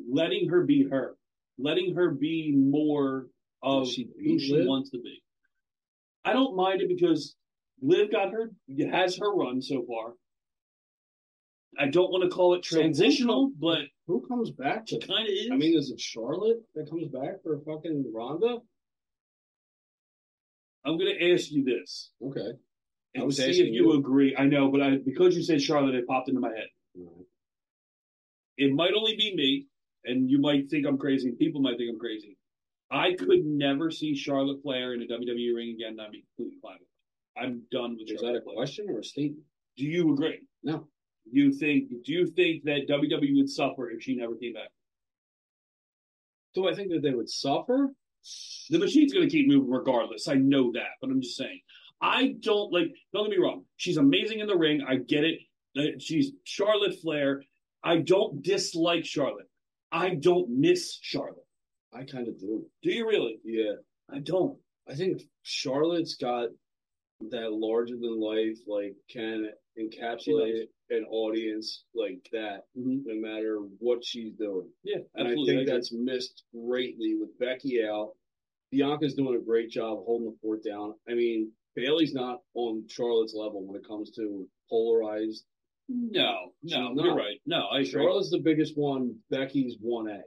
letting 0.10 0.50
her 0.50 0.64
be 0.64 0.88
her, 0.90 1.16
letting 1.58 1.96
her 1.96 2.12
be 2.12 2.54
more 2.56 3.28
of 3.62 3.88
she 3.90 4.10
who 4.24 4.40
she 4.40 4.54
Liv? 4.54 4.68
wants 4.68 4.90
to 4.92 5.00
be. 5.00 5.22
I 6.26 6.34
don't 6.34 6.56
mind 6.56 6.82
it 6.82 6.88
because 6.90 7.36
Liv 7.82 8.12
got 8.12 8.32
her, 8.32 8.52
has 8.92 9.18
her 9.18 9.34
run 9.34 9.62
so 9.62 9.86
far. 9.88 10.14
I 11.80 11.88
don't 11.88 12.12
want 12.12 12.24
to 12.24 12.30
call 12.30 12.54
it 12.54 12.64
So 12.66 12.78
transitional, 12.80 13.48
come- 13.48 13.56
but 13.60 13.80
who 14.08 14.26
comes 14.28 14.52
back 14.52 14.86
to 14.88 15.00
kind 15.00 15.28
of 15.28 15.34
is. 15.34 15.50
I 15.52 15.56
mean, 15.56 15.78
is 15.78 15.90
it 15.92 16.00
Charlotte 16.00 16.62
that 16.76 16.90
comes 16.90 17.08
back 17.08 17.42
for 17.44 17.60
fucking 17.66 18.12
Ronda? 18.14 18.58
I'm 20.86 20.98
going 20.98 21.16
to 21.18 21.32
ask 21.34 21.50
you 21.52 21.64
this. 21.64 22.12
Okay. 22.22 22.52
I 22.52 23.20
and 23.20 23.26
was 23.26 23.38
see 23.38 23.44
if 23.50 23.58
you, 23.58 23.92
you. 23.92 23.94
agree. 23.94 24.36
I 24.38 24.46
know, 24.46 24.70
but 24.72 24.82
I 24.82 24.98
because 25.04 25.36
you 25.36 25.44
said 25.44 25.62
Charlotte, 25.62 25.96
it 25.96 26.08
popped 26.08 26.30
into 26.30 26.42
my 26.42 26.50
head. 26.50 26.68
Alright. 26.98 27.26
It 28.58 28.74
might 28.74 28.94
only 28.94 29.16
be 29.16 29.36
me, 29.36 29.68
and 30.06 30.30
you 30.30 30.40
might 30.40 30.70
think 30.70 30.86
I'm 30.86 30.98
crazy. 30.98 31.32
People 31.32 31.62
might 31.62 31.78
think 31.78 31.90
I'm 31.92 32.00
crazy. 32.00 32.38
I 32.92 33.14
could 33.18 33.44
never 33.46 33.90
see 33.90 34.16
Charlotte 34.16 34.62
Flair 34.62 34.94
in 34.94 35.02
a 35.02 35.06
WWE 35.06 35.56
ring 35.56 35.76
again. 35.76 35.98
I'd 36.00 36.12
be 36.12 36.24
completely 36.36 36.60
fine 36.62 36.74
with 36.80 36.82
it. 36.82 37.40
I'm 37.40 37.64
done 37.72 37.98
with 38.00 38.10
Is 38.12 38.20
Charlotte 38.20 38.34
that 38.34 38.40
a 38.40 38.44
Flair. 38.44 38.56
question 38.56 38.86
or 38.90 39.00
a 39.00 39.04
statement? 39.04 39.44
Do 39.78 39.86
you 39.86 40.14
agree? 40.14 40.42
No. 40.64 40.88
You 41.32 41.52
think? 41.54 41.90
Do 42.04 42.14
you 42.14 42.28
think 42.28 42.64
that 42.66 42.88
WWE 42.88 43.38
would 43.38 43.50
suffer 43.50 43.90
if 43.90 44.04
she 44.04 44.16
never 44.16 44.36
came 44.36 44.54
back? 44.54 44.70
Do 46.54 46.68
I 46.68 46.76
think 46.76 46.92
that 46.92 47.02
they 47.02 47.14
would 47.14 47.30
suffer? 47.30 47.90
The 48.70 48.78
machine's 48.78 49.14
going 49.14 49.28
to 49.28 49.32
keep 49.36 49.48
moving 49.48 49.72
regardless. 49.72 50.28
I 50.28 50.36
know 50.36 50.72
that, 50.74 50.92
but 51.02 51.10
I'm 51.10 51.22
just 51.22 51.38
saying. 51.38 51.62
I 52.02 52.36
don't 52.40 52.72
like. 52.72 52.94
Don't 53.14 53.30
get 53.30 53.38
me 53.38 53.44
wrong. 53.44 53.64
She's 53.78 53.98
amazing 53.98 54.40
in 54.40 54.48
the 54.48 54.58
ring. 54.58 54.82
I 54.88 54.98
get 54.98 55.24
it. 55.24 55.40
Uh, 55.78 55.82
She's 56.00 56.32
Charlotte 56.44 56.96
Flair. 57.02 57.44
I 57.84 57.98
don't 57.98 58.42
dislike 58.42 59.06
Charlotte. 59.06 59.50
I 59.92 60.16
don't 60.16 60.50
miss 60.50 60.98
Charlotte. 61.02 61.46
I 61.94 62.04
kind 62.04 62.28
of 62.28 62.40
do. 62.40 62.66
Do 62.82 62.92
you 62.92 63.08
really? 63.08 63.40
Yeah. 63.44 63.74
I 64.12 64.20
don't. 64.20 64.58
I 64.90 64.96
think 64.96 65.22
Charlotte's 65.44 66.16
got 66.16 66.50
that 67.32 67.52
larger 67.54 67.96
than 67.96 68.20
life, 68.20 68.58
like 68.68 68.96
can 69.12 69.50
encapsulate 69.80 70.64
an 70.90 71.06
audience 71.10 71.84
like 71.96 72.28
that, 72.32 72.64
no 72.76 73.16
matter 73.16 73.60
what 73.80 74.04
she's 74.04 74.34
doing. 74.34 74.68
Yeah, 74.84 74.98
And 75.16 75.28
I 75.28 75.32
think 75.34 75.50
agree. 75.50 75.66
that's 75.66 75.92
missed 75.94 76.44
greatly 76.54 77.16
with 77.20 77.38
Becky 77.40 77.84
out. 77.84 78.12
Bianca's 78.72 79.14
doing 79.14 79.36
a 79.40 79.44
great 79.44 79.70
job 79.70 80.00
holding 80.06 80.28
the 80.32 80.36
fort 80.42 80.64
down. 80.64 80.96
I 81.10 81.14
mean, 81.14 81.52
Bayley's 81.76 82.14
not 82.14 82.42
on 82.56 82.84
Charlotte's 82.90 83.34
level 83.36 83.66
when 83.66 83.76
it 83.80 83.88
comes 83.88 84.12
to 84.12 84.48
polarized. 84.70 85.46
No, 85.90 86.54
no. 86.64 86.94
You're 86.96 87.16
right. 87.16 87.40
No, 87.46 87.68
I 87.72 87.80
agree. 87.80 87.92
Charlotte's 87.92 88.32
the 88.32 88.40
biggest 88.40 88.78
one. 88.78 89.16
Becky's 89.30 89.76
one 89.80 90.08
A 90.10 90.22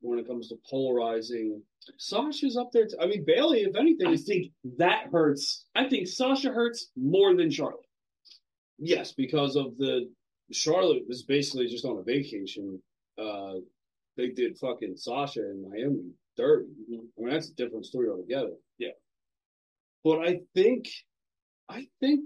when 0.00 0.18
it 0.18 0.26
comes 0.26 0.48
to 0.48 0.56
polarizing. 0.68 1.62
Sasha's 1.98 2.56
up 2.56 2.70
there. 2.72 2.86
T- 2.86 2.96
I 3.00 3.06
mean, 3.06 3.24
Bayley, 3.26 3.60
if 3.60 3.76
anything, 3.76 4.08
I 4.08 4.16
think 4.16 4.52
that 4.78 5.06
hurts. 5.12 5.66
I 5.74 5.88
think 5.88 6.08
Sasha 6.08 6.50
hurts 6.50 6.90
more 6.96 7.34
than 7.34 7.50
Charlotte. 7.50 7.86
Yes, 8.78 9.12
because 9.12 9.56
of 9.56 9.76
the 9.76 10.10
Charlotte 10.52 11.02
was 11.06 11.22
basically 11.22 11.66
just 11.66 11.84
on 11.84 11.98
a 11.98 12.02
vacation. 12.02 12.82
Uh, 13.20 13.54
they 14.16 14.28
did 14.28 14.58
fucking 14.58 14.96
Sasha 14.96 15.40
in 15.40 15.70
Miami 15.70 16.12
dirty. 16.36 16.68
I 16.88 17.22
mean, 17.22 17.32
that's 17.32 17.50
a 17.50 17.54
different 17.54 17.86
story 17.86 18.08
altogether. 18.08 18.52
Yeah. 18.78 18.92
But 20.02 20.26
I 20.26 20.40
think, 20.54 20.88
I 21.68 21.86
think 22.00 22.24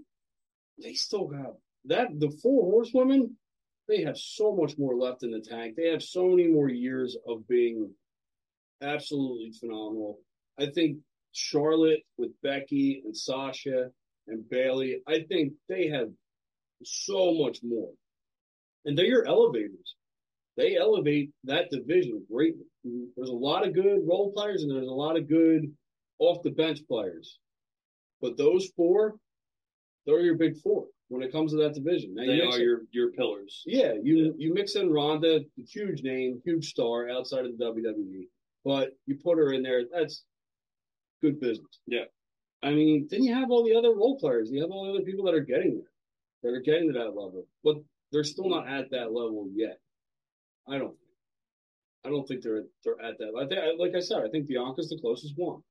they 0.83 0.95
still 0.95 1.29
have 1.29 1.55
that. 1.87 2.09
The 2.18 2.30
four 2.43 2.64
horsewomen, 2.64 3.37
they 3.89 4.03
have 4.03 4.16
so 4.16 4.55
much 4.55 4.78
more 4.78 4.97
left 4.97 5.22
in 5.22 5.30
the 5.30 5.41
tank. 5.41 5.74
They 5.76 5.89
have 5.89 6.03
so 6.03 6.28
many 6.28 6.49
more 6.49 6.68
years 6.68 7.16
of 7.26 7.47
being 7.49 7.91
absolutely 8.82 9.53
phenomenal. 9.59 10.18
I 10.59 10.66
think 10.66 10.99
Charlotte 11.32 12.03
with 12.16 12.30
Becky 12.43 13.03
and 13.05 13.16
Sasha 13.16 13.91
and 14.28 14.49
Bayley, 14.49 15.01
I 15.07 15.24
think 15.28 15.53
they 15.68 15.89
have 15.89 16.09
so 16.85 17.35
much 17.35 17.59
more. 17.62 17.91
And 18.85 18.97
they're 18.97 19.07
your 19.07 19.26
elevators. 19.26 19.97
They 20.57 20.76
elevate 20.76 21.30
that 21.45 21.70
division 21.70 22.24
greatly. 22.30 22.66
There's 22.85 23.30
a 23.30 23.32
lot 23.32 23.66
of 23.66 23.74
good 23.74 24.01
role 24.07 24.32
players 24.32 24.62
and 24.62 24.70
there's 24.70 24.87
a 24.87 24.93
lot 24.93 25.16
of 25.16 25.28
good 25.28 25.72
off 26.18 26.43
the 26.43 26.51
bench 26.51 26.80
players. 26.87 27.39
But 28.20 28.37
those 28.37 28.68
four, 28.76 29.16
they're 30.07 30.20
your 30.20 30.37
big 30.37 30.57
four 30.59 30.87
when 31.09 31.23
it 31.23 31.31
comes 31.33 31.53
to 31.53 31.59
that 31.59 31.75
division. 31.75 32.15
Now, 32.15 32.27
They 32.27 32.39
mix 32.41 32.57
are 32.57 32.61
it- 32.61 32.65
your 32.65 32.81
your 32.93 33.13
pillars. 33.13 33.63
yeah, 33.67 33.95
you 34.03 34.35
you 34.39 34.53
mix 34.55 34.75
in 34.77 34.91
Ronda, 34.91 35.45
huge 35.69 36.03
name, 36.03 36.41
huge 36.45 36.71
star 36.71 37.09
outside 37.09 37.45
of 37.45 37.57
the 37.57 37.65
WWE, 37.65 38.29
but 38.65 38.97
you 39.07 39.17
put 39.17 39.39
her 39.39 39.53
in 39.53 39.63
there, 39.63 39.85
that's 39.93 40.25
good 41.23 41.41
business. 41.41 41.81
Yeah. 41.87 42.05
I 42.63 42.73
mean, 42.73 43.07
then 43.11 43.23
you 43.23 43.35
have 43.35 43.51
all 43.51 43.63
the 43.65 43.75
other 43.77 43.95
role 43.95 44.19
players. 44.19 44.51
You 44.51 44.63
have 44.63 44.71
all 44.71 44.85
the 44.87 44.93
other 44.93 45.03
people 45.05 45.25
that 45.27 45.35
are 45.35 45.41
getting 45.41 45.77
there, 45.77 45.91
that 46.43 46.57
are 46.57 46.61
getting 46.63 46.91
to 46.93 46.99
that 46.99 47.09
level, 47.15 47.47
but 47.63 47.77
they're 48.11 48.25
still 48.25 48.49
not 48.49 48.67
at 48.69 48.91
that 48.91 49.13
level 49.13 49.49
yet. 49.55 49.79
I 50.67 50.79
don't. 50.79 50.97
I 52.05 52.09
don't 52.09 52.27
think 52.27 52.43
they're 52.43 52.65
they're 52.85 53.01
at 53.03 53.19
that. 53.19 53.33
I 53.39 53.47
think, 53.47 53.79
like 53.79 53.95
I 53.95 54.01
said, 54.01 54.19
I 54.25 54.29
think 54.29 54.47
Bianca's 54.49 54.89
the 54.89 54.99
closest 54.99 55.35
one 55.37 55.63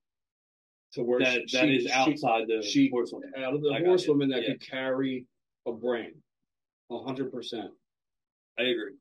to 0.93 1.03
where 1.03 1.19
That 1.19 1.49
she, 1.49 1.57
that 1.57 1.67
she- 1.67 1.75
is 1.75 1.91
outside 1.91 2.47
the 2.47 2.61
she, 2.61 2.89
horsewoman. 2.89 3.31
out 3.37 3.53
of 3.53 3.61
the 3.61 3.69
I 3.69 3.79
you. 3.79 3.85
that 4.29 4.43
Yeah. 4.43 4.49
could 4.53 4.61
carry 4.61 5.25
a 5.65 5.71
brand, 5.73 6.15
a 6.89 6.99
hundred 7.03 7.31
percent. 7.31 7.71
I 8.57 8.63
agree. 8.63 8.95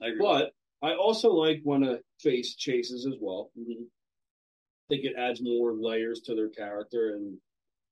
I 0.00 0.08
agree. 0.08 0.18
But 0.18 0.52
I 0.82 0.94
also 0.94 1.30
like 1.32 1.60
when 1.62 1.84
a 1.84 2.00
face 2.20 2.54
chases 2.56 3.06
as 3.06 3.14
well. 3.20 3.50
Mhm. 3.56 3.86
I 3.86 4.94
think 4.94 5.04
it 5.04 5.16
adds 5.16 5.40
more 5.42 5.72
layers 5.74 6.20
to 6.22 6.34
their 6.34 6.48
character, 6.48 7.14
and 7.14 7.40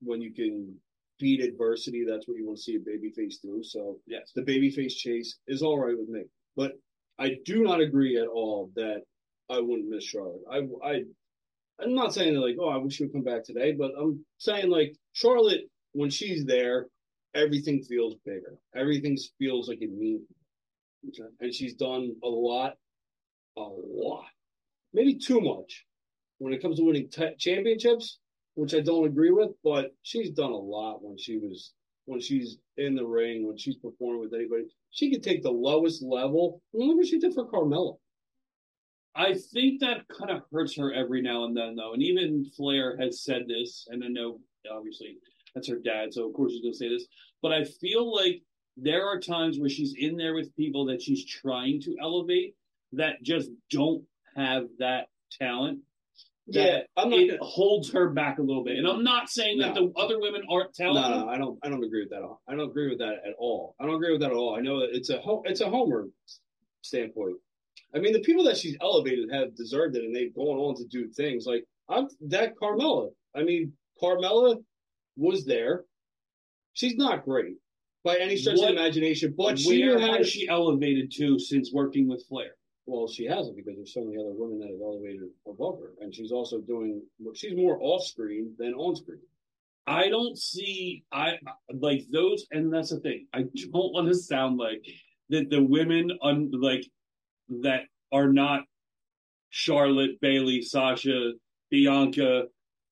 when 0.01 0.21
you 0.21 0.33
can 0.33 0.81
beat 1.19 1.41
adversity, 1.41 2.05
that's 2.05 2.27
what 2.29 2.37
you 2.37 2.47
want 2.47 2.57
to 2.59 2.63
see 2.63 2.77
a 2.77 2.81
babyface 2.81 3.41
do. 3.41 3.63
So 3.63 4.01
yes, 4.07 4.33
the 4.33 4.43
babyface 4.43 4.97
chase 4.97 5.39
is 5.47 5.63
all 5.63 5.79
right 5.79 5.97
with 5.97 6.09
me, 6.09 6.25
but 6.57 6.73
I 7.19 7.35
do 7.45 7.63
not 7.63 7.81
agree 7.81 8.17
at 8.17 8.27
all 8.29 8.71
that 8.75 9.05
I 9.49 9.61
wouldn't 9.61 9.89
miss 9.89 10.05
Charlotte. 10.05 10.43
I, 10.51 10.69
I, 10.85 11.05
I'm 11.81 11.95
not 11.95 12.15
saying 12.15 12.37
like, 12.37 12.57
oh, 12.61 12.69
I 12.69 12.77
wish 12.77 12.95
she 12.95 13.05
would 13.05 13.13
come 13.13 13.25
back 13.25 13.45
today, 13.45 13.73
but 13.73 13.93
I'm 13.99 14.25
saying 14.39 14.71
like 14.71 14.97
Charlotte, 15.13 15.63
when 15.93 16.11
she's 16.11 16.45
there, 16.45 16.87
everything 17.35 17.83
feels 17.83 18.15
bigger. 18.25 18.59
Everything 18.75 19.19
feels 19.39 19.69
like 19.69 19.83
it 19.83 19.93
means, 19.93 20.23
and 21.41 21.53
she's 21.55 21.75
done 21.75 22.15
a 22.23 22.29
lot, 22.29 22.75
a 23.57 23.61
lot, 23.61 24.27
maybe 24.93 25.15
too 25.17 25.41
much 25.41 25.85
when 26.39 26.53
it 26.53 26.63
comes 26.63 26.79
to 26.79 26.85
winning 26.85 27.09
t- 27.09 27.35
championships, 27.39 28.19
which 28.55 28.75
I 28.75 28.81
don't 28.81 29.07
agree 29.07 29.31
with. 29.31 29.51
But 29.63 29.95
she's 30.03 30.31
done 30.31 30.53
a 30.53 30.57
lot 30.57 31.03
when 31.03 31.19
she 31.19 31.39
was 31.39 31.73
when 32.07 32.21
she's 32.21 32.59
in 32.77 32.95
the 32.95 33.05
ring, 33.07 33.47
when 33.47 33.57
she's 33.57 33.77
performing 33.77 34.21
with 34.21 34.35
anybody. 34.35 34.65
She 34.91 35.11
could 35.11 35.23
take 35.23 35.43
the 35.43 35.51
lowest 35.51 36.03
level. 36.03 36.61
I 36.75 36.79
mean, 36.79 36.89
look 36.89 36.99
what 36.99 37.07
she 37.07 37.19
did 37.19 37.35
for 37.35 37.47
Carmella. 37.47 37.97
I 39.17 39.35
think 39.35 39.81
that 39.81 40.09
kind 40.09 40.31
of 40.31 40.43
hurts 40.53 40.77
her 40.77 40.93
every 40.93 41.23
now 41.23 41.45
and 41.45 41.57
then, 41.57 41.77
though. 41.77 41.93
And 41.93 42.03
even 42.03 42.45
Flair 42.57 42.97
has 42.99 43.23
said 43.23 43.43
this, 43.49 43.87
and 43.91 44.03
I 44.03 44.09
know 44.09 44.41
obviously 44.71 45.19
that's 45.55 45.69
her 45.69 45.79
dad, 45.79 46.13
so 46.13 46.27
of 46.29 46.35
course 46.35 46.53
she's 46.53 46.63
going 46.63 46.73
to 46.73 46.79
say 46.79 46.89
this. 46.89 47.07
But 47.43 47.53
I 47.53 47.65
feel 47.65 48.13
like 48.15 48.43
there 48.77 49.07
are 49.07 49.21
times 49.21 49.59
where 49.59 49.69
she's 49.71 49.95
in 49.97 50.17
there 50.17 50.35
with 50.35 50.55
people 50.57 50.87
that 50.87 51.01
she's 51.03 51.25
trying 51.25 51.81
to 51.83 51.97
elevate 52.03 52.57
that 52.93 53.23
just 53.23 53.51
don't 53.71 54.05
have 54.37 54.65
that 54.79 55.09
talent. 55.39 55.81
That 56.49 56.61
Yeah, 56.61 56.77
it 56.79 56.89
gonna- 57.31 57.45
holds 57.45 57.93
her 57.93 58.11
back 58.11 58.39
a 58.39 58.43
little 58.43 58.65
bit. 58.65 58.77
And 58.79 58.87
I'm 58.87 59.05
not 59.05 59.31
saying 59.31 59.59
that 59.61 59.75
the 59.75 59.93
other 59.97 60.19
women 60.21 60.43
aren't 60.51 60.75
talented. 60.75 61.11
no, 61.11 61.25
no, 61.25 61.29
I 61.31 61.39
don't. 61.39 61.59
I 61.63 61.69
don't 61.71 61.83
agree 61.85 62.01
with 62.03 62.11
that. 62.11 62.19
at 62.19 62.23
all. 62.25 62.43
I 62.49 62.55
don't 62.57 62.69
agree 62.69 62.89
with 62.91 62.99
that 62.99 63.15
at 63.27 63.35
all. 63.39 63.77
I 63.81 63.87
don't 63.87 63.95
agree 63.95 64.11
with 64.13 64.21
that 64.23 64.31
at 64.33 64.37
all. 64.37 64.55
I 64.57 64.61
know 64.61 64.81
that 64.81 64.91
it's 64.95 65.09
a 65.11 65.21
ho- 65.21 65.43
it's 65.47 65.61
a 65.61 65.71
Homer 65.71 66.09
standpoint. 66.83 67.37
I 67.95 68.01
mean, 68.01 68.13
the 68.13 68.21
people 68.21 68.45
that 68.45 68.57
she's 68.57 68.77
elevated 68.81 69.31
have 69.33 69.55
deserved 69.55 69.97
it, 69.97 70.05
and 70.05 70.15
they've 70.15 70.35
gone 70.35 70.59
on 70.59 70.75
to 70.77 70.85
do 70.87 71.09
things 71.09 71.47
like 71.47 71.65
I'm 71.89 72.09
that 72.29 72.55
Carmella. 72.57 73.11
I 73.37 73.43
mean, 73.43 73.73
Carmella 74.03 74.63
was 75.17 75.45
there. 75.45 75.85
She's 76.73 76.97
not 76.97 77.25
great 77.25 77.57
by 78.03 78.17
any 78.17 78.37
stretch 78.37 78.59
What- 78.59 78.71
of 78.71 78.75
the 78.77 78.81
imagination, 78.81 79.35
but 79.37 79.59
she 79.59 79.81
has 79.83 80.29
she 80.29 80.49
elevated 80.49 81.13
to 81.13 81.39
since 81.39 81.73
working 81.73 82.09
with 82.09 82.25
Flair? 82.27 82.57
Well, 82.87 83.07
she 83.09 83.25
hasn't 83.25 83.57
because 83.57 83.77
there's 83.77 83.95
so 83.95 84.05
many 84.05 84.19
other 84.19 84.35
women 84.35 84.59
that 84.59 84.69
have 84.71 84.81
elevated 84.81 85.31
above 85.47 85.79
her, 85.79 85.95
and 86.01 86.15
she's 86.15 86.33
also 86.33 86.61
doing. 86.61 87.03
She's 87.35 87.55
more 87.57 87.79
off 87.81 88.05
screen 88.05 88.55
than 88.59 88.75
on 88.75 88.97
screen. 88.97 89.23
I 89.87 90.09
don't 90.09 90.37
see 90.37 91.05
I 91.13 91.39
like 91.73 92.07
those, 92.11 92.47
and 92.51 92.73
that's 92.73 92.91
the 92.91 93.01
thing. 93.01 93.27
I 93.33 93.43
don't 93.43 93.93
want 93.93 94.09
to 94.09 94.15
sound 94.15 94.59
like 94.59 94.85
that 95.31 95.49
the 95.49 95.63
women 95.63 96.11
on 96.23 96.51
like 96.51 96.85
that 97.49 97.83
are 98.13 98.33
not 98.33 98.63
Charlotte, 99.51 100.21
Bayley, 100.21 100.63
Sasha, 100.63 101.33
Bianca, 101.71 102.45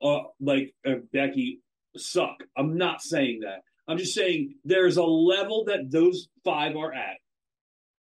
uh, 0.03 0.19
like 0.41 0.75
uh, 0.87 0.95
Becky 1.13 1.61
suck. 1.97 2.37
I'm 2.57 2.77
not 2.77 3.03
saying 3.03 3.41
that. 3.43 3.63
I'm 3.89 3.99
just 3.99 4.15
saying 4.15 4.55
there's 4.65 4.97
a 4.97 5.03
level 5.05 5.65
that 5.67 5.91
those 5.91 6.29
five 6.45 6.77
are 6.77 6.93
at, 6.93 7.17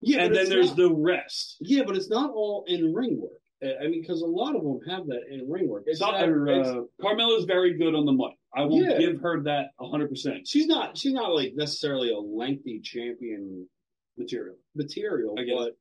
Yeah, 0.03 0.25
and 0.25 0.35
then 0.35 0.49
there's 0.49 0.69
not- 0.69 0.77
the 0.77 0.93
rest. 0.95 1.57
Yeah, 1.61 1.83
but 1.87 1.97
it's 1.97 2.11
not 2.11 2.31
all 2.31 2.65
in 2.67 2.93
ring 2.93 3.21
work. 3.21 3.33
I 3.63 3.89
mean, 3.89 4.01
because 4.01 4.23
a 4.23 4.27
lot 4.27 4.57
of 4.57 4.63
them 4.63 4.81
have 4.89 5.07
that 5.09 5.23
in 5.31 5.49
ring 5.51 5.69
work. 5.69 5.85
It's 5.87 6.01
not, 6.01 6.23
or, 6.27 6.49
it's- 6.49 6.67
uh, 6.69 6.83
Carmella's 7.01 7.45
very 7.45 7.75
good 7.77 7.95
on 7.95 8.07
the 8.07 8.13
mic. 8.13 8.35
I 8.55 8.65
will 8.65 8.83
Yeah. 8.83 8.99
give 8.99 9.21
her 9.21 9.43
that 9.43 9.71
100. 9.79 10.09
percent 10.09 10.49
she's 10.49 10.67
not. 10.67 10.97
She's 10.99 11.13
not 11.13 11.35
like 11.35 11.55
necessarily 11.55 12.11
a 12.11 12.19
lengthy 12.19 12.81
champion 12.81 13.69
material. 14.17 14.57
material, 14.75 15.35
I 15.39 15.45
get 15.45 15.53
it. 15.53 15.57
but 15.59 15.77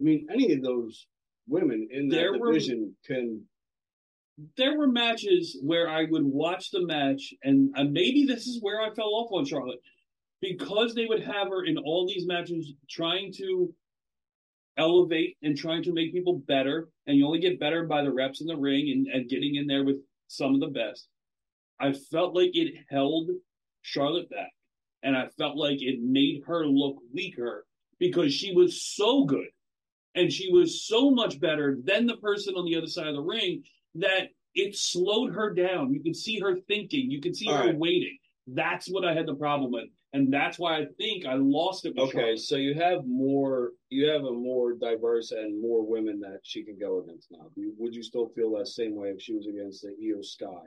I 0.00 0.04
mean, 0.04 0.26
any 0.32 0.52
of 0.52 0.62
those 0.62 1.06
women 1.48 1.88
in 1.90 2.08
that 2.08 2.16
There 2.16 2.38
were- 2.38 2.52
division 2.52 2.96
can. 3.04 3.44
there 4.56 4.78
were 4.78 4.86
matches 4.86 5.58
where 5.62 5.88
I 5.88 6.04
would 6.04 6.24
watch 6.24 6.70
the 6.70 6.86
match, 6.86 7.34
and 7.42 7.76
uh, 7.76 7.84
maybe 7.84 8.24
this 8.24 8.46
is 8.46 8.62
where 8.62 8.80
I 8.80 8.94
fell 8.94 9.14
off 9.14 9.32
on 9.32 9.44
Charlotte 9.44 9.80
because 10.40 10.94
they 10.94 11.06
would 11.06 11.22
have 11.22 11.48
her 11.48 11.64
in 11.64 11.76
all 11.78 12.06
these 12.06 12.26
matches 12.26 12.72
trying 12.88 13.32
to 13.34 13.74
elevate 14.76 15.36
and 15.42 15.56
trying 15.56 15.82
to 15.82 15.92
make 15.92 16.12
people 16.12 16.38
better, 16.46 16.88
and 17.08 17.16
you 17.16 17.26
only 17.26 17.40
get 17.40 17.58
better 17.58 17.84
by 17.84 18.02
the 18.02 18.12
reps 18.12 18.40
in 18.40 18.46
the 18.46 18.56
ring 18.56 18.90
and, 18.90 19.08
and 19.08 19.28
getting 19.28 19.56
in 19.56 19.66
there 19.66 19.84
with 19.84 19.96
some 20.28 20.54
of 20.54 20.60
the 20.60 20.68
best. 20.68 21.08
I 21.80 21.92
felt 21.92 22.34
like 22.36 22.50
it 22.54 22.74
held 22.88 23.30
Charlotte 23.82 24.30
back, 24.30 24.52
and 25.02 25.16
I 25.16 25.26
felt 25.36 25.56
like 25.56 25.82
it 25.82 26.00
made 26.00 26.42
her 26.46 26.64
look 26.66 26.98
weaker 27.12 27.66
because 27.98 28.32
she 28.32 28.52
was 28.54 28.80
so 28.80 29.24
good 29.24 29.48
and 30.18 30.32
she 30.32 30.50
was 30.52 30.82
so 30.84 31.10
much 31.10 31.38
better 31.38 31.78
than 31.84 32.06
the 32.06 32.16
person 32.16 32.54
on 32.56 32.64
the 32.64 32.76
other 32.76 32.88
side 32.88 33.06
of 33.06 33.14
the 33.14 33.22
ring 33.22 33.62
that 33.94 34.28
it 34.54 34.74
slowed 34.74 35.32
her 35.34 35.54
down. 35.54 35.92
You 35.92 36.02
could 36.02 36.16
see 36.16 36.40
her 36.40 36.56
thinking, 36.66 37.10
you 37.10 37.20
could 37.20 37.36
see 37.36 37.48
All 37.48 37.56
her 37.58 37.66
right. 37.66 37.78
waiting. 37.78 38.18
That's 38.48 38.88
what 38.90 39.04
I 39.04 39.14
had 39.14 39.26
the 39.26 39.34
problem 39.34 39.70
with, 39.70 39.84
and 40.14 40.32
that's 40.32 40.58
why 40.58 40.78
I 40.78 40.86
think 40.96 41.26
I 41.26 41.34
lost 41.34 41.84
it. 41.84 41.92
Okay, 41.98 42.10
Charlotte. 42.12 42.40
so 42.40 42.56
you 42.56 42.74
have 42.74 43.04
more, 43.06 43.72
you 43.90 44.08
have 44.08 44.24
a 44.24 44.32
more 44.32 44.72
diverse 44.72 45.32
and 45.32 45.60
more 45.60 45.86
women 45.86 46.18
that 46.20 46.40
she 46.42 46.64
can 46.64 46.78
go 46.78 47.00
against 47.02 47.30
now. 47.30 47.50
Would 47.56 47.94
you 47.94 48.02
still 48.02 48.28
feel 48.34 48.50
that 48.56 48.66
same 48.68 48.96
way 48.96 49.08
if 49.10 49.20
she 49.20 49.34
was 49.34 49.46
against 49.46 49.82
the 49.82 49.94
Iyo 50.02 50.24
Sky? 50.24 50.66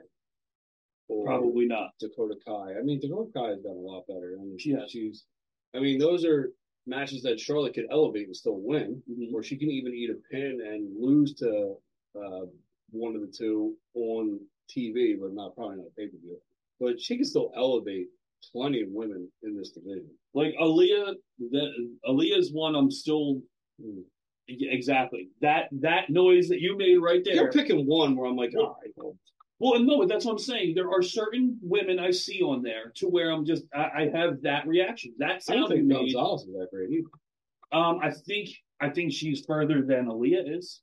Or 1.08 1.26
Probably 1.26 1.66
not. 1.66 1.90
Dakota 1.98 2.36
Kai. 2.46 2.78
I 2.78 2.82
mean, 2.82 3.00
Dakota 3.00 3.30
Kai 3.34 3.48
has 3.48 3.60
done 3.62 3.76
a 3.76 3.80
lot 3.80 4.06
better. 4.06 4.36
I 4.40 4.44
mean, 4.44 4.56
has. 4.78 4.90
she's, 4.90 5.24
I 5.74 5.80
mean, 5.80 5.98
those 5.98 6.24
are 6.24 6.52
matches 6.86 7.22
that 7.22 7.38
Charlotte 7.40 7.74
could 7.74 7.86
elevate 7.90 8.26
and 8.26 8.36
still 8.36 8.58
win, 8.60 9.02
Mhm. 9.08 9.32
or 9.32 9.42
she 9.42 9.56
can 9.56 9.70
even 9.70 9.94
eat 9.94 10.10
a 10.10 10.14
pin 10.30 10.60
and 10.60 10.96
lose 10.98 11.34
to 11.34 11.76
uh, 12.14 12.44
one 12.90 13.14
of 13.14 13.22
the 13.22 13.26
two 13.26 13.74
on 13.94 14.38
TV, 14.68 15.14
but 15.18 15.32
not 15.32 15.54
probably 15.54 15.76
not 15.78 15.96
pay 15.96 16.08
per 16.08 16.18
view. 16.18 16.38
But 16.78 17.00
she 17.00 17.16
can 17.16 17.24
still 17.24 17.50
elevate 17.56 18.08
plenty 18.52 18.82
of 18.82 18.90
women 18.90 19.30
in 19.42 19.56
this 19.56 19.70
division. 19.70 20.10
Like 20.34 20.54
Aaliyah, 20.60 21.14
the, 21.38 21.96
Aaliyah's 22.06 22.52
one. 22.52 22.74
I'm 22.74 22.90
still 22.90 23.42
Mm. 23.80 24.04
Exactly 24.48 25.30
that 25.40 25.68
that 25.80 26.10
noise 26.10 26.48
that 26.48 26.60
you 26.60 26.76
made 26.76 26.96
right 26.98 27.24
there. 27.24 27.34
You're 27.36 27.52
picking 27.52 27.86
one 27.86 28.14
where 28.16 28.28
I'm 28.28 28.36
like, 28.36 28.52
all 28.54 28.76
right, 28.82 28.92
well, 28.96 29.16
Well, 29.62 29.78
no, 29.78 29.98
but 29.98 30.08
that's 30.08 30.24
what 30.24 30.32
I'm 30.32 30.38
saying. 30.40 30.74
There 30.74 30.90
are 30.90 31.02
certain 31.02 31.56
women 31.62 32.00
I 32.00 32.10
see 32.10 32.42
on 32.42 32.62
there 32.62 32.90
to 32.96 33.06
where 33.06 33.30
I'm 33.30 33.44
just 33.46 33.62
I, 33.72 33.90
I 33.96 34.10
have 34.12 34.42
that 34.42 34.66
reaction. 34.66 35.14
That 35.18 35.40
I 35.48 35.54
don't 35.54 35.68
think 35.68 35.84
made. 35.84 35.98
Gonzalez 35.98 36.42
is 36.42 36.48
that 36.48 36.66
great 36.72 36.90
either. 36.90 37.06
Um, 37.70 38.00
I 38.02 38.10
think 38.10 38.48
I 38.80 38.88
think 38.88 39.12
she's 39.12 39.44
further 39.46 39.80
than 39.82 40.06
Aaliyah 40.06 40.58
is. 40.58 40.80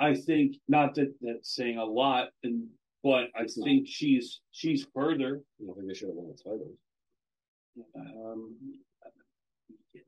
I 0.00 0.16
think 0.16 0.56
not 0.66 0.96
that 0.96 1.14
that's 1.20 1.54
saying 1.54 1.78
a 1.78 1.84
lot, 1.84 2.30
and 2.42 2.66
but 3.04 3.28
I 3.36 3.42
It's 3.42 3.56
not. 3.56 3.66
think 3.66 3.86
she's 3.86 4.40
she's 4.50 4.84
further. 4.92 5.40
I 5.60 5.64
don't 5.64 5.76
think 5.76 5.86
they 5.86 5.94
should 5.94 6.08
have 6.08 6.16
won 6.16 6.34
the 6.34 6.42
titles. 6.42 6.76
Um, 7.94 8.56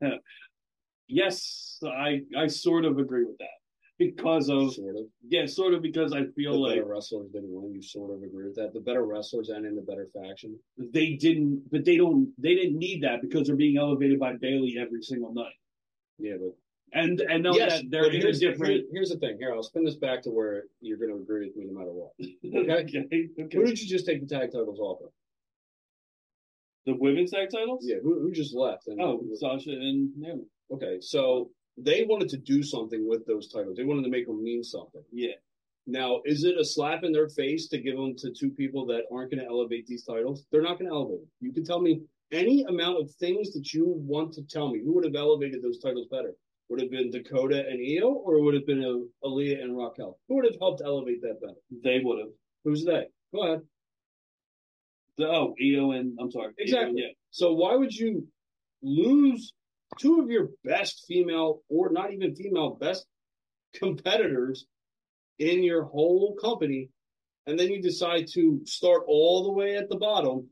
yeah. 0.01 0.17
yes, 1.07 1.79
I 1.81 2.23
I 2.37 2.47
sort 2.47 2.83
of 2.83 2.97
agree 2.97 3.23
with 3.23 3.37
that 3.37 3.62
because 4.11 4.49
of 4.49 4.73
Sort 4.73 4.95
of. 4.95 5.05
yeah, 5.27 5.45
sort 5.45 5.73
of 5.73 5.81
because 5.81 6.13
I 6.13 6.21
The 6.23 6.31
feel 6.35 6.61
like 6.61 6.75
better 6.75 6.85
wrestlers 6.85 7.29
didn't 7.31 7.51
win. 7.51 7.73
You 7.73 7.81
sort 7.81 8.11
of 8.11 8.23
agree 8.23 8.45
with 8.45 8.55
that. 8.55 8.73
The 8.73 8.79
better 8.81 9.03
wrestlers 9.05 9.49
and 9.49 9.65
in 9.65 9.75
the 9.75 9.81
better 9.81 10.07
faction. 10.13 10.57
they 10.77 11.13
didn't, 11.13 11.69
but 11.71 11.85
they 11.85 11.97
don't 11.97 12.31
they 12.37 12.55
didn't 12.55 12.77
need 12.77 13.03
that 13.03 13.21
because 13.21 13.47
they're 13.47 13.55
being 13.55 13.77
elevated 13.77 14.19
by 14.19 14.33
Bayley 14.33 14.77
every 14.79 15.01
single 15.01 15.33
night, 15.33 15.53
Yeah, 16.19 16.35
but 16.39 16.55
and 16.99 17.19
and 17.21 17.41
know 17.43 17.53
yes, 17.55 17.81
that 17.81 17.89
they're 17.89 18.11
in 18.11 18.25
a 18.25 18.31
different. 18.33 18.73
here- 18.73 18.83
here's 18.91 19.09
the 19.09 19.17
thing. 19.17 19.37
Here, 19.39 19.51
I'll 19.53 19.63
spin 19.63 19.83
this 19.83 19.95
back 19.95 20.21
to 20.23 20.29
where 20.29 20.65
you're 20.81 20.97
going 20.97 21.09
to 21.11 21.17
agree 21.21 21.47
with 21.47 21.55
me 21.55 21.65
no 21.65 21.73
matter 21.79 21.91
what. 21.91 22.11
okay, 22.79 23.29
okay. 23.39 23.57
Who 23.57 23.65
did 23.65 23.81
you 23.81 23.87
just 23.87 24.05
take 24.05 24.21
the 24.21 24.27
tag 24.27 24.51
titles 24.51 24.79
off 24.79 24.99
of? 25.01 25.09
The 26.85 26.93
women's 26.95 27.31
tag 27.31 27.49
titles? 27.49 27.85
Yeah, 27.87 27.95
who, 28.03 28.19
who 28.19 28.31
just 28.31 28.53
left? 28.53 28.87
And, 28.87 29.01
Oh, 29.01 29.23
Sasha 29.35 29.71
and 29.71 30.11
Naomi. 30.17 30.43
okay. 30.71 30.97
So 30.99 31.49
they 31.77 32.05
wanted 32.05 32.29
to 32.29 32.37
do 32.37 32.61
something 32.63 33.07
with 33.07 33.25
those 33.25 33.47
titles. 33.51 33.77
They 33.77 33.83
wanted 33.83 34.03
to 34.03 34.09
make 34.09 34.27
them 34.27 34.43
mean 34.43 34.63
something. 34.63 35.03
Yeah. 35.11 35.33
Now, 35.85 36.21
is 36.25 36.43
it 36.45 36.57
a 36.57 36.63
slap 36.63 37.03
in 37.03 37.11
their 37.11 37.27
face 37.27 37.67
to 37.69 37.77
give 37.77 37.97
them 37.97 38.15
to 38.17 38.31
two 38.31 38.49
people 38.51 38.85
that 38.87 39.03
aren't 39.11 39.31
going 39.31 39.43
to 39.43 39.49
elevate 39.49 39.85
these 39.87 40.05
titles? 40.05 40.45
They're 40.51 40.61
not 40.61 40.79
going 40.79 40.89
to 40.89 40.95
elevate. 40.95 41.19
them. 41.19 41.27
You 41.41 41.51
can 41.51 41.65
tell 41.65 41.81
me 41.81 42.01
any 42.31 42.63
amount 42.63 43.01
of 43.01 43.11
things 43.15 43.51
that 43.53 43.73
you 43.73 43.85
want 43.97 44.33
to 44.33 44.43
tell 44.43 44.71
me. 44.71 44.81
Who 44.83 44.93
would 44.93 45.03
have 45.03 45.15
elevated 45.15 45.61
those 45.61 45.79
titles 45.79 46.07
better? 46.09 46.33
Would 46.69 46.79
it 46.79 46.83
have 46.85 46.91
been 46.91 47.11
Dakota 47.11 47.67
and 47.67 47.79
Iyo, 47.79 48.05
or 48.15 48.41
would 48.41 48.55
it 48.55 48.59
have 48.59 48.67
been 48.67 48.83
uh, 48.83 49.27
Aaliyah 49.27 49.61
and 49.61 49.77
Raquel? 49.77 50.17
Who 50.29 50.35
would 50.35 50.45
have 50.45 50.55
helped 50.59 50.81
elevate 50.83 51.21
that 51.21 51.41
better? 51.41 51.59
They 51.83 51.99
would 52.01 52.19
have. 52.19 52.29
Who's 52.63 52.85
they? 52.85 53.07
Go 53.35 53.43
ahead. 53.45 53.61
The, 55.17 55.27
oh, 55.27 55.53
Iyo 55.61 55.99
and 55.99 56.17
I'm 56.19 56.31
sorry. 56.31 56.53
Iyo, 56.53 56.55
Exactly. 56.59 57.01
yeah. 57.01 57.09
So 57.31 57.53
why 57.53 57.75
would 57.75 57.93
you 57.93 58.25
lose 58.81 59.53
two 59.99 60.21
of 60.21 60.29
your 60.29 60.49
best 60.63 61.05
female, 61.07 61.61
or 61.69 61.91
not 61.91 62.13
even 62.13 62.35
female, 62.35 62.75
best 62.75 63.05
competitors 63.73 64.65
in 65.39 65.63
your 65.63 65.83
whole 65.83 66.35
company, 66.41 66.89
and 67.47 67.59
then 67.59 67.69
you 67.69 67.81
decide 67.81 68.27
to 68.33 68.61
start 68.65 69.03
all 69.07 69.43
the 69.43 69.51
way 69.51 69.75
at 69.75 69.89
the 69.89 69.97
bottom 69.97 70.49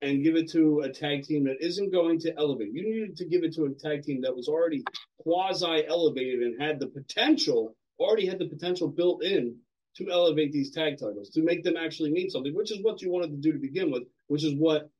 and 0.00 0.22
give 0.22 0.36
it 0.36 0.50
to 0.50 0.80
a 0.80 0.92
tag 0.92 1.24
team 1.24 1.44
that 1.44 1.64
isn't 1.64 1.92
going 1.92 2.18
to 2.20 2.34
elevate? 2.36 2.72
You 2.72 2.82
needed 2.82 3.16
to 3.16 3.26
give 3.26 3.42
it 3.42 3.54
to 3.54 3.64
a 3.64 3.70
tag 3.70 4.02
team 4.02 4.22
that 4.22 4.36
was 4.36 4.48
already 4.48 4.84
quasi 5.18 5.86
elevated 5.86 6.40
and 6.40 6.60
had 6.60 6.78
the 6.78 6.88
potential, 6.88 7.74
already 7.98 8.26
had 8.26 8.38
the 8.38 8.48
potential 8.48 8.88
built 8.88 9.24
in 9.24 9.56
to 9.96 10.10
elevate 10.10 10.52
these 10.52 10.72
tag 10.72 10.98
titles, 10.98 11.30
to 11.30 11.42
make 11.42 11.62
them 11.62 11.76
actually 11.76 12.10
mean 12.10 12.28
something, 12.28 12.54
which 12.54 12.72
is 12.72 12.82
what 12.82 13.00
you 13.00 13.10
wanted 13.10 13.30
to 13.30 13.36
do 13.36 13.52
to 13.52 13.58
begin 13.58 13.90
with, 13.90 14.02
which 14.26 14.44
is 14.44 14.54
what 14.54 14.90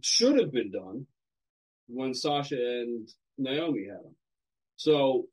should 0.00 0.38
have 0.38 0.52
been 0.52 0.72
done 0.72 1.06
when 1.88 2.14
Sasha 2.14 2.56
and 2.56 3.08
Naomi 3.38 3.86
had 3.86 3.98
them. 4.04 4.14
So, 4.76 5.26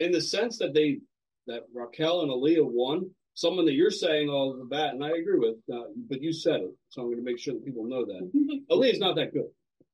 in 0.00 0.12
the 0.12 0.20
sense 0.20 0.58
that 0.58 0.74
they 0.74 0.98
that 1.46 1.62
Raquel 1.74 2.22
and 2.22 2.30
Aaliyah 2.30 2.64
won, 2.64 3.10
someone 3.34 3.66
that 3.66 3.74
you're 3.74 3.90
saying 3.90 4.28
all 4.28 4.56
the 4.56 4.64
bat, 4.64 4.94
and 4.94 5.04
I 5.04 5.10
agree 5.10 5.38
with, 5.38 5.56
uh, 5.72 5.88
but 6.08 6.22
you 6.22 6.32
said 6.32 6.60
it, 6.60 6.70
so 6.88 7.02
I'm 7.02 7.08
going 7.08 7.18
to 7.18 7.24
make 7.24 7.38
sure 7.38 7.54
that 7.54 7.64
people 7.64 7.84
know 7.84 8.04
that 8.06 8.30
Aaliyah's 8.70 8.98
not 8.98 9.16
that 9.16 9.32
good. 9.32 9.48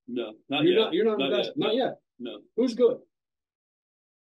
No, 0.08 0.32
not 0.48 0.64
you're 0.64 0.72
yet. 0.74 0.80
not. 0.80 0.92
You're 0.94 1.04
not, 1.04 1.18
Not 1.18 1.30
invested. 1.32 1.54
yet. 1.56 1.66
Not 1.66 1.74
yet. 1.74 1.94
No. 2.18 2.38
Who's 2.56 2.74
good? 2.74 2.98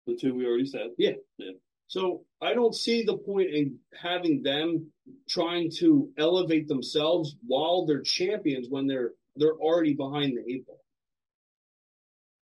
The 0.06 0.16
two 0.16 0.34
we 0.34 0.46
already 0.46 0.66
said. 0.66 0.88
Yeah. 0.98 1.12
Yeah. 1.38 1.52
So 1.88 2.22
I 2.40 2.54
don't 2.54 2.74
see 2.74 3.02
the 3.04 3.16
point 3.16 3.50
in 3.52 3.78
having 4.00 4.42
them 4.42 4.92
trying 5.28 5.70
to 5.78 6.08
elevate 6.18 6.68
themselves 6.68 7.34
while 7.46 7.84
they're 7.86 8.02
champions 8.02 8.68
when 8.70 8.86
they're 8.86 9.12
they're 9.36 9.54
already 9.56 9.94
behind 9.94 10.36
the 10.36 10.52
eight 10.52 10.66
ball. 10.66 10.79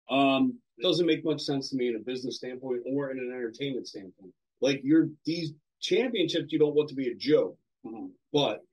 Um, 0.10 0.60
doesn't 0.82 1.06
make 1.06 1.26
much 1.26 1.42
sense 1.42 1.70
to 1.70 1.76
me 1.76 1.88
in 1.90 1.96
a 1.96 2.00
business 2.00 2.38
standpoint 2.38 2.84
or 2.86 3.12
in 3.12 3.18
an 3.20 3.32
entertainment 3.32 3.88
standpoint. 3.88 4.34
Like 4.62 4.82
you're 4.84 5.10
these 5.26 5.54
championships, 5.82 6.52
you 6.52 6.60
don't 6.60 6.76
want 6.76 6.90
to 6.90 6.96
be 6.96 7.10
a 7.10 7.16
joke, 7.16 7.58
Mhm. 7.86 8.12
but 8.32 8.64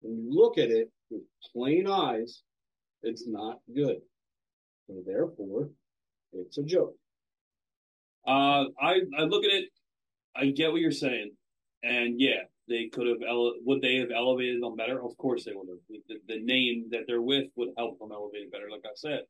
when 0.00 0.18
you 0.24 0.32
look 0.32 0.58
at 0.58 0.70
it 0.70 0.90
with 1.10 1.22
plain 1.52 1.86
eyes, 1.86 2.42
it's 3.02 3.26
not 3.26 3.60
good. 3.72 4.02
So 4.86 5.02
therefore, 5.06 5.70
it's 6.32 6.58
a 6.58 6.62
joke. 6.62 6.96
Uh, 8.26 8.66
I 8.80 9.00
I 9.16 9.22
look 9.24 9.44
at 9.44 9.52
it. 9.52 9.70
I 10.34 10.50
get 10.50 10.70
what 10.72 10.80
you're 10.80 10.92
saying, 10.92 11.36
and 11.82 12.20
yeah, 12.20 12.44
they 12.66 12.88
could 12.88 13.06
have. 13.06 13.22
Ele- 13.22 13.56
would 13.64 13.80
they 13.80 13.96
have 13.96 14.10
elevated 14.10 14.62
them 14.62 14.76
better? 14.76 15.02
Of 15.02 15.16
course 15.16 15.44
they 15.44 15.52
would 15.54 15.68
have. 15.68 16.02
The, 16.08 16.20
the 16.26 16.40
name 16.40 16.90
that 16.90 17.06
they're 17.06 17.22
with 17.22 17.50
would 17.56 17.70
help 17.76 17.98
them 17.98 18.12
elevate 18.12 18.42
it 18.42 18.52
better, 18.52 18.70
like 18.70 18.84
I 18.84 18.94
said. 18.94 19.24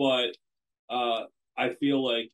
But 0.00 0.94
uh, 0.94 1.24
I 1.58 1.74
feel 1.78 2.02
like 2.02 2.30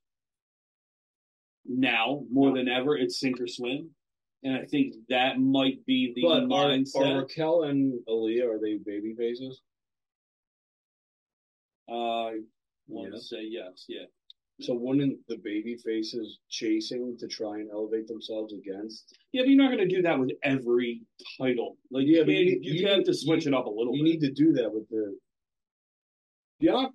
now 1.64 2.23
more 2.31 2.55
than 2.57 2.69
ever, 2.69 2.97
it's 2.97 3.19
sink 3.19 3.41
or 3.41 3.49
swim, 3.49 3.91
and 4.45 4.55
I 4.55 4.64
think 4.67 4.95
that 5.09 5.41
might 5.41 5.85
be 5.85 6.12
the 6.14 6.23
But 6.23 6.43
mindset. 6.45 7.17
are 7.17 7.23
Raquel 7.23 7.64
and 7.64 7.99
Aaliyah 8.09 8.55
are 8.55 8.61
they 8.61 8.77
baby 8.77 9.14
faces? 9.19 9.61
I 11.89 12.39
want 12.87 13.14
to 13.14 13.21
say 13.21 13.43
yes, 13.49 13.85
yeah. 13.89 14.05
So 14.61 14.73
wouldn't 14.75 15.19
the 15.29 15.37
baby 15.39 15.77
faces 15.85 16.39
chasing 16.49 17.17
to 17.19 17.27
try 17.27 17.59
and 17.59 17.69
elevate 17.73 18.07
themselves 18.07 18.55
against? 18.55 19.12
Yeah, 19.33 19.43
but 19.43 19.49
you're 19.49 19.62
not 19.62 19.73
going 19.77 19.87
to 19.89 19.95
do 19.97 20.03
that 20.03 20.19
with 20.21 20.31
every 20.45 21.03
title. 21.37 21.77
Like, 21.91 22.05
Yeah, 22.07 22.23
you, 22.23 22.33
you- 22.33 22.59
you, 22.62 22.73
you- 22.81 22.89
have 22.89 23.03
to 23.05 23.12
switch 23.14 23.45
you- 23.45 23.53
it 23.53 23.55
up 23.59 23.67
a 23.67 23.71
little 23.71 23.95
You 23.97 24.05
bit. 24.05 24.11
need 24.11 24.21
to 24.21 24.33
do 24.33 24.53
that 24.53 24.73
with 24.73 24.89
the 24.89 25.19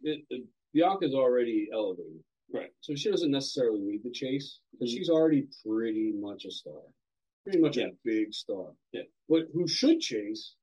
it- 0.04 0.46
Bianca's 0.76 1.14
already 1.14 1.70
elevated, 1.74 2.24
Right. 2.54 2.70
So 2.82 2.96
she 2.96 3.10
doesn't 3.10 3.32
necessarily 3.32 3.80
need 3.80 4.04
the 4.04 4.12
chase 4.12 4.60
because 4.72 4.92
mm-hmm. 4.92 4.98
she's 4.98 5.10
already 5.10 5.48
pretty 5.66 6.14
much 6.14 6.46
a 6.46 6.52
star, 6.52 6.82
pretty 7.44 7.60
much 7.60 7.78
Yeah. 7.78 7.88
a 7.88 7.92
big 8.04 8.34
star. 8.34 8.74
Yeah. 8.92 9.04
But 9.30 9.44
who 9.54 9.68
should 9.68 10.00
chase 10.00 10.56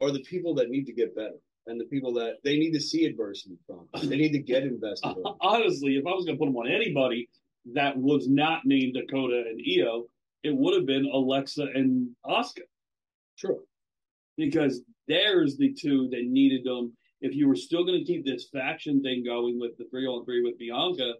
are 0.00 0.10
the 0.10 0.22
people 0.22 0.54
that 0.56 0.70
need 0.70 0.86
to 0.86 0.92
get 0.92 1.14
better 1.14 1.38
and 1.66 1.80
the 1.80 1.84
people 1.84 2.14
that 2.14 2.36
they 2.44 2.56
need 2.58 2.72
to 2.72 2.80
see 2.80 3.04
adversity 3.04 3.56
from. 3.66 3.88
They 4.08 4.16
need 4.16 4.32
to 4.32 4.38
get 4.38 4.64
invested 4.64 5.16
in. 5.16 5.24
Honestly, 5.40 5.96
if 5.96 6.06
I 6.06 6.10
was 6.10 6.24
going 6.24 6.36
to 6.36 6.38
put 6.38 6.46
them 6.46 6.56
on 6.56 6.68
anybody 6.68 7.28
that 7.74 7.96
was 7.96 8.28
not 8.28 8.62
named 8.64 8.94
Dakota 8.94 9.44
and 9.48 9.60
Iyo, 9.60 10.06
it 10.42 10.54
would 10.54 10.74
have 10.74 10.86
been 10.86 11.06
Alexa 11.06 11.62
and 11.74 12.10
Asuka 12.26 12.62
True. 13.38 13.62
because 14.36 14.82
there's 15.06 15.56
the 15.56 15.72
two 15.72 16.08
that 16.10 16.24
needed 16.24 16.64
them. 16.64 16.96
If 17.22 17.34
you 17.36 17.46
were 17.48 17.56
still 17.56 17.84
going 17.84 17.98
to 18.00 18.04
keep 18.04 18.26
this 18.26 18.48
faction 18.52 19.00
thing 19.02 19.24
going 19.24 19.58
with 19.60 19.76
the 19.78 19.84
three 19.90 20.06
on 20.06 20.24
three 20.24 20.42
with 20.42 20.58
Bianca 20.58 21.14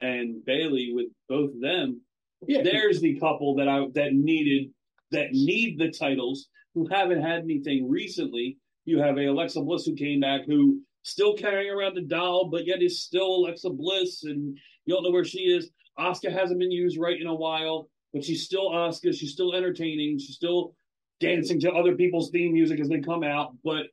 and 0.00 0.44
Bayley 0.44 0.90
with 0.94 1.06
both 1.28 1.54
of 1.54 1.60
them, 1.60 2.00
Yeah. 2.48 2.62
there's 2.62 3.00
the 3.00 3.18
couple 3.20 3.54
that 3.56 3.68
I 3.68 3.86
that 3.94 4.12
needed 4.14 4.72
that 5.12 5.32
need 5.32 5.78
the 5.78 5.90
titles 5.90 6.48
who 6.74 6.86
haven't 6.90 7.22
had 7.22 7.42
anything 7.42 7.88
recently 7.88 8.58
You 8.86 8.98
have 9.00 9.18
a 9.18 9.26
Alexa 9.26 9.60
Bliss 9.62 9.84
who 9.84 9.94
came 9.94 10.20
back 10.20 10.42
who 10.46 10.80
still 11.02 11.34
carrying 11.36 11.70
around 11.70 11.94
the 11.96 12.02
doll, 12.02 12.48
but 12.50 12.66
yet 12.66 12.82
is 12.82 13.02
still 13.02 13.26
Alexa 13.36 13.70
Bliss, 13.70 14.22
and 14.24 14.56
you 14.86 14.94
don't 14.94 15.02
know 15.04 15.10
where 15.10 15.24
she 15.24 15.40
is. 15.40 15.70
Asuka 15.98 16.30
hasn't 16.32 16.60
been 16.60 16.70
used 16.70 16.98
right 16.98 17.20
in 17.20 17.26
a 17.26 17.34
while, 17.34 17.88
but 18.12 18.22
she's 18.24 18.44
still 18.44 18.70
Asuka. 18.70 19.12
She's 19.16 19.32
still 19.32 19.54
entertaining. 19.54 20.18
She's 20.18 20.36
still 20.36 20.74
dancing 21.20 21.58
to 21.60 21.72
other 21.72 21.94
people's 21.96 22.30
theme 22.30 22.52
music 22.52 22.78
as 22.80 22.88
they 22.88 23.00
come 23.00 23.22
out. 23.24 23.56
But 23.64 23.86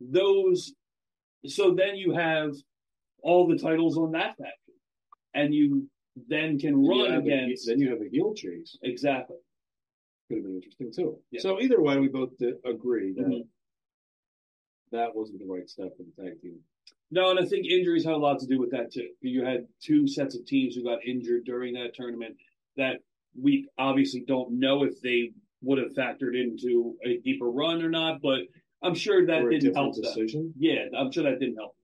those, 0.00 0.72
so 1.44 1.74
then 1.74 1.96
you 1.96 2.12
have 2.12 2.52
all 3.22 3.46
the 3.46 3.58
titles 3.58 3.96
on 3.98 4.12
that 4.12 4.36
faction, 4.38 4.74
and 5.34 5.54
you 5.54 5.88
then 6.28 6.58
can 6.58 6.74
run 6.86 7.12
against 7.12 7.66
then 7.66 7.78
you 7.80 7.90
have 7.90 8.00
a 8.00 8.08
heel 8.10 8.32
chase. 8.34 8.78
exactly. 8.82 9.36
Could 10.28 10.38
have 10.38 10.44
been 10.44 10.54
interesting 10.56 10.92
too. 10.92 11.18
Yeah. 11.30 11.40
So 11.40 11.60
either 11.60 11.80
way, 11.80 11.98
we 11.98 12.08
both 12.08 12.32
agree 12.64 13.12
that 13.12 13.26
Mhm. 13.26 13.48
that 14.92 15.14
wasn't 15.14 15.40
the 15.40 15.46
right 15.46 15.68
step 15.68 15.96
for 15.96 16.04
the 16.04 16.12
tag 16.22 16.40
team. 16.40 16.58
No, 17.10 17.30
and 17.30 17.38
I 17.38 17.44
think 17.44 17.66
injuries 17.66 18.04
had 18.04 18.14
a 18.14 18.18
lot 18.18 18.38
to 18.40 18.46
do 18.46 18.58
with 18.58 18.70
that 18.70 18.90
too. 18.92 19.10
You 19.20 19.44
had 19.44 19.68
two 19.80 20.08
sets 20.08 20.34
of 20.36 20.44
teams 20.46 20.74
who 20.74 20.82
got 20.82 21.04
injured 21.06 21.44
during 21.44 21.74
that 21.74 21.94
tournament 21.94 22.36
that 22.76 23.00
we 23.40 23.68
obviously 23.78 24.20
don't 24.22 24.58
know 24.58 24.82
if 24.84 25.00
they 25.00 25.32
would 25.62 25.78
have 25.78 25.92
factored 25.92 26.36
into 26.40 26.96
a 27.04 27.18
deeper 27.18 27.50
run 27.50 27.82
or 27.82 27.90
not, 27.90 28.20
but 28.22 28.40
I'm 28.82 28.94
sure 28.94 29.26
that 29.26 29.48
didn't 29.50 29.74
help 29.74 29.94
them. 29.94 30.02
decision. 30.04 30.54
Yeah, 30.58 30.86
I'm 30.96 31.10
sure 31.10 31.24
that 31.24 31.40
didn't 31.40 31.56
help. 31.56 31.74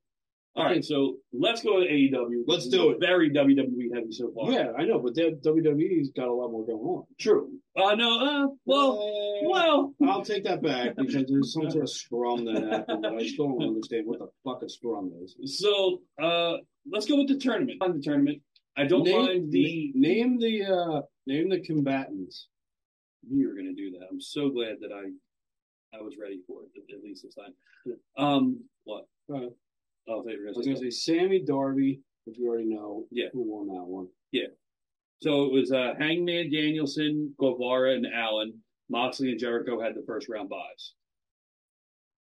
All 0.54 0.64
right, 0.64 0.84
so 0.84 1.16
let's 1.32 1.62
go 1.62 1.80
to 1.80 1.86
AEW. 1.86 2.42
Let's 2.46 2.68
do 2.68 2.90
it. 2.90 2.98
Very 3.00 3.30
WWE 3.30 3.94
heavy 3.94 4.12
so 4.12 4.30
far. 4.34 4.52
Yeah, 4.52 4.72
I 4.78 4.84
know, 4.84 4.98
but 4.98 5.14
that 5.14 5.42
WWE's 5.42 6.10
got 6.10 6.28
a 6.28 6.32
lot 6.32 6.50
more 6.50 6.66
going 6.66 6.78
on. 6.78 7.04
true. 7.18 7.52
Uh, 7.74 7.94
know. 7.94 8.18
uh, 8.20 8.46
well, 8.66 8.92
Uh, 9.00 9.48
well, 9.48 9.94
I'll 10.06 10.22
take 10.22 10.44
that 10.44 10.62
back 10.62 10.94
because 10.96 11.24
there's 11.26 11.54
some 11.54 11.70
sort 11.70 11.84
of 11.84 11.90
scrum 11.90 12.44
that 12.44 12.62
happened, 12.70 13.00
but 13.00 13.14
I 13.14 13.26
still 13.26 13.48
don't 13.48 13.62
understand 13.68 14.06
what 14.06 14.18
the 14.18 14.28
fuck 14.44 14.62
a 14.62 14.68
scrum 14.68 15.10
is. 15.24 15.58
so 15.58 16.02
uh, 16.22 16.58
let's 16.92 17.06
go 17.06 17.16
with 17.16 17.28
the 17.28 17.38
tournament. 17.38 17.78
On 17.80 17.96
the 17.96 18.02
tournament, 18.02 18.42
I 18.76 18.84
don't 18.84 19.04
name, 19.04 19.24
mind 19.24 19.52
the. 19.52 19.92
name 19.94 20.38
the 20.38 20.64
uh 20.64 21.00
name 21.26 21.48
the 21.48 21.60
combatants. 21.60 22.48
you 23.26 23.48
were 23.48 23.54
going 23.54 23.74
to 23.74 23.74
do 23.74 23.92
that. 23.98 24.06
I'm 24.10 24.20
so 24.20 24.50
glad 24.50 24.76
that 24.82 24.92
I 24.92 25.04
I 25.94 26.00
was 26.00 26.14
ready 26.20 26.40
for 26.46 26.62
it 26.62 26.70
at, 26.90 26.96
at 26.98 27.02
least 27.04 27.22
this 27.24 27.34
time. 27.34 27.52
Um, 28.16 28.64
what? 28.84 29.06
Uh, 29.32 29.48
Oh, 30.08 30.24
I 30.28 30.32
you 30.32 30.52
was 30.56 30.66
gonna 30.66 30.76
say. 30.76 30.90
say 30.90 31.14
Sammy 31.18 31.40
Darby, 31.44 32.00
which 32.24 32.36
we 32.40 32.48
already 32.48 32.64
know. 32.64 33.04
Yeah. 33.12 33.26
who 33.32 33.42
won 33.42 33.68
that 33.68 33.84
one? 33.84 34.08
Yeah. 34.32 34.48
So 35.22 35.44
it 35.44 35.52
was 35.52 35.70
uh, 35.70 35.94
Hangman, 35.96 36.50
Danielson, 36.50 37.32
Guevara, 37.38 37.94
and 37.94 38.06
Allin. 38.06 38.52
Moxley 38.90 39.30
and 39.30 39.38
Jericho 39.38 39.80
had 39.80 39.94
the 39.94 40.02
first 40.04 40.28
round 40.28 40.48
buys. 40.48 40.94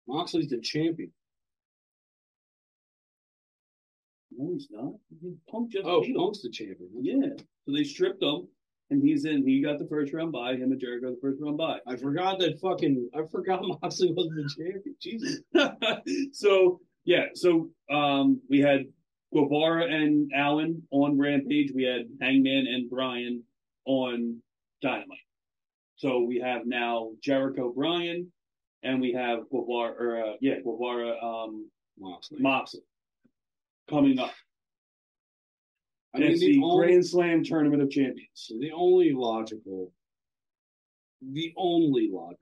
Moxley's 0.08 0.48
the 0.48 0.60
champion. 0.60 1.12
No, 4.36 4.52
he's 4.52 4.66
not. 4.70 4.94
Just 5.70 5.86
Oh. 5.86 6.02
Punk's 6.16 6.42
the 6.42 6.50
champion. 6.50 6.90
Yeah. 7.00 7.28
So 7.64 7.72
they 7.76 7.84
stripped 7.84 8.22
him, 8.22 8.48
and 8.92 9.02
he's 9.02 9.24
in. 9.24 9.46
He 9.46 9.62
got 9.62 9.78
the 9.78 9.86
first 9.86 10.12
round 10.12 10.32
by 10.32 10.52
Him 10.52 10.70
and 10.70 10.80
Jericho 10.80 11.10
the 11.10 11.18
first 11.20 11.40
round 11.40 11.56
by. 11.56 11.78
I 11.86 11.96
forgot 11.96 12.38
that 12.40 12.60
fucking. 12.60 13.08
I 13.14 13.22
forgot 13.30 13.62
Moxley 13.62 14.12
was 14.12 14.28
the 14.28 14.48
champion. 14.56 14.96
Jesus. 15.00 15.40
so 16.32 16.80
yeah, 17.04 17.26
so 17.34 17.70
um, 17.90 18.40
we 18.48 18.60
had 18.60 18.84
Guevara 19.32 19.86
and 19.86 20.30
Allin 20.36 20.82
on 20.90 21.18
Rampage. 21.18 21.72
We 21.74 21.84
had 21.84 22.02
Hangman 22.20 22.66
and 22.68 22.90
Bryan 22.90 23.42
on 23.86 24.40
Dynamite. 24.82 25.18
So 25.96 26.20
we 26.20 26.40
have 26.40 26.66
now 26.66 27.12
Jericho, 27.22 27.72
Bryan, 27.72 28.30
and 28.82 29.00
we 29.00 29.12
have 29.12 29.48
Guevara, 29.50 29.94
or 29.98 30.22
uh, 30.22 30.32
yeah, 30.40 30.60
Guevara, 30.62 31.18
um, 31.22 31.70
Moxley. 31.98 32.40
Moxley 32.40 32.82
coming 33.88 34.18
up. 34.18 34.32
I 36.14 36.18
mean, 36.18 36.30
It's 36.30 36.40
the 36.40 36.56
the 36.58 36.62
only, 36.62 36.86
Grand 36.86 37.06
Slam 37.06 37.42
Tournament 37.44 37.82
of 37.82 37.90
Champions. 37.90 38.52
the 38.60 38.70
only 38.72 39.12
logical, 39.12 39.92
the 41.22 41.52
only 41.56 42.08
logical 42.12 42.38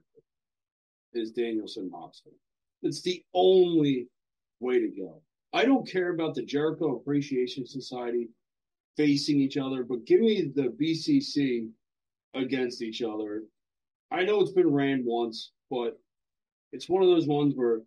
is 1.13 1.31
Danielson 1.31 1.89
Moxley. 1.89 2.33
It's 2.83 3.01
the 3.01 3.23
only 3.33 4.07
way 4.59 4.79
to 4.79 4.87
go. 4.89 5.21
I 5.53 5.65
don't 5.65 5.87
care 5.89 6.13
about 6.13 6.35
the 6.35 6.43
Jericho 6.43 6.95
Appreciation 6.95 7.65
Society 7.65 8.29
facing 8.97 9.39
each 9.39 9.57
other, 9.57 9.83
but 9.83 10.05
give 10.05 10.19
me 10.21 10.51
the 10.53 10.69
BCC 10.69 11.69
against 12.33 12.81
each 12.81 13.01
other. 13.01 13.43
I 14.09 14.23
know 14.23 14.41
it's 14.41 14.51
been 14.51 14.71
ran 14.73 15.03
once, 15.05 15.51
but 15.69 15.99
it's 16.71 16.89
one 16.89 17.03
of 17.03 17.09
those 17.09 17.27
ones 17.27 17.53
where 17.55 17.81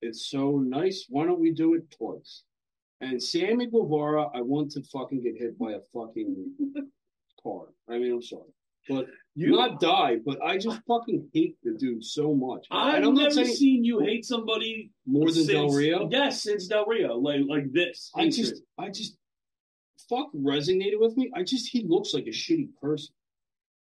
it's 0.00 0.28
so 0.30 0.58
nice. 0.58 1.06
Why 1.08 1.24
don't 1.26 1.40
we 1.40 1.52
do 1.52 1.74
it 1.74 1.90
twice? 1.90 2.42
And 3.02 3.22
Sammy 3.22 3.66
Guevara, 3.66 4.28
I 4.34 4.40
want 4.40 4.70
to 4.72 4.82
fucking 4.84 5.22
get 5.22 5.34
hit 5.36 5.58
by 5.58 5.72
a 5.72 5.80
fucking 5.92 6.54
car. 7.42 7.66
I 7.90 7.98
mean, 7.98 8.12
I'm 8.12 8.22
sorry, 8.22 8.50
but 8.88 9.06
You- 9.34 9.50
not 9.50 9.80
die. 9.80 10.16
But 10.24 10.40
I 10.42 10.56
just 10.56 10.80
fucking 10.86 11.28
hate 11.34 11.56
the 11.64 11.72
dude 11.72 12.04
so 12.04 12.32
much. 12.34 12.66
I've 12.70 13.04
I'm 13.04 13.14
never 13.14 13.44
seen 13.44 13.84
you 13.84 13.98
hate 14.00 14.24
somebody 14.24 14.92
more 15.04 15.26
than 15.26 15.34
since, 15.34 15.48
Del 15.48 15.68
Rio. 15.70 16.08
Yes, 16.10 16.42
since 16.42 16.68
Del 16.68 16.86
Rio, 16.86 17.16
like 17.18 17.40
like 17.48 17.72
this. 17.72 18.10
I 18.14 18.28
just, 18.28 18.62
I 18.78 18.88
just, 18.90 19.16
fuck 20.08 20.28
resonated 20.34 21.00
with 21.00 21.16
me. 21.16 21.30
I 21.34 21.42
just, 21.42 21.68
he 21.68 21.84
looks 21.86 22.14
like 22.14 22.26
a 22.26 22.30
shitty 22.30 22.68
person. 22.80 23.14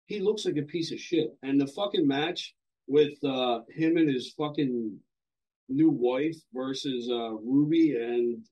He 0.05 0.19
looks 0.19 0.45
like 0.45 0.57
a 0.57 0.63
piece 0.63 0.91
of 0.91 0.99
shit. 0.99 1.35
And 1.43 1.59
the 1.59 1.67
fucking 1.67 2.07
match 2.07 2.55
with 2.87 3.21
uh 3.23 3.59
him 3.69 3.97
and 3.97 4.09
his 4.09 4.33
fucking 4.37 4.97
new 5.67 5.89
wife 5.89 6.37
versus 6.53 7.09
uh 7.11 7.31
Ruby 7.33 7.95
and 7.95 8.43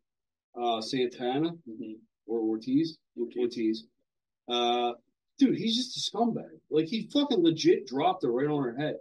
uh 0.60 0.82
Santana 0.82 1.52
Mhm. 1.68 2.00
or 2.26 2.40
Ortiz, 2.42 2.98
Ortiz. 3.38 3.86
Uh, 4.48 4.94
dude, 5.38 5.58
he's 5.58 5.76
just 5.76 5.98
a 5.98 6.12
scumbag. 6.18 6.60
Like 6.70 6.88
he 6.88 7.10
fucking 7.14 7.44
legit 7.44 7.86
dropped 7.88 8.24
it 8.24 8.30
right 8.30 8.48
on 8.48 8.64
her 8.64 8.76
head. 8.78 8.96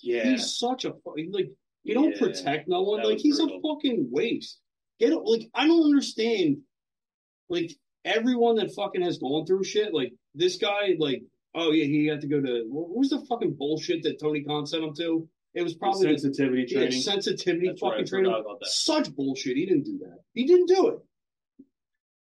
yeah, 0.00 0.30
He's 0.30 0.56
such 0.56 0.84
a 0.84 0.94
like 1.06 1.50
he 1.84 1.94
don't 1.94 2.12
Yeah, 2.12 2.18
protect 2.18 2.68
no 2.68 2.82
one. 2.82 3.00
that 3.02 3.08
Like 3.08 3.18
he's 3.18 3.38
brutal. 3.38 3.58
a 3.58 3.74
fucking 3.74 4.08
waste. 4.10 4.60
Get? 4.98 5.12
Like 5.24 5.48
I 5.54 5.66
don't 5.66 5.84
understand. 5.84 6.58
Like 7.48 7.72
everyone 8.04 8.56
that 8.56 8.74
fucking 8.74 9.02
has 9.02 9.18
gone 9.18 9.46
through 9.46 9.64
shit. 9.64 9.92
Like 9.94 10.12
this 10.34 10.56
guy. 10.58 10.94
Like 10.98 11.22
oh 11.54 11.70
yeah, 11.72 11.84
he 11.84 12.06
had 12.06 12.20
to 12.22 12.26
go 12.28 12.40
to 12.40 12.64
what 12.68 12.90
was 12.96 13.10
the 13.10 13.24
fucking 13.28 13.54
bullshit 13.54 14.02
that 14.04 14.18
Tony 14.20 14.42
Khan 14.42 14.66
sent 14.66 14.84
him 14.84 14.94
to? 14.96 15.28
It 15.54 15.62
was 15.62 15.74
probably 15.74 16.12
the, 16.12 16.18
sensitivity 16.18 16.66
yeah, 16.68 16.78
training. 16.78 17.00
sensitivity 17.02 17.68
That's 17.68 17.80
fucking 17.80 18.06
training. 18.06 18.44
Such 18.62 19.14
bullshit. 19.14 19.56
He 19.56 19.66
didn't 19.66 19.84
do 19.84 19.98
that. 19.98 20.18
He 20.32 20.46
didn't 20.46 20.66
do 20.66 20.88
it. 20.88 20.98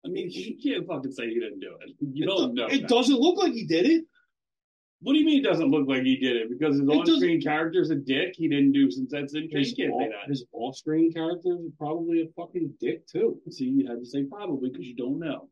I 0.04 0.10
mean, 0.10 0.28
you 0.30 0.58
can't 0.62 0.86
fucking 0.86 1.12
say 1.12 1.28
he 1.28 1.34
didn't 1.40 1.60
do 1.60 1.76
it. 1.80 1.94
You 2.00 2.26
don't 2.26 2.54
know. 2.54 2.66
It 2.66 2.82
that. 2.82 2.88
doesn't 2.88 3.18
look 3.18 3.38
like 3.38 3.54
he 3.54 3.64
did 3.64 3.86
it. 3.86 4.04
What 5.00 5.14
do 5.14 5.18
you 5.18 5.24
mean 5.26 5.44
it 5.44 5.48
doesn't 5.48 5.70
look 5.70 5.86
like 5.88 6.02
he 6.02 6.16
did 6.16 6.36
it? 6.36 6.48
Because 6.50 6.78
his 6.78 6.88
on-screen 6.88 7.40
character's 7.40 7.90
a 7.90 7.94
dick. 7.94 8.34
He 8.36 8.48
didn't 8.48 8.72
do 8.72 8.90
since 8.90 9.10
that's 9.12 9.34
in 9.34 9.48
His, 9.50 9.76
You 9.76 9.76
can't 9.76 10.00
say 10.00 10.04
off, 10.06 10.12
that. 10.22 10.28
his 10.30 10.44
off-screen 10.52 11.12
character 11.12 11.58
is 11.60 11.72
probably 11.78 12.22
a 12.22 12.26
fucking 12.36 12.74
dick 12.80 13.06
too. 13.06 13.38
See, 13.50 13.64
you 13.64 13.86
had 13.86 13.98
to 14.00 14.06
say 14.06 14.24
probably 14.24 14.70
because 14.70 14.86
you 14.86 14.96
don't 14.96 15.18
know. 15.18 15.48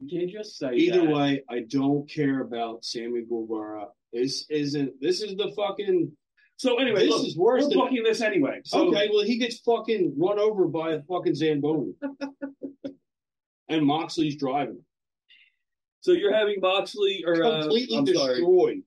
You 0.00 0.18
can't 0.18 0.30
just 0.30 0.58
say 0.58 0.74
Either 0.74 1.02
that. 1.06 1.14
way, 1.14 1.44
I 1.48 1.60
don't 1.60 2.10
care 2.10 2.40
about 2.40 2.84
Sammy 2.84 3.22
Guevara. 3.22 3.86
This 4.12 4.46
isn't. 4.50 5.00
This 5.00 5.22
is 5.22 5.36
the 5.36 5.52
fucking. 5.56 6.10
So 6.62 6.76
anyway, 6.76 7.00
This 7.06 7.10
look, 7.10 7.26
is 7.26 7.36
worse 7.36 7.64
we're 7.64 7.70
than- 7.70 7.78
booking 7.78 8.02
this 8.04 8.20
anyway. 8.20 8.60
So 8.64 8.86
okay, 8.88 9.08
well 9.12 9.24
he 9.24 9.36
gets 9.36 9.58
fucking 9.58 10.14
run 10.16 10.38
over 10.38 10.66
by 10.68 10.92
a 10.92 11.02
fucking 11.02 11.34
Zamboni, 11.34 11.94
and 13.68 13.84
Moxley's 13.84 14.36
driving, 14.36 14.80
so 16.02 16.12
you're 16.12 16.32
having 16.32 16.60
Moxley 16.60 17.24
or 17.26 17.42
uh, 17.42 17.62
completely 17.62 18.14
sorry. 18.14 18.34
destroyed. 18.36 18.82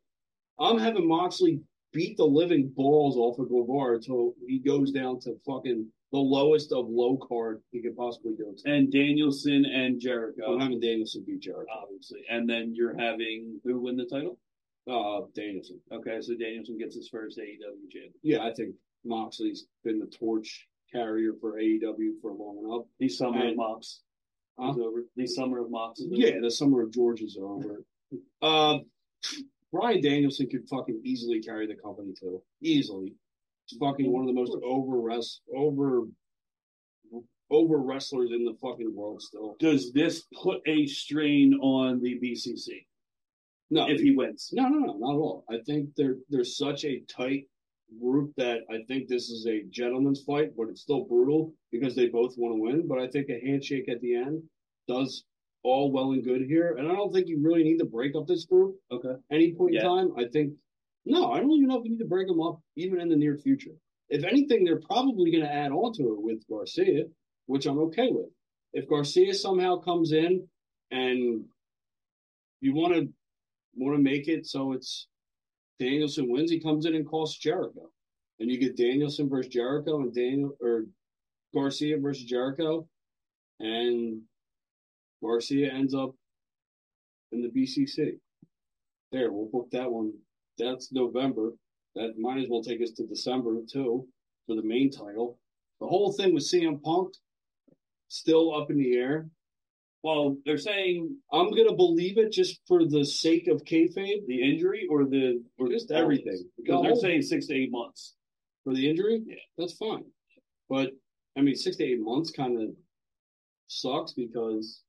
I'm 0.58 0.80
having 0.80 1.06
Moxley 1.06 1.60
beat 1.92 2.16
the 2.16 2.24
living 2.26 2.72
balls 2.74 3.18
off 3.18 3.40
of 3.40 3.50
Guevara 3.50 3.96
until 3.96 4.36
he 4.48 4.60
goes 4.60 4.92
down 4.92 5.20
to 5.22 5.36
fucking 5.46 5.86
the 6.14 6.18
lowest 6.18 6.72
of 6.72 6.88
low 6.88 7.18
card 7.18 7.62
he 7.74 7.82
could 7.82 7.98
possibly 7.98 8.36
go 8.38 8.54
to. 8.56 8.72
and 8.72 8.90
Danielson 8.90 9.66
and 9.66 10.00
Jericho, 10.00 10.54
I'm 10.54 10.62
having 10.62 10.80
Danielson 10.80 11.26
beat 11.28 11.42
Jericho. 11.42 11.70
obviously, 11.84 12.22
and 12.30 12.50
then 12.50 12.74
you're 12.74 12.98
having 12.98 13.60
who 13.66 13.82
win 13.82 13.98
the 13.98 14.06
title? 14.06 14.40
Uh, 14.90 15.22
Danielson. 15.36 15.80
Okay, 15.92 16.22
so 16.22 16.36
Danielson 16.36 16.78
gets 16.78 16.96
his 16.96 17.10
first 17.10 17.40
AEW 17.40 17.90
champion. 17.92 18.14
Yeah, 18.22 18.44
I 18.44 18.54
think 18.54 18.76
Moxley's 19.04 19.66
been 19.84 20.00
the 20.00 20.06
torch 20.06 20.68
carrier 20.92 21.34
for 21.42 21.54
AEW 21.60 22.22
for 22.22 22.32
long 22.34 22.60
enough. 22.64 22.86
The 23.00 23.10
summer 23.10 23.48
of 23.50 23.56
Mox 23.56 24.02
Huh? 24.60 24.72
is 24.72 24.78
over. 24.78 25.06
The 25.16 25.28
summer 25.28 25.60
of 25.60 25.70
Mox 25.72 26.00
is 26.00 26.06
over. 26.12 26.16
Yeah, 26.16 26.40
the 26.42 26.52
summer 26.52 26.82
of 26.84 26.94
George 26.94 27.22
is 27.22 27.38
over. 27.42 27.84
Uh, 28.42 28.80
Bryan 29.72 30.02
Danielson 30.02 30.48
could 30.48 30.70
fucking 30.70 31.02
easily 31.04 31.42
carry 31.42 31.68
the 31.68 31.76
company 31.76 32.14
too. 32.18 32.42
Easily. 32.62 33.14
He's 33.66 33.78
fucking 33.80 34.10
one 34.12 34.22
of 34.22 34.28
the 34.28 34.34
most 34.34 34.56
over 34.64 35.00
rest 35.02 35.42
over 35.54 36.04
over 37.52 37.78
wrestlers 37.78 38.32
in 38.32 38.46
the 38.46 38.54
fucking 38.62 38.94
world 38.96 39.22
still. 39.22 39.56
Does 39.60 39.92
this 39.92 40.26
put 40.42 40.62
a 40.68 40.86
strain 40.88 41.56
on 41.62 42.02
the 42.02 42.20
BCC 42.20 42.86
No, 43.72 43.88
if 43.90 44.00
he 44.00 44.12
wins? 44.16 44.50
no, 44.54 44.68
no, 44.68 44.78
no, 44.80 44.94
not 44.98 45.16
at 45.16 45.20
all. 45.20 45.44
I 45.50 45.58
think 45.66 45.90
they're 45.98 46.18
they're 46.30 46.44
such 46.44 46.86
a 46.86 47.02
tight 47.10 47.44
group 48.00 48.32
that 48.38 48.60
I 48.70 48.80
think 48.88 49.08
this 49.08 49.30
is 49.30 49.48
a 49.48 49.64
gentleman's 49.70 50.24
fight, 50.24 50.52
but 50.58 50.70
it's 50.70 50.82
still 50.82 51.06
brutal 51.06 51.54
because 51.72 51.96
they 51.96 52.08
both 52.08 52.36
want 52.38 52.56
to 52.56 52.62
win. 52.62 52.88
But 52.88 53.00
I 53.00 53.08
think 53.08 53.30
a 53.30 53.40
handshake 53.46 53.90
at 53.90 54.02
the 54.02 54.16
end 54.16 54.44
does 54.88 55.24
all 55.64 55.92
well 55.92 56.12
and 56.12 56.24
good 56.24 56.42
here. 56.42 56.76
And 56.78 56.88
I 56.88 56.96
don't 56.96 57.12
think 57.12 57.28
you 57.28 57.42
really 57.42 57.64
need 57.64 57.80
to 57.80 57.86
break 57.86 58.16
up 58.16 58.28
this 58.28 58.46
group. 58.46 58.76
Okay. 58.92 59.14
Any 59.32 59.54
point 59.56 59.74
Yeah. 59.74 59.82
in 59.82 59.86
time, 59.88 60.12
I 60.18 60.26
think 60.32 60.54
no, 61.06 61.32
I 61.32 61.40
don't 61.40 61.52
even 61.52 61.68
know 61.68 61.78
if 61.80 61.86
you 61.86 61.92
need 61.92 62.00
to 62.00 62.06
break 62.06 62.28
them 62.28 62.42
up 62.42 62.60
even 62.76 63.00
in 63.00 63.10
the 63.10 63.16
near 63.16 63.38
future. 63.38 63.72
If 64.10 64.24
anything, 64.24 64.64
they're 64.64 64.82
probably 64.82 65.32
going 65.32 65.44
to 65.44 65.52
add 65.52 65.72
on 65.72 65.94
to 65.94 66.04
it 66.14 66.22
with 66.22 66.48
Garcia, 66.48 67.06
which 67.48 67.66
I'm 67.66 67.80
okay 67.80 68.10
with. 68.12 68.30
If 68.74 68.88
Garcia 68.88 69.34
somehow 69.34 69.78
comes 69.78 70.12
in 70.12 70.48
and 70.92 71.46
you 72.62 72.74
want 72.76 72.94
to 72.96 73.10
want 73.76 73.98
to 73.98 74.04
make 74.04 74.28
it 74.28 74.46
so 74.46 74.74
it's 74.74 75.08
Danielson 75.80 76.30
wins, 76.30 76.52
he 76.52 76.60
comes 76.60 76.86
in 76.86 76.96
and 76.96 77.08
costs 77.08 77.38
Jericho, 77.38 77.90
and 78.40 78.50
you 78.50 78.58
get 78.58 78.78
Danielson 78.78 79.30
versus 79.30 79.52
Jericho 79.52 80.02
and 80.02 80.14
Daniel 80.14 80.56
or 80.62 80.86
Garcia 81.54 81.98
versus 81.98 82.26
Jericho, 82.26 82.88
and 83.60 84.22
Garcia 85.24 85.72
ends 85.72 85.94
up 85.94 86.14
in 87.32 87.42
the 87.42 87.50
BCC. 87.50 88.18
There, 89.12 89.32
we'll 89.32 89.50
book 89.52 89.70
that 89.72 89.92
one. 89.92 90.14
That's 90.58 90.92
November. 90.92 91.54
That 91.96 92.18
might 92.18 92.42
as 92.42 92.48
well 92.50 92.64
take 92.64 92.82
us 92.82 92.92
to 92.92 93.06
December 93.06 93.58
too 93.72 94.08
for 94.46 94.56
the 94.56 94.64
main 94.64 94.92
title. 94.92 95.38
The 95.80 95.88
whole 95.88 96.12
thing 96.12 96.34
with 96.34 96.44
CM 96.44 96.82
Punk 96.82 97.14
still 98.08 98.56
up 98.56 98.70
in 98.70 98.78
the 98.78 98.96
air. 98.96 99.28
Well, 100.06 100.38
they're 100.46 100.60
saying 100.60 101.18
I'm 101.34 101.50
gonna 101.50 101.74
believe 101.74 102.20
it 102.20 102.32
just 102.32 102.62
for 102.68 102.86
the 102.86 103.04
sake 103.04 103.48
of 103.48 103.64
kayfabe, 103.64 104.28
the 104.28 104.40
injury 104.52 104.86
or 104.88 105.04
the 105.06 105.42
or 105.58 105.68
just 105.68 105.90
everything. 105.90 106.48
because 106.56 106.84
they're 106.84 106.96
saying 106.96 107.24
six 107.24 107.48
to 107.48 107.56
eight 107.56 107.72
months. 107.72 108.14
for 108.64 108.76
the 108.76 108.88
injury. 108.88 109.24
Yeah. 109.26 109.38
that's 109.58 109.74
fine. 109.74 110.04
But 110.70 110.92
I 111.36 111.42
mean, 111.42 111.56
six 111.56 111.78
to 111.78 111.84
eight 111.86 112.00
months 112.00 112.30
kind 112.30 112.62
of 112.62 112.70
sucks 113.66 114.14
because 114.14 114.84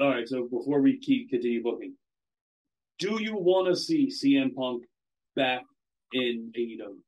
All 0.00 0.08
right, 0.08 0.28
so 0.28 0.48
before 0.50 0.80
we 0.80 0.98
keep 0.98 1.30
continue 1.30 1.62
booking, 1.62 1.94
do 2.98 3.22
you 3.22 3.36
want 3.36 3.68
to 3.68 3.76
see 3.76 4.08
CM 4.10 4.52
Punk 4.52 4.82
back 5.36 5.62
in 6.12 6.50
AEW? 6.58 6.98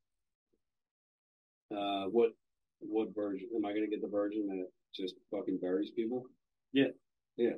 uh, 1.76 2.08
what 2.10 2.30
what 2.78 3.12
version 3.12 3.48
am 3.56 3.64
I 3.64 3.72
gonna 3.72 3.88
get? 3.88 4.00
The 4.00 4.06
version 4.06 4.46
that 4.46 4.68
just 4.94 5.14
fucking 5.30 5.58
buries 5.60 5.90
people? 5.90 6.24
Yeah. 6.72 6.88
Yeah. 7.36 7.56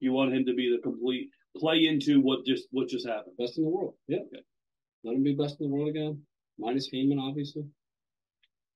You 0.00 0.12
want 0.12 0.34
him 0.34 0.44
to 0.46 0.54
be 0.54 0.70
the 0.74 0.82
complete 0.82 1.30
play 1.56 1.86
into 1.86 2.20
what 2.20 2.44
just 2.44 2.64
what 2.70 2.88
just 2.88 3.06
happened. 3.06 3.36
Best 3.38 3.58
in 3.58 3.64
the 3.64 3.70
world. 3.70 3.94
Yeah. 4.08 4.18
Let 5.04 5.16
him 5.16 5.22
be 5.22 5.34
best 5.34 5.60
in 5.60 5.68
the 5.68 5.74
world 5.74 5.88
again. 5.88 6.20
Minus 6.58 6.88
Heyman, 6.90 7.20
obviously. 7.20 7.64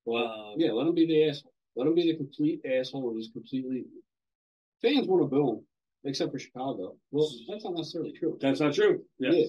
Well, 0.05 0.25
Uh, 0.27 0.55
yeah, 0.57 0.73
let 0.73 0.87
him 0.87 0.95
be 0.95 1.07
the 1.07 1.29
asshole. 1.29 1.53
Let 1.77 1.87
him 1.87 1.95
be 1.95 2.11
the 2.11 2.17
complete 2.17 2.61
asshole 2.65 3.11
and 3.11 3.21
just 3.21 3.33
completely. 3.33 3.85
Fans 4.83 5.07
want 5.07 5.23
to 5.23 5.27
boo 5.29 5.51
him, 5.59 5.67
except 6.05 6.33
for 6.33 6.39
Chicago. 6.39 6.97
Well, 7.11 7.29
that's 7.49 7.65
not 7.65 7.75
necessarily 7.75 8.13
true. 8.13 8.39
That's 8.41 8.61
not 8.61 8.75
true. 8.75 9.05
Yes. 9.19 9.35
Yeah. 9.35 9.47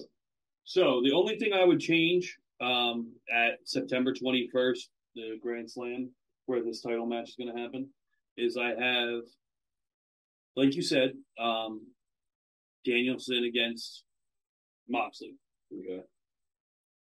So 0.64 1.00
the 1.04 1.12
only 1.12 1.38
thing 1.38 1.52
I 1.52 1.64
would 1.64 1.80
change 1.80 2.36
um, 2.60 3.12
at 3.32 3.58
September 3.64 4.12
21st, 4.12 4.88
the 5.14 5.38
Grand 5.42 5.70
Slam, 5.70 6.10
where 6.46 6.62
this 6.62 6.82
title 6.82 7.06
match 7.06 7.30
is 7.30 7.36
going 7.36 7.54
to 7.54 7.60
happen, 7.60 7.88
is 8.40 8.56
I 8.56 8.68
have, 8.68 9.22
like 10.56 10.74
you 10.74 10.82
said, 10.82 11.12
um, 11.38 11.86
Danielson 12.84 13.44
against 13.44 14.04
Moxley. 14.88 15.34
Okay. 15.72 16.02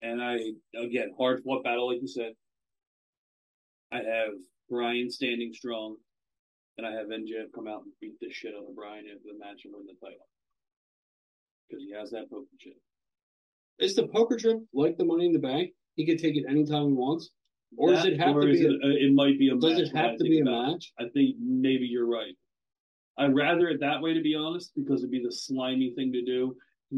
And 0.02 0.22
I, 0.22 0.36
again, 0.78 1.12
hard 1.16 1.42
fought 1.42 1.64
battle, 1.64 1.88
like 1.88 2.00
you 2.00 2.08
said. 2.08 2.32
I 3.92 3.98
have 3.98 4.34
Bryan 4.68 5.10
standing 5.10 5.52
strong, 5.52 5.96
and 6.76 6.86
I 6.86 6.92
have 6.92 7.06
MJF 7.06 7.52
come 7.54 7.68
out 7.68 7.82
and 7.84 7.92
beat 8.00 8.18
the 8.20 8.30
shit 8.30 8.54
out 8.54 8.68
of 8.68 8.74
Bryan 8.74 9.04
after 9.06 9.28
the 9.32 9.38
match 9.38 9.62
and 9.64 9.74
win 9.74 9.86
the 9.86 9.94
title. 10.04 10.26
Because 11.68 11.84
he 11.84 11.92
has 11.92 12.10
that 12.10 12.30
poker 12.30 12.46
chip. 12.58 12.74
Is 13.78 13.94
the 13.94 14.06
poker 14.06 14.36
chip 14.36 14.58
like 14.72 14.96
the 14.96 15.04
Money 15.04 15.26
in 15.26 15.32
the 15.32 15.38
Bank? 15.38 15.70
He 15.96 16.04
can 16.04 16.18
take 16.18 16.36
it 16.36 16.44
anytime 16.48 16.88
he 16.88 16.92
wants, 16.92 17.30
or 17.76 17.90
does 17.92 18.04
it 18.04 18.18
have 18.20 18.34
to 18.34 18.46
be? 18.46 18.60
It, 18.60 18.70
A, 18.82 18.86
uh, 18.86 18.90
it 19.08 19.14
might 19.14 19.38
be 19.38 19.48
a 19.48 19.56
does 19.56 19.72
match. 19.78 19.80
it 19.88 19.94
I 19.94 19.98
have 20.02 20.16
to 20.18 20.24
be 20.24 20.38
a 20.38 20.42
about 20.42 20.68
it. 20.68 20.72
match? 20.72 20.92
I 20.98 21.04
think 21.12 21.36
maybe 21.40 21.86
you're 21.86 22.06
right. 22.08 22.34
I'd 23.18 23.34
rather 23.34 23.68
it 23.68 23.80
that 23.80 24.00
way, 24.00 24.12
to 24.14 24.20
be 24.22 24.34
honest, 24.34 24.72
because 24.74 25.00
it'd 25.00 25.10
be 25.10 25.22
the 25.22 25.32
slimy 25.32 25.92
thing 25.94 26.12
to 26.12 26.24
do. 26.24 26.56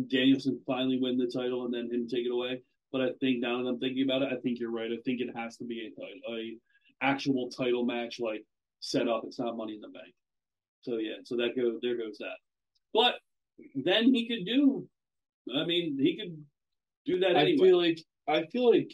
Danielson 0.09 0.61
finally 0.67 0.99
win 1.01 1.17
the 1.19 1.27
title 1.27 1.65
and 1.65 1.73
then 1.75 1.91
him 1.91 2.07
take 2.09 2.27
it 2.27 2.31
away. 2.33 2.63
But 2.93 3.01
I 3.03 3.09
think 3.21 3.41
now 3.41 3.63
that 3.63 3.69
I'm 3.69 3.79
thinking 3.79 4.05
about 4.05 4.23
it, 4.23 4.33
I 4.33 4.37
think 4.41 4.59
you're 4.59 4.71
right. 4.71 4.91
I 4.91 4.97
think 5.05 5.21
it 5.21 5.35
has 5.37 5.57
to 5.59 5.65
be 5.65 5.91
a 5.99 6.33
a 6.33 6.57
actual 7.03 7.51
title 7.51 7.85
match, 7.85 8.19
like 8.21 8.45
set 8.81 9.09
up. 9.09 9.23
It's 9.27 9.39
not 9.39 9.57
Money 9.57 9.75
in 9.75 9.81
the 9.81 9.89
Bank. 9.89 10.15
So 10.83 10.97
yeah, 10.97 11.17
so 11.25 11.37
that 11.37 11.57
goes 11.57 11.79
there 11.83 11.97
goes 11.97 12.17
that. 12.19 12.37
But 12.95 13.15
then 13.75 14.15
he 14.15 14.27
could 14.29 14.47
do. 14.47 14.87
I 15.55 15.65
mean, 15.65 15.99
he 15.99 16.17
could 16.17 16.37
do 17.05 17.21
that 17.21 17.37
I 17.37 17.41
anyway. 17.43 17.69
feel 17.69 17.79
like 17.79 18.01
I 18.29 18.47
feel 18.47 18.71
like 18.71 18.93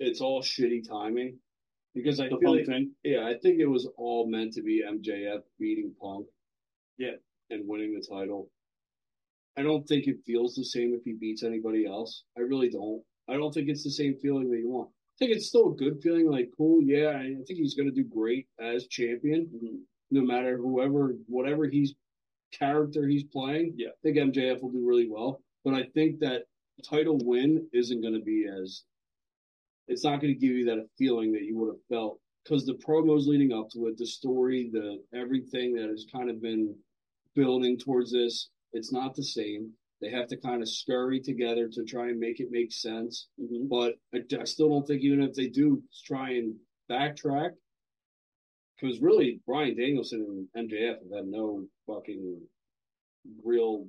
it's 0.00 0.20
all 0.20 0.42
shitty 0.42 0.88
timing 0.88 1.38
because 1.94 2.18
I 2.20 2.28
the 2.28 2.38
feel 2.38 2.56
like 2.56 2.66
thing. 2.66 2.92
yeah, 3.04 3.26
I 3.26 3.34
think 3.40 3.60
it 3.60 3.66
was 3.66 3.88
all 3.96 4.28
meant 4.28 4.52
to 4.54 4.62
be 4.62 4.82
MJF 4.82 5.42
beating 5.58 5.94
Punk. 6.00 6.26
Yeah. 6.98 7.16
And 7.50 7.66
winning 7.66 7.94
the 7.94 8.06
title. 8.14 8.50
I 9.56 9.62
don't 9.62 9.86
think 9.88 10.06
it 10.06 10.18
feels 10.24 10.54
the 10.54 10.64
same 10.64 10.94
if 10.94 11.02
he 11.04 11.12
beats 11.14 11.42
anybody 11.42 11.84
else. 11.86 12.22
I 12.36 12.42
really 12.42 12.68
don't. 12.70 13.02
I 13.28 13.34
don't 13.34 13.52
think 13.52 13.68
it's 13.68 13.82
the 13.84 13.90
same 13.90 14.16
feeling 14.22 14.50
that 14.50 14.58
you 14.58 14.68
want. 14.68 14.88
I 14.90 15.16
think 15.18 15.32
it's 15.36 15.48
still 15.48 15.72
a 15.72 15.76
good 15.76 16.00
feeling, 16.02 16.30
like 16.30 16.50
cool, 16.56 16.80
yeah, 16.82 17.08
I 17.08 17.22
I 17.22 17.42
think 17.46 17.58
he's 17.58 17.74
gonna 17.74 17.90
do 17.90 18.04
great 18.04 18.46
as 18.60 18.86
champion, 18.86 19.46
Mm-hmm. 19.54 19.76
no 20.12 20.22
matter 20.22 20.56
whoever 20.56 21.16
whatever 21.26 21.66
he's 21.66 21.94
character 22.52 23.06
he's 23.06 23.24
playing. 23.24 23.74
Yeah. 23.76 23.88
I 23.88 23.98
think 24.02 24.16
MJF 24.16 24.62
will 24.62 24.70
do 24.70 24.86
really 24.86 25.08
well. 25.08 25.42
But 25.64 25.74
I 25.74 25.84
think 25.94 26.20
that 26.20 26.44
title 26.88 27.18
win 27.24 27.68
isn't 27.72 28.00
gonna 28.02 28.20
be 28.20 28.46
as 28.46 28.84
it's 29.90 30.04
not 30.04 30.20
going 30.20 30.32
to 30.32 30.40
give 30.40 30.56
you 30.56 30.64
that 30.64 30.86
feeling 30.96 31.32
that 31.32 31.42
you 31.42 31.58
would 31.58 31.68
have 31.74 31.84
felt 31.88 32.20
because 32.44 32.64
the 32.64 32.74
promos 32.74 33.26
leading 33.26 33.52
up 33.52 33.68
to 33.70 33.86
it, 33.88 33.98
the 33.98 34.06
story, 34.06 34.70
the 34.72 35.02
everything 35.12 35.74
that 35.74 35.88
has 35.90 36.06
kind 36.10 36.30
of 36.30 36.40
been 36.40 36.74
building 37.34 37.76
towards 37.76 38.12
this, 38.12 38.48
it's 38.72 38.92
not 38.92 39.14
the 39.14 39.22
same. 39.22 39.70
They 40.00 40.10
have 40.10 40.28
to 40.28 40.36
kind 40.36 40.62
of 40.62 40.68
scurry 40.68 41.20
together 41.20 41.68
to 41.68 41.84
try 41.84 42.08
and 42.08 42.18
make 42.18 42.40
it 42.40 42.48
make 42.50 42.72
sense. 42.72 43.28
Mm-hmm. 43.38 43.68
But 43.68 43.94
I, 44.14 44.40
I 44.40 44.44
still 44.44 44.70
don't 44.70 44.86
think 44.86 45.02
even 45.02 45.22
if 45.22 45.34
they 45.34 45.48
do 45.48 45.82
try 46.06 46.30
and 46.30 46.54
backtrack, 46.90 47.50
because 48.80 49.00
really 49.00 49.40
Bryan 49.46 49.76
Danielson 49.76 50.48
and 50.54 50.70
MJF 50.70 50.98
have 51.02 51.12
had 51.14 51.26
no 51.26 51.66
fucking 51.86 52.40
real 53.44 53.86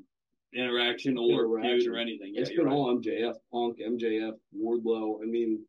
interaction 0.53 1.17
or 1.17 1.59
interaction. 1.59 1.93
or 1.93 1.97
anything. 1.97 2.33
Yeah, 2.33 2.41
it's 2.41 2.49
been 2.49 2.65
right. 2.65 2.73
all 2.73 2.99
MJF, 2.99 3.35
Punk, 3.53 3.77
MJF, 3.79 4.33
Wardlow. 4.53 5.23
I 5.23 5.25
mean, 5.25 5.63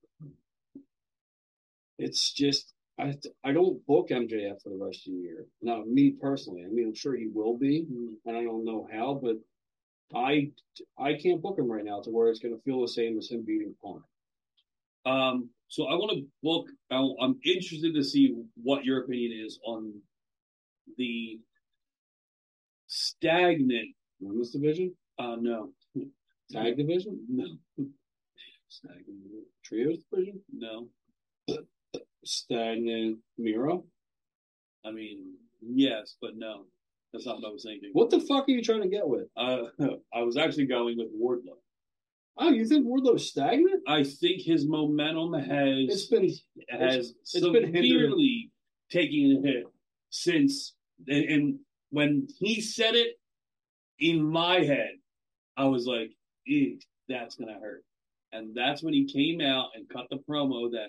it's 2.03 2.33
just 2.33 2.75
I 2.99 3.15
I 3.45 3.53
don't 3.53 3.85
book 3.87 4.09
MJF 4.11 4.63
for 4.63 4.71
the 4.71 4.85
rest 4.85 5.07
of 5.07 5.13
the 5.15 5.21
year. 5.21 5.47
Not 5.63 5.87
me 5.89 6.15
personally. 6.21 6.63
I 6.65 6.69
mean, 6.69 6.89
I'm 6.89 6.95
sure 6.95 7.15
he 7.17 7.29
will 7.33 7.57
be, 7.57 7.87
and 8.27 8.37
I 8.37 8.43
don't 8.43 8.65
know 8.65 8.87
how, 8.93 9.21
but 9.23 9.37
I 10.15 10.51
I 10.99 11.15
can't 11.15 11.43
book 11.43 11.59
him 11.59 11.71
right 11.71 11.85
now 11.85 12.01
to 12.03 12.11
where 12.11 12.29
it's 12.29 12.41
going 12.41 12.55
to 12.57 12.63
feel 12.63 12.81
the 12.83 12.89
same 12.89 13.19
as 13.19 13.31
him 13.31 13.45
beating 13.47 13.75
Punk. 13.83 14.03
Um, 15.05 15.51
so 15.69 15.87
I 15.87 15.95
want 15.95 16.13
to 16.13 16.27
book. 16.43 16.67
I- 16.91 17.25
I'm 17.25 17.39
interested 17.45 17.95
to 17.95 18.05
see 18.05 18.35
what 18.63 18.85
your 18.85 19.03
opinion 19.05 19.33
is 19.47 19.59
on 19.65 19.95
the 20.99 21.41
stagnant 22.87 23.95
women's 24.21 24.51
division. 24.51 24.95
Uh, 25.19 25.37
no, 25.41 25.73
Tag 26.51 26.77
division? 26.77 27.19
no, 27.29 27.47
stagnant 28.69 29.47
Trios 29.65 29.99
division? 30.11 30.41
No, 30.53 30.89
Stagnant 32.25 33.19
Miro? 33.39 33.85
I 34.85 34.91
mean 34.91 35.35
yes, 35.61 36.17
but 36.21 36.37
no. 36.37 36.65
That's 37.13 37.27
not 37.27 37.37
what 37.37 37.49
I 37.49 37.53
was 37.53 37.63
thinking. 37.63 37.91
What 37.93 38.09
the 38.09 38.21
fuck 38.21 38.49
are 38.49 38.53
you 38.53 38.63
trying 38.63 38.83
to 38.83 38.89
get 38.89 39.07
with? 39.07 39.29
Uh, 39.37 39.65
I 40.15 40.23
was 40.23 40.39
actually 40.39 40.67
going 40.67 40.97
with 40.97 41.09
Wardlow. 41.15 41.59
Oh, 42.39 42.49
you 42.49 42.65
think 42.65 42.87
Wardlow's 42.87 43.29
stagnant? 43.29 43.83
I 43.87 44.03
think 44.03 44.41
his 44.41 44.67
momentum 44.67 45.35
has 45.35 45.89
It's 45.91 46.07
been 46.07 46.31
has 46.71 47.13
it's 47.21 47.33
been 47.41 47.67
severely 47.67 48.51
taken 48.91 49.43
a 49.45 49.47
hit 49.47 49.65
since 50.09 50.75
and, 51.07 51.25
and 51.25 51.59
when 51.91 52.27
he 52.39 52.61
said 52.61 52.95
it 52.95 53.19
in 53.99 54.23
my 54.23 54.61
head, 54.61 54.93
I 55.57 55.67
was 55.67 55.87
like, 55.87 56.11
that's 57.09 57.37
gonna 57.37 57.59
hurt. 57.61 57.85
And 58.33 58.55
that's 58.55 58.83
when 58.83 58.95
he 58.95 59.05
came 59.05 59.43
out 59.43 59.71
and 59.75 59.89
cut 59.89 60.07
the 60.11 60.23
promo 60.29 60.71
that 60.73 60.89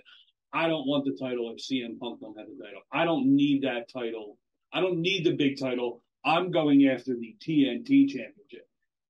I 0.54 0.68
don't 0.68 0.88
want 0.88 1.06
the 1.06 1.18
title 1.20 1.52
if 1.52 1.64
CM 1.64 2.00
Punk 2.00 2.20
don't 2.22 2.38
have 2.38 2.48
the 2.48 2.64
title. 2.64 2.82
I 2.92 3.06
don't 3.06 3.36
need 3.36 3.64
that 3.64 3.92
title. 3.92 4.38
I 4.72 4.82
don't 4.82 5.00
need 5.00 5.26
the 5.26 5.36
big 5.36 5.60
title. 5.60 6.04
I'm 6.24 6.52
going 6.52 6.88
after 6.88 7.16
the 7.16 7.36
TNT 7.42 8.08
championship. 8.08 8.68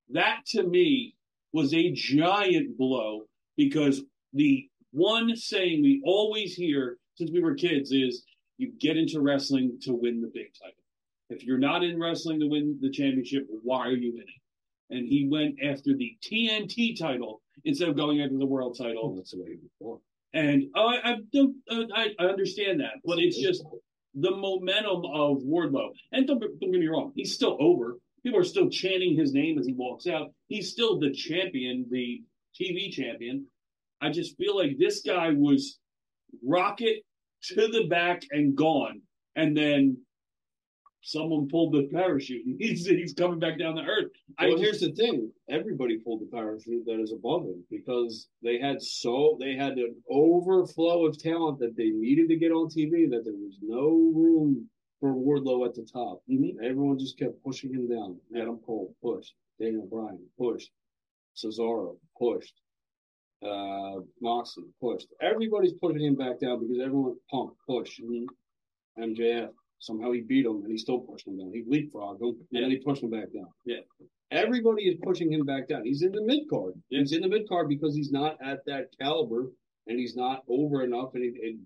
That 0.10 0.46
to 0.48 0.64
me 0.64 1.16
was 1.52 1.74
a 1.74 1.92
giant 1.92 2.78
blow 2.78 3.26
because 3.58 4.02
the 4.32 4.70
one 4.92 5.36
saying 5.36 5.84
we 5.84 6.02
always 6.06 6.56
hear 6.56 6.98
since 7.16 7.30
we 7.32 7.44
were 7.44 7.56
kids 7.56 7.92
is 7.92 8.24
you 8.58 8.72
get 8.80 8.98
into 8.98 9.22
wrestling 9.22 9.78
to 9.82 9.94
win 9.94 10.22
the 10.22 10.32
big 10.34 10.54
title. 10.54 10.76
If 11.30 11.44
you're 11.44 11.58
not 11.58 11.84
in 11.84 12.00
wrestling 12.00 12.40
to 12.40 12.48
win 12.48 12.78
the 12.82 12.92
championship, 12.92 13.48
why 13.50 13.88
are 13.88 13.92
you 13.92 14.14
in 14.14 14.22
it? 14.22 14.96
And 14.96 15.08
he 15.08 15.28
went 15.28 15.56
after 15.64 15.96
the 15.96 16.18
TNT 16.24 16.98
title 16.98 17.42
instead 17.66 17.90
of 17.90 17.98
going 17.98 18.22
after 18.22 18.38
the 18.38 18.46
world 18.46 18.78
title. 18.78 19.16
That's 19.16 19.32
the 19.32 19.42
way 19.42 19.58
before. 19.62 20.00
And 20.34 20.64
I, 20.76 20.98
I 21.04 21.16
don't, 21.32 21.56
uh, 21.70 21.84
I, 21.96 22.10
I 22.20 22.26
understand 22.26 22.80
that, 22.80 22.94
but 23.06 23.20
it's 23.20 23.40
just 23.40 23.64
the 24.16 24.32
momentum 24.32 25.04
of 25.06 25.38
Wardlow. 25.44 25.90
And 26.12 26.28
don't, 26.28 26.40
don't 26.40 26.60
get 26.60 26.80
me 26.80 26.88
wrong, 26.88 27.12
he's 27.16 27.34
still 27.34 27.58
over. 27.60 27.98
People 28.24 28.40
are 28.40 28.46
still 28.46 28.70
chanting 28.70 29.18
his 29.18 29.34
name 29.34 29.60
as 29.60 29.66
he 29.66 29.74
walks 29.74 30.08
out. 30.08 30.30
He's 30.48 30.72
still 30.72 31.00
the 31.00 31.12
champion, 31.12 31.86
the 31.92 32.22
TV 32.60 32.92
champion. 32.92 33.46
I 34.02 34.10
just 34.10 34.38
feel 34.38 34.58
like 34.58 34.78
this 34.78 35.02
guy 35.02 35.32
was 35.32 35.80
rocket 36.46 37.04
to 37.44 37.68
the 37.68 37.88
back 37.88 38.24
and 38.32 38.56
gone, 38.56 39.02
and 39.36 39.56
then 39.56 39.98
someone 41.04 41.48
pulled 41.50 41.74
the 41.74 41.88
parachute. 41.92 42.46
and 42.46 42.56
He's 42.60 42.88
he's 42.88 43.14
coming 43.14 43.40
back 43.40 43.60
down 43.60 43.76
to 43.76 43.84
earth. 43.84 44.12
I 44.38 44.48
Well, 44.48 44.58
here's 44.58 44.80
the 44.80 44.92
thing: 44.94 45.32
everybody 45.50 46.00
pulled 46.00 46.22
the 46.22 46.26
parachute 46.26 46.86
that 46.86 47.00
is 47.00 47.12
above 47.12 47.44
him 47.44 47.64
because 47.70 48.28
they 48.42 48.58
had 48.58 48.82
so 48.82 49.38
they 49.40 49.56
had 49.56 49.74
an 49.74 49.96
overflow 50.10 51.06
of 51.06 51.20
talent 51.20 51.60
that 51.60 51.76
they 51.78 51.90
needed 51.90 52.30
to 52.30 52.38
get 52.38 52.52
on 52.52 52.70
TV 52.70 53.10
that 53.12 53.24
there 53.24 53.34
was 53.34 53.58
no 53.62 54.12
room 54.16 54.68
for 55.00 55.14
Wardlow 55.14 55.68
at 55.68 55.76
the 55.76 55.84
top. 55.84 56.24
Everyone 56.64 56.98
just 56.98 57.20
kept 57.20 57.44
pushing 57.44 57.74
him 57.74 57.90
down. 57.90 58.18
Adam 58.36 58.60
Cole 58.66 58.96
pushed, 59.04 59.34
Daniel 59.60 59.86
Bryan 59.86 60.26
pushed, 60.40 60.72
Cesaro 61.36 61.98
pushed, 62.18 62.54
uh, 63.46 64.00
Moxley 64.22 64.64
pushed. 64.80 65.08
Everybody's 65.22 65.74
pushing 65.74 66.06
him 66.06 66.16
back 66.16 66.40
down 66.40 66.62
because 66.62 66.80
everyone 66.80 67.16
Punk 67.30 67.52
pushed. 67.68 68.02
MJF 68.98 69.50
somehow 69.84 70.12
he 70.12 70.22
beat 70.22 70.46
him 70.46 70.64
and 70.64 70.72
he 70.72 70.78
still 70.78 71.00
pushed 71.00 71.28
him 71.28 71.38
down. 71.38 71.52
He 71.52 71.64
leapfrogged 71.64 72.22
him 72.22 72.36
and 72.54 72.64
then 72.64 72.72
he 72.72 72.78
pushed 72.78 73.04
him 73.04 73.10
back 73.10 73.34
down. 73.34 73.48
Yeah. 73.66 73.82
Everybody 74.32 74.84
is 74.84 74.98
pushing 75.04 75.32
him 75.32 75.46
back 75.46 75.68
down. 75.68 75.84
He's 75.84 76.02
in 76.02 76.12
the 76.12 76.24
mid 76.24 76.50
card. 76.50 76.74
He's 76.90 77.12
in 77.12 77.22
the 77.22 77.28
mid 77.28 77.48
card 77.50 77.68
because 77.68 77.94
he's 77.96 78.12
not 78.12 78.38
at 78.44 78.66
that 78.66 78.88
caliber 79.00 79.52
and 79.88 80.00
he's 80.00 80.16
not 80.16 80.44
over 80.48 80.84
enough. 80.84 81.10
And, 81.14 81.24
he, 81.24 81.50
and 81.50 81.60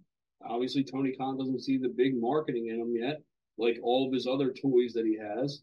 obviously, 0.43 0.84
Tony 0.84 1.15
Khan 1.15 1.38
doesn't 1.38 1.61
see 1.61 1.78
the 1.78 1.89
big 1.89 2.20
marketing 2.20 2.68
in 2.68 2.80
him 2.80 2.95
yet, 2.95 3.22
like 3.57 3.78
all 3.84 4.07
of 4.07 4.13
his 4.13 4.28
other 4.28 4.51
toys 4.51 4.93
that 4.93 5.05
he 5.05 5.18
has. 5.18 5.61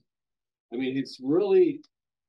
I 0.72 0.76
mean, 0.76 0.96
it's 0.96 1.18
really. 1.22 1.80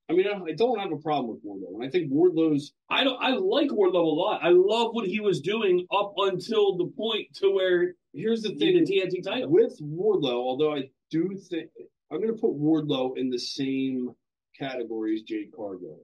I 0.10 0.14
mean, 0.14 0.28
I 0.28 0.38
I 0.38 0.54
don't 0.56 0.80
have 0.80 0.92
a 0.92 0.98
problem 0.98 1.30
with 1.30 1.44
Wardlow, 1.44 1.76
and 1.76 1.84
I 1.84 1.90
think 1.90 2.12
Wardlow's. 2.12 2.74
I 2.90 3.04
don't. 3.04 3.22
I 3.22 3.32
like 3.32 3.70
Wardlow 3.70 4.06
a 4.06 4.20
lot. 4.22 4.44
I 4.44 4.50
love 4.50 4.90
what 4.92 5.08
he 5.08 5.20
was 5.20 5.42
doing 5.42 5.86
up 5.92 6.14
until 6.18 6.78
the 6.78 6.92
point 6.96 7.28
to 7.36 7.52
where 7.52 7.96
here's 8.16 8.41
the 8.41 8.55
thing 8.55 8.84
the 8.84 8.91
TNT 8.91 9.24
title. 9.24 9.49
with 9.49 9.80
Wardlow, 9.82 10.34
although 10.34 10.74
I 10.74 10.89
do 11.11 11.38
think 11.49 11.70
I'm 12.11 12.22
going 12.22 12.34
to 12.34 12.39
put 12.39 12.59
Wardlow 12.59 13.18
in 13.18 13.30
the 13.30 13.39
same 13.39 14.11
category 14.57 15.16
as 15.16 15.22
Jade 15.22 15.51
Cargill. 15.55 15.99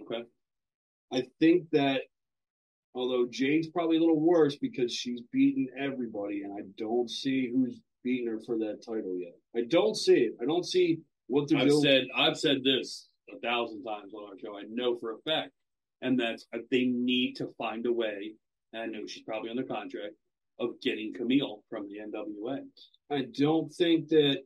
Okay. 0.00 0.24
I 1.12 1.24
think 1.40 1.68
that 1.72 2.02
although 2.94 3.26
Jade's 3.30 3.68
probably 3.68 3.96
a 3.96 4.00
little 4.00 4.20
worse 4.20 4.56
because 4.56 4.92
she's 4.92 5.20
beaten 5.32 5.68
everybody, 5.78 6.42
and 6.42 6.52
I 6.52 6.62
don't 6.78 7.10
see 7.10 7.50
who's 7.52 7.80
beaten 8.02 8.28
her 8.28 8.40
for 8.44 8.58
that 8.58 8.82
title 8.84 9.16
yet. 9.18 9.34
I 9.56 9.66
don't 9.68 9.96
see 9.96 10.14
it. 10.14 10.36
I 10.40 10.44
don't 10.44 10.66
see 10.66 11.00
what 11.28 11.48
they're 11.48 11.58
I've 11.58 11.68
doing. 11.68 11.82
said 11.82 12.02
I've 12.16 12.38
said 12.38 12.58
this 12.64 13.08
a 13.32 13.38
thousand 13.38 13.84
times 13.84 14.12
on 14.14 14.24
our 14.24 14.38
show. 14.38 14.58
I 14.58 14.62
know 14.70 14.96
for 14.98 15.12
a 15.12 15.18
fact, 15.24 15.52
and 16.00 16.18
that's 16.18 16.46
uh, 16.54 16.58
they 16.70 16.84
need 16.84 17.34
to 17.36 17.48
find 17.58 17.86
a 17.86 17.92
way. 17.92 18.32
And 18.72 18.82
I 18.82 18.86
know 18.86 19.06
she's 19.06 19.22
probably 19.22 19.50
under 19.50 19.62
contract 19.62 20.14
of 20.62 20.80
getting 20.82 21.12
Kamille 21.12 21.60
from 21.68 21.86
the 21.88 21.98
NWA. 21.98 22.58
I 23.10 23.26
don't 23.38 23.72
think 23.72 24.08
that 24.08 24.38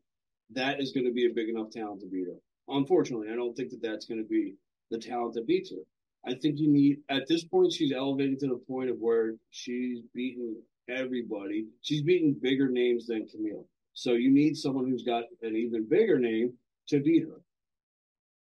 that 0.51 0.81
is 0.81 0.93
going 0.93 1.07
to 1.07 1.13
be 1.13 1.27
a 1.27 1.35
big 1.35 1.49
enough 1.49 1.71
talent 1.71 2.01
to 2.01 2.07
beat 2.07 2.27
her. 2.27 2.39
Unfortunately, 2.69 3.29
I 3.31 3.37
don't 3.37 3.55
think 3.57 3.71
that 3.71 3.83
that's 3.83 4.07
going 4.07 4.23
to 4.23 4.29
be 4.29 4.55
the 4.91 4.99
talent 4.99 5.35
that 5.35 5.47
beats 5.47 5.71
her. 5.71 5.83
I 6.27 6.35
think 6.35 6.59
you 6.59 6.69
need, 6.69 6.99
at 7.09 7.29
this 7.29 7.45
point, 7.45 7.73
she's 7.73 7.93
elevated 7.93 8.41
to 8.41 8.49
the 8.49 8.61
point 8.69 8.91
of 8.91 8.97
where 8.99 9.35
she's 9.51 10.01
beaten 10.15 10.57
everybody. 10.89 11.67
She's 11.83 12.03
beaten 12.03 12.37
bigger 12.41 12.69
names 12.69 13.07
than 13.07 13.23
Kamille. 13.27 13.65
So 13.95 14.13
you 14.13 14.31
need 14.33 14.57
someone 14.57 14.89
who's 14.89 15.03
got 15.05 15.25
an 15.43 15.57
even 15.57 15.87
bigger 15.89 16.19
name 16.19 16.53
to 16.89 17.01
beat 17.01 17.25
her. 17.25 17.41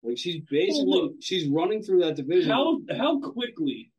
Like 0.03 0.17
she's 0.17 0.41
basically, 0.49 0.85
Well, 0.87 1.03
look. 1.05 1.13
she's 1.21 1.47
running 1.47 1.81
through 1.81 2.01
that 2.01 2.15
division. 2.15 2.51
How 2.51 2.79
how 2.95 3.19
quickly 3.19 3.91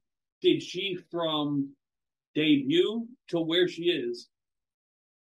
did 0.42 0.62
she 0.62 0.96
from 1.10 1.70
debut 2.36 3.06
to 3.30 3.40
where 3.40 3.66
she 3.66 3.84
is 3.84 4.28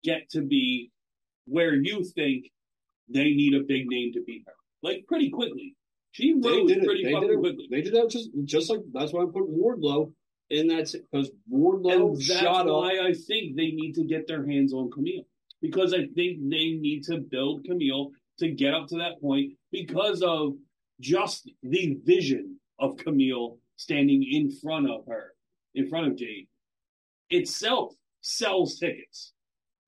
get 0.02 0.28
to 0.30 0.40
be 0.42 0.90
where 1.46 1.74
you 1.74 2.02
think 2.04 2.46
they 3.08 3.24
need 3.40 3.54
a 3.54 3.60
big 3.60 3.86
name 3.86 4.12
to 4.14 4.22
beat 4.26 4.42
her? 4.46 4.52
Like 4.82 5.04
pretty 5.06 5.30
quickly. 5.30 5.76
She 6.12 6.34
they 6.40 6.48
rose 6.48 6.68
did 6.68 6.78
it. 6.78 6.84
pretty 6.84 7.04
They 7.04 7.12
did 7.20 7.30
it. 7.30 7.38
quickly. 7.38 7.68
They 7.70 7.82
did 7.82 7.94
that 7.94 8.10
just 8.10 8.30
just 8.44 8.70
like 8.70 8.80
that's 8.92 9.12
why 9.12 9.22
I'm 9.22 9.32
putting 9.32 9.56
Wardlow 9.56 10.12
in 10.50 10.66
that 10.68 10.92
because 11.10 11.30
Wardlow 11.52 11.92
And 12.10 12.16
that's 12.16 12.40
shot 12.40 12.66
up. 12.68 12.74
why 12.76 12.98
I 13.08 13.12
think 13.14 13.56
they 13.56 13.70
need 13.70 13.94
to 13.94 14.04
get 14.04 14.26
their 14.26 14.44
hands 14.46 14.72
on 14.74 14.90
Kamille. 14.90 15.24
Because 15.60 15.94
I 15.94 16.06
think 16.16 16.40
they 16.50 16.72
need 16.86 17.04
to 17.04 17.18
build 17.18 17.64
Kamille 17.66 18.10
to 18.40 18.50
get 18.50 18.74
up 18.74 18.88
to 18.88 18.96
that 18.98 19.20
point 19.20 19.52
because 19.70 20.20
of 20.22 20.54
just 21.00 21.48
the 21.62 21.96
vision 22.04 22.56
of 22.78 22.96
Kamille 22.96 23.58
standing 23.76 24.22
in 24.28 24.50
front 24.50 24.90
of 24.90 25.06
her, 25.06 25.32
in 25.74 25.88
front 25.88 26.08
of 26.08 26.16
Jade, 26.16 26.48
itself 27.32 27.94
sells 28.20 28.78
tickets. 28.78 29.32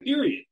Period. 0.02 0.44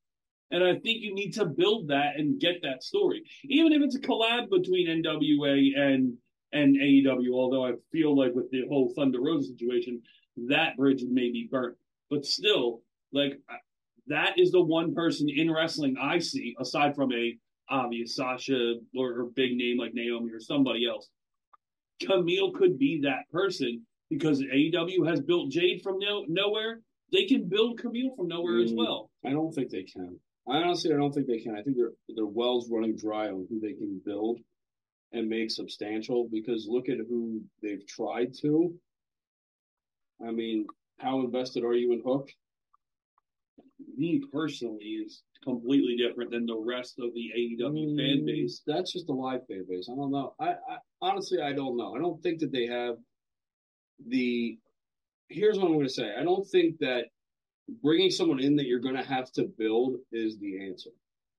And 0.50 0.62
I 0.62 0.72
think 0.74 1.00
you 1.00 1.14
need 1.14 1.32
to 1.34 1.46
build 1.46 1.88
that 1.88 2.16
and 2.16 2.40
get 2.40 2.56
that 2.62 2.82
story. 2.82 3.22
Even 3.44 3.72
if 3.72 3.82
it's 3.82 3.96
a 3.96 4.00
collab 4.00 4.50
between 4.50 5.02
NWA 5.02 5.78
and 5.78 6.16
and 6.52 6.76
AEW, 6.76 7.32
although 7.32 7.66
I 7.66 7.72
feel 7.90 8.16
like 8.16 8.34
with 8.34 8.50
the 8.50 8.66
whole 8.68 8.92
Thunder 8.94 9.22
Rosa 9.22 9.48
situation, 9.48 10.02
that 10.48 10.76
bridge 10.76 11.02
may 11.08 11.32
be 11.32 11.48
burnt. 11.50 11.76
But 12.10 12.26
still, 12.26 12.82
like 13.12 13.40
that 14.08 14.38
is 14.38 14.50
the 14.50 14.60
one 14.60 14.94
person 14.94 15.28
in 15.30 15.50
wrestling 15.50 15.96
I 16.00 16.18
see, 16.18 16.54
aside 16.60 16.94
from 16.94 17.12
a 17.12 17.36
obvious 17.70 18.16
Sasha 18.16 18.74
or 18.94 19.20
a 19.20 19.26
big 19.26 19.56
name 19.56 19.78
like 19.78 19.94
Naomi 19.94 20.30
or 20.32 20.40
somebody 20.40 20.86
else. 20.86 21.08
Kamille 22.02 22.52
could 22.52 22.78
be 22.78 23.00
that 23.02 23.30
person 23.30 23.86
because 24.12 24.42
AEW 24.42 25.08
has 25.08 25.20
built 25.20 25.50
Jade 25.50 25.82
from 25.82 25.98
no, 25.98 26.24
nowhere. 26.28 26.80
They 27.12 27.24
can 27.24 27.48
build 27.48 27.80
Kamille 27.80 28.14
from 28.16 28.28
nowhere 28.28 28.60
as 28.60 28.72
Mm, 28.72 28.76
well. 28.76 29.10
I 29.24 29.30
don't 29.30 29.52
think 29.52 29.70
they 29.70 29.84
can. 29.84 30.18
I 30.48 30.56
honestly, 30.58 30.92
I 30.92 30.96
don't 30.96 31.12
think 31.12 31.26
they 31.26 31.40
can. 31.40 31.54
I 31.56 31.62
think 31.62 31.76
their 31.76 31.92
their 32.08 32.26
wells 32.26 32.70
running 32.70 32.96
dry 32.96 33.28
on 33.28 33.46
who 33.48 33.60
they 33.60 33.74
can 33.74 34.00
build 34.04 34.40
and 35.12 35.28
make 35.28 35.50
substantial. 35.50 36.28
Because 36.30 36.66
look 36.68 36.88
at 36.88 36.98
who 37.08 37.42
they've 37.62 37.86
tried 37.86 38.34
to. 38.42 38.74
I 40.26 40.30
mean, 40.30 40.66
how 40.98 41.20
invested 41.20 41.64
are 41.64 41.74
you 41.74 41.92
in 41.92 42.02
Hook? 42.04 42.28
Me 43.96 44.22
personally 44.32 44.84
is 45.04 45.22
completely 45.44 45.96
different 45.96 46.30
than 46.30 46.46
the 46.46 46.56
rest 46.56 46.98
of 46.98 47.12
the 47.14 47.30
AEW 47.36 47.96
fan 47.96 48.22
Mm, 48.22 48.26
base. 48.26 48.62
That's 48.66 48.92
just 48.92 49.08
a 49.08 49.12
live 49.12 49.46
fan 49.46 49.64
base. 49.68 49.88
I 49.90 49.94
don't 49.96 50.10
know. 50.12 50.34
I, 50.38 50.50
I 50.52 50.78
honestly, 51.00 51.40
I 51.40 51.52
don't 51.52 51.76
know. 51.76 51.94
I 51.94 51.98
don't 51.98 52.22
think 52.22 52.40
that 52.40 52.52
they 52.52 52.66
have 52.66 52.96
the. 54.08 54.58
Here's 55.28 55.56
what 55.58 55.66
I'm 55.66 55.74
going 55.74 55.86
to 55.86 55.92
say. 55.92 56.12
I 56.18 56.24
don't 56.24 56.46
think 56.46 56.78
that 56.80 57.06
bringing 57.82 58.10
someone 58.10 58.40
in 58.40 58.54
that 58.56 58.66
you're 58.66 58.80
going 58.80 58.96
to 58.96 59.02
have 59.02 59.32
to 59.32 59.44
build 59.58 59.96
is 60.12 60.38
the 60.38 60.62
answer, 60.66 60.90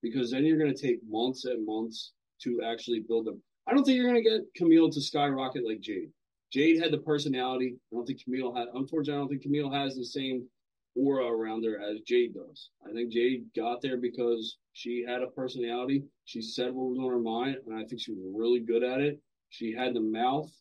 because 0.01 0.32
then 0.32 0.45
you're 0.45 0.57
going 0.57 0.74
to 0.74 0.82
take 0.82 0.99
months 1.07 1.45
and 1.45 1.66
months 1.66 2.14
to 2.41 2.61
actually 2.66 3.01
build 3.07 3.28
them. 3.28 3.41
I 3.68 3.74
don't 3.74 3.84
think 3.84 3.97
you're 3.97 4.11
going 4.11 4.24
to 4.24 4.30
get 4.30 4.41
Kamille 4.59 4.91
to 4.91 5.01
skyrocket 5.01 5.66
like 5.66 5.80
Jade. 5.80 6.09
Jade 6.51 6.82
had 6.82 6.91
the 6.91 6.97
personality. 6.99 7.76
I 7.91 7.95
don't 7.95 8.05
think 8.05 8.20
Kamille 8.20 8.57
had. 8.57 8.68
Unfortunately, 8.74 9.14
I 9.14 9.18
don't 9.18 9.30
think 9.30 9.43
Kamille 9.43 9.74
has 9.74 9.95
the 9.95 10.05
same 10.05 10.47
aura 10.95 11.26
around 11.26 11.64
her 11.66 11.80
as 11.80 12.01
Jade 12.01 12.34
does. 12.34 12.70
I 12.88 12.93
think 12.93 13.11
Jade 13.11 13.45
got 13.55 13.82
there 13.82 13.97
because 13.97 14.57
she 14.74 15.03
had 15.07 15.22
a 15.22 15.28
personality. 15.28 16.03
She 16.26 16.41
said 16.41 16.74
what 16.74 16.89
was 16.89 16.99
on 16.99 17.09
her 17.09 17.20
mind, 17.20 17.57
and 17.66 17.76
I 17.76 17.86
think 17.86 18.01
she 18.01 18.11
was 18.11 18.24
really 18.36 18.59
good 18.59 18.84
at 18.84 19.01
it. 19.01 19.20
She 19.49 19.72
had 19.72 19.93
the 19.93 20.01
mouth 20.01 20.51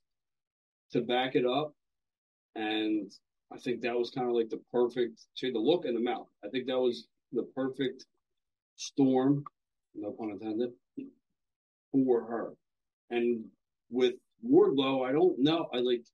to 0.93 1.01
back 1.01 1.35
it 1.35 1.47
up, 1.47 1.75
and 2.55 3.11
I 3.53 3.59
think 3.59 3.83
that 3.83 3.99
was 3.99 4.11
kind 4.11 4.29
of 4.29 4.35
like 4.35 4.49
the 4.49 4.61
perfect. 4.73 5.21
Had 5.41 5.55
the 5.55 5.59
look 5.59 5.85
and 5.85 5.97
the 5.97 6.01
mouth. 6.01 6.29
I 6.45 6.49
think 6.49 6.67
that 6.67 6.79
was 6.79 7.09
the 7.33 7.45
perfect 7.55 8.07
storm, 8.77 9.45
no 9.95 10.13
pun 10.13 10.31
intended, 10.31 10.71
for 11.93 12.25
her. 12.25 12.53
And 13.11 13.45
with 13.91 14.15
Wardlow, 14.49 15.07
I 15.07 15.13
don't 15.13 15.39
know. 15.39 15.69
I 15.75 15.79
like 15.79 16.05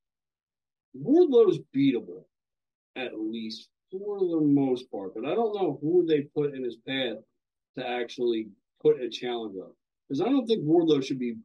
Wardlow's 0.96 1.60
beatable, 1.74 2.24
at 2.96 3.18
least 3.18 3.68
for 3.90 4.18
the 4.18 4.40
most 4.40 4.90
part. 4.90 5.14
But 5.14 5.24
I 5.24 5.34
don't 5.34 5.54
know 5.54 5.78
who 5.80 6.04
they 6.06 6.22
put 6.22 6.54
in 6.54 6.64
his 6.64 6.76
path 6.76 7.18
to 7.76 7.86
actually 7.86 8.48
put 8.82 9.00
a 9.00 9.08
challenge 9.08 9.56
up. 9.60 9.74
Because 10.08 10.20
I 10.20 10.24
don't 10.24 10.46
think 10.46 10.64
Wardlow 10.64 11.04
should 11.04 11.18
be 11.18 11.36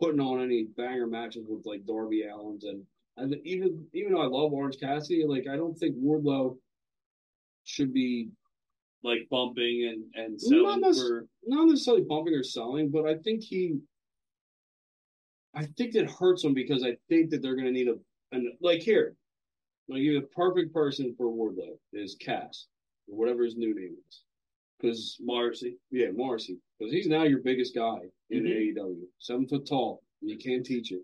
putting 0.00 0.20
on 0.20 0.42
any 0.42 0.64
banger 0.64 1.06
matches 1.06 1.44
with 1.48 1.66
like 1.66 1.84
Darby 1.86 2.24
Allin's 2.26 2.64
and 2.64 2.82
And 3.16 3.34
even 3.44 3.86
even 3.92 4.12
though 4.12 4.22
I 4.22 4.26
love 4.26 4.52
Orange 4.52 4.78
Cassidy, 4.80 5.24
like 5.26 5.46
I 5.50 5.56
don't 5.56 5.74
think 5.78 5.96
Wardlow 5.96 6.56
should 7.64 7.92
be 7.92 8.30
like 9.04 9.28
bumping 9.30 9.88
and 9.90 10.04
and 10.24 10.32
not, 10.34 10.40
selling 10.40 10.80
nec- 10.80 10.94
for 10.94 11.26
not 11.44 11.66
necessarily 11.68 12.04
bumping 12.04 12.34
or 12.34 12.42
selling, 12.42 12.90
but 12.90 13.06
I 13.06 13.16
think 13.16 13.42
he, 13.42 13.78
I 15.54 15.66
think 15.76 15.94
it 15.94 16.10
hurts 16.10 16.42
him 16.44 16.54
because 16.54 16.82
I 16.82 16.96
think 17.08 17.30
that 17.30 17.42
they're 17.42 17.54
going 17.56 17.66
to 17.66 17.72
need 17.72 17.88
a, 17.88 17.96
an 18.32 18.52
like 18.62 18.80
here, 18.80 19.14
like 19.88 20.00
you 20.00 20.18
the 20.20 20.26
perfect 20.28 20.72
person 20.72 21.14
for 21.16 21.26
Wardlow 21.26 21.76
is 21.92 22.16
Cass 22.18 22.66
or 23.08 23.16
whatever 23.18 23.44
his 23.44 23.56
new 23.56 23.74
name 23.74 23.94
is, 24.08 24.22
because 24.80 25.18
Morrissey. 25.20 25.76
yeah, 25.90 26.10
Morrissey, 26.14 26.56
because 26.78 26.92
he's 26.92 27.08
now 27.08 27.24
your 27.24 27.40
biggest 27.40 27.74
guy 27.74 27.98
in 28.30 28.44
Mhm. 28.44 28.74
AEW, 28.74 29.02
seven 29.18 29.46
foot 29.46 29.66
tall. 29.66 30.02
and 30.22 30.30
You 30.30 30.38
can't 30.38 30.64
teach 30.64 30.92
it. 30.92 31.02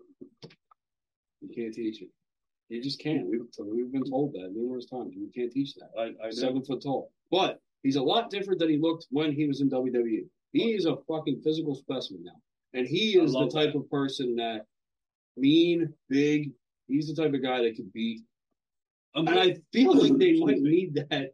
You 1.41 1.49
can't 1.55 1.73
teach 1.73 2.01
it. 2.01 2.09
You 2.69 2.81
just 2.81 2.99
can't. 2.99 3.25
We've 3.27 3.41
we've 3.59 3.91
been 3.91 4.09
told 4.09 4.33
that 4.33 4.51
numerous 4.53 4.85
times. 4.85 5.13
You 5.15 5.29
can't 5.35 5.51
teach 5.51 5.73
that 5.75 5.89
I, 5.97 6.27
I 6.27 6.29
seven 6.29 6.63
foot 6.63 6.83
tall. 6.83 7.11
But 7.31 7.59
he's 7.83 7.95
a 7.95 8.01
lot 8.01 8.29
different 8.29 8.59
than 8.59 8.69
he 8.69 8.77
looked 8.77 9.07
when 9.09 9.31
he 9.31 9.47
was 9.47 9.61
in 9.61 9.69
WWE. 9.69 10.25
He 10.51 10.73
is 10.73 10.85
a 10.85 10.97
fucking 11.07 11.41
physical 11.43 11.75
specimen 11.75 12.23
now. 12.23 12.39
And 12.73 12.87
he 12.87 13.17
is 13.17 13.33
the 13.33 13.49
type 13.49 13.73
of 13.73 13.89
person 13.89 14.35
that 14.35 14.65
mean, 15.35 15.91
big, 16.09 16.51
he's 16.87 17.07
the 17.07 17.19
type 17.19 17.33
of 17.33 17.41
guy 17.41 17.63
that 17.63 17.75
could 17.75 17.91
beat. 17.93 18.21
I'm 19.15 19.27
And 19.27 19.39
I 19.39 19.57
feel 19.73 19.95
like 19.95 20.17
they 20.17 20.39
might 20.39 20.61
need 20.61 20.95
that 21.09 21.33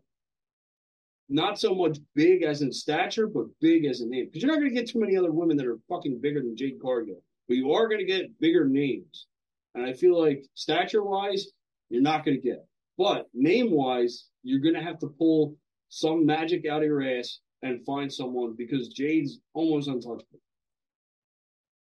not 1.28 1.60
so 1.60 1.74
much 1.74 1.98
big 2.14 2.44
as 2.44 2.62
in 2.62 2.72
stature, 2.72 3.28
but 3.28 3.46
big 3.60 3.86
as 3.86 4.02
in 4.02 4.10
name. 4.10 4.26
Because 4.26 4.44
you're 4.44 4.52
not 4.52 4.60
gonna 4.60 4.70
get 4.70 4.90
too 4.90 5.00
many 5.00 5.18
other 5.18 5.32
women 5.32 5.58
that 5.58 5.66
are 5.66 5.80
fucking 5.90 6.22
bigger 6.22 6.40
than 6.42 6.56
Jade 6.56 6.80
Cargill. 6.82 7.22
But 7.48 7.58
you 7.58 7.74
are 7.74 7.88
gonna 7.88 8.06
get 8.06 8.40
bigger 8.40 8.66
names. 8.66 9.28
And 9.76 9.86
I 9.86 9.94
feel 9.94 10.20
like 10.20 10.44
stature 10.56 11.04
wise, 11.04 11.48
you're 11.90 12.02
not 12.02 12.26
gonna 12.26 12.38
get. 12.38 12.54
it. 12.54 12.68
But 12.98 13.28
name 13.34 13.72
wise, 13.72 14.28
you're 14.42 14.62
gonna 14.62 14.84
have 14.84 15.00
to 15.00 15.08
pull 15.08 15.56
some 15.90 16.26
magic 16.26 16.66
out 16.66 16.82
of 16.82 16.88
your 16.88 17.04
ass 17.04 17.40
and 17.62 17.86
find 17.86 18.12
someone 18.12 18.56
because 18.58 18.88
Jade's 18.90 19.40
almost 19.54 19.88
untouchable 19.88 20.40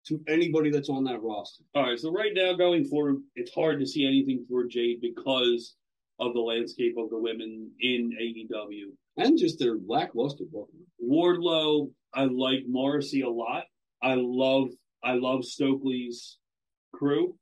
to 0.08 0.20
anybody 0.28 0.70
that's 0.70 0.90
on 0.90 1.04
that 1.06 1.22
roster. 1.22 1.64
All 1.76 1.84
right, 1.84 2.00
so 2.00 2.12
right 2.12 2.32
now 2.34 2.54
going 2.54 2.86
forward, 2.86 3.18
it's 3.36 3.54
hard 3.54 3.80
to 3.80 3.86
see 3.86 4.06
anything 4.06 4.46
for 4.50 4.66
Jade 4.66 5.02
because 5.02 5.76
of 6.20 6.34
the 6.34 6.40
landscape 6.42 6.96
of 6.98 7.10
the 7.10 7.18
women 7.18 7.72
in 7.80 8.12
AEW. 8.22 8.92
And 9.18 9.38
just 9.38 9.60
their 9.60 9.78
lackluster 9.88 10.46
booking. 10.52 10.86
Wardlow, 11.04 11.92
I 12.14 12.26
like 12.26 12.64
Morrissey 12.68 13.22
a 13.22 13.30
lot. 13.30 13.64
I 14.02 14.16
love 14.16 14.70
I 15.04 15.14
love 15.14 15.44
Stokely's 15.46 16.38
crew. 16.94 17.36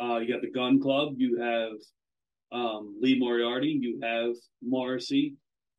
Uh, 0.00 0.18
you 0.18 0.32
got 0.32 0.42
the 0.42 0.50
Gunn 0.50 0.80
Club. 0.80 1.14
You 1.16 1.40
have 1.40 1.72
um, 2.52 2.96
Lee 3.00 3.18
Moriarty. 3.18 3.78
You 3.80 4.00
have 4.02 4.34
Morrissey. 4.62 5.34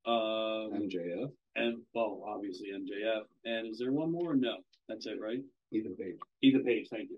Uh, 0.05 0.70
MJF, 0.70 1.32
and 1.55 1.78
well, 1.95 2.24
obviously 2.28 2.68
MJF. 2.72 3.24
And 3.43 3.68
is 3.68 3.80
there 3.80 3.91
one 3.91 4.11
more? 4.11 4.36
No, 4.36 4.57
that's 4.88 5.07
it, 5.07 5.20
right? 5.20 5.39
Ethan 5.72 5.95
Page. 5.95 6.18
Ethan 6.43 6.63
Page, 6.63 6.88
thank 6.91 7.09
you. 7.09 7.18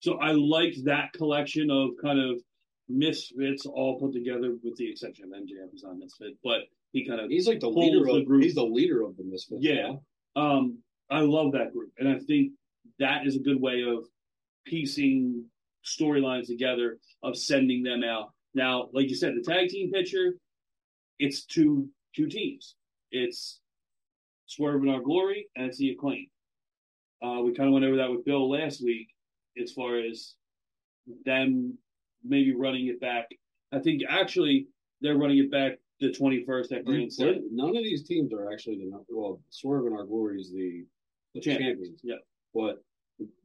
So 0.00 0.14
I 0.18 0.32
like 0.32 0.74
that 0.84 1.12
collection 1.12 1.70
of 1.70 1.90
kind 2.00 2.18
of 2.18 2.40
misfits 2.88 3.66
all 3.66 3.98
put 3.98 4.12
together, 4.12 4.54
with 4.62 4.76
the 4.76 4.90
exception 4.90 5.26
of 5.26 5.30
MJF 5.32 5.74
is 5.74 5.84
on 5.84 5.98
Misfit, 5.98 6.34
but 6.42 6.60
he 6.92 7.06
kind 7.06 7.20
of 7.20 7.28
He's 7.30 7.46
like 7.46 7.60
the 7.60 7.68
leader 7.68 8.08
of 8.08 8.14
the 8.14 8.24
group. 8.24 8.42
he's 8.42 8.54
the 8.54 8.64
leader 8.64 9.02
of 9.02 9.16
the 9.16 9.24
Misfits. 9.24 9.62
Yeah. 9.62 9.92
Um, 10.36 10.78
I 11.10 11.20
love 11.20 11.52
that 11.52 11.72
group. 11.72 11.92
And 11.98 12.08
I 12.08 12.18
think 12.18 12.52
that 12.98 13.26
is 13.26 13.36
a 13.36 13.40
good 13.40 13.60
way 13.60 13.82
of 13.82 14.04
piecing 14.64 15.44
storylines 15.84 16.46
together, 16.46 16.98
of 17.22 17.36
sending 17.36 17.82
them 17.82 18.02
out. 18.04 18.32
Now, 18.54 18.88
like 18.92 19.08
you 19.08 19.16
said, 19.16 19.34
the 19.34 19.42
tag 19.42 19.68
team 19.68 19.90
picture, 19.90 20.34
it's 21.18 21.44
two 21.44 21.88
two 22.14 22.26
teams. 22.28 22.76
It's 23.10 23.60
Swerve 24.46 24.86
Our 24.86 25.00
Glory 25.00 25.48
and 25.56 25.66
it's 25.66 25.78
the 25.78 25.90
Acclaim. 25.90 26.26
Uh, 27.22 27.40
we 27.42 27.54
kind 27.54 27.68
of 27.68 27.72
went 27.72 27.84
over 27.84 27.96
that 27.96 28.10
with 28.10 28.24
Bill 28.24 28.48
last 28.50 28.82
week 28.82 29.08
as 29.60 29.72
far 29.72 29.98
as 29.98 30.34
them 31.24 31.78
maybe 32.22 32.54
running 32.54 32.88
it 32.88 33.00
back. 33.00 33.26
I 33.72 33.78
think 33.78 34.02
actually 34.08 34.66
they're 35.00 35.16
running 35.16 35.38
it 35.38 35.50
back 35.50 35.78
the 36.00 36.08
21st 36.08 36.72
at 36.72 36.84
Grand 36.84 37.12
Slam. 37.12 37.48
None 37.50 37.76
of 37.76 37.82
these 37.82 38.06
teams 38.06 38.32
are 38.32 38.52
actually 38.52 38.78
the 38.78 38.90
num- 38.90 39.04
well. 39.08 39.40
Swerve 39.50 39.86
and 39.86 39.94
our 39.94 40.04
glory 40.04 40.40
is 40.40 40.50
the 40.50 40.84
the 41.34 41.40
Champions. 41.40 41.78
champions. 41.78 42.00
Yeah. 42.04 42.16
but 42.54 42.82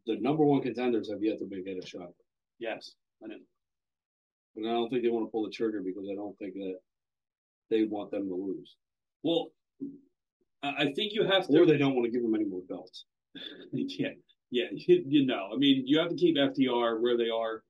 the 0.06 0.18
number 0.20 0.44
one 0.44 0.62
contenders 0.62 1.10
have 1.10 1.24
yet 1.24 1.40
to 1.40 1.46
it 1.52 1.84
a 1.84 1.88
shot. 1.88 2.10
Yes, 2.60 2.92
I 3.24 3.28
know. 3.28 3.36
And 4.56 4.68
I 4.68 4.72
don't 4.72 4.90
think 4.90 5.04
they 5.04 5.10
want 5.10 5.26
to 5.28 5.32
pull 5.32 5.44
the 5.46 5.52
trigger 5.52 5.82
because 5.82 6.08
I 6.12 6.16
don't 6.16 6.38
think 6.38 6.54
that 6.56 6.76
they 7.70 7.84
want 7.84 8.12
them 8.12 8.28
to 8.28 8.36
lose, 8.36 8.76
Well, 9.24 9.52
I 10.64 10.70
I 10.84 10.94
think 10.94 11.14
you 11.14 11.24
have 11.24 11.48
to. 11.48 11.60
or 11.60 11.66
they 11.66 11.78
don't 11.78 11.96
want 11.96 12.06
to 12.06 12.12
give 12.12 12.22
them 12.24 12.36
any 12.36 12.46
more 12.46 12.62
belts. 12.68 13.06
Can't. 13.98 14.18
Yeah, 14.52 14.66
you, 14.72 15.04
you 15.08 15.26
know. 15.28 15.52
I 15.54 15.58
mean, 15.58 15.84
you 15.86 16.00
have 16.00 16.10
to 16.10 16.16
keep 16.16 16.36
FTR 16.36 17.00
where 17.00 17.16
they 17.16 17.30
are, 17.30 17.62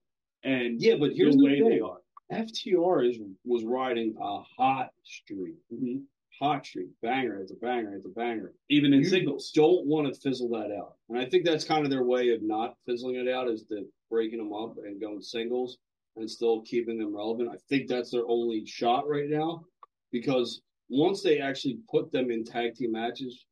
and 0.44 0.82
Yeah, 0.82 0.96
but 0.98 1.12
here's 1.12 1.36
the 1.36 1.44
way 1.44 1.60
thing. 1.60 1.70
they 1.72 1.80
are. 1.82 1.98
FTR 2.32 3.04
is 3.10 3.20
was 3.44 3.66
riding 3.66 4.16
a 4.18 4.40
hot 4.58 4.92
streak, 5.04 5.56
Mhm. 5.74 6.04
Hot 6.40 6.66
streak, 6.66 6.88
banger 7.02 7.42
it's 7.42 7.52
a 7.52 7.56
banger 7.56 7.96
it's 7.96 8.06
a 8.06 8.10
banger. 8.10 8.54
Even 8.70 8.94
in 8.94 9.00
you 9.00 9.10
singles. 9.10 9.52
don't 9.54 9.86
want 9.86 10.14
to 10.14 10.20
fizzle 10.22 10.50
that 10.50 10.72
out. 10.72 10.94
And 11.10 11.18
I 11.18 11.26
think 11.26 11.46
that's 11.46 11.66
kind 11.66 11.84
of 11.84 11.92
their 11.92 12.04
way 12.04 12.30
of 12.30 12.42
not 12.42 12.76
fizzling 12.86 13.16
it 13.16 13.28
out 13.28 13.50
is 13.50 13.64
to 13.66 13.86
breaking 14.10 14.40
them 14.40 14.54
up 14.54 14.76
and 14.84 15.02
going 15.02 15.22
singles 15.22 15.78
and 16.16 16.30
still 16.30 16.62
keeping 16.62 16.98
them 16.98 17.16
relevant. 17.16 17.50
I 17.50 17.58
think 17.68 17.90
that's 17.90 18.12
their 18.12 18.28
only 18.28 18.66
shot 18.66 19.08
right 19.08 19.30
now 19.30 19.66
because 20.12 20.62
once 20.90 21.22
they 21.22 21.40
actually 21.40 21.80
put 21.90 22.12
them 22.12 22.32
in 22.32 22.46
tag 22.46 22.76
team 22.76 22.94
matches, 22.94 23.46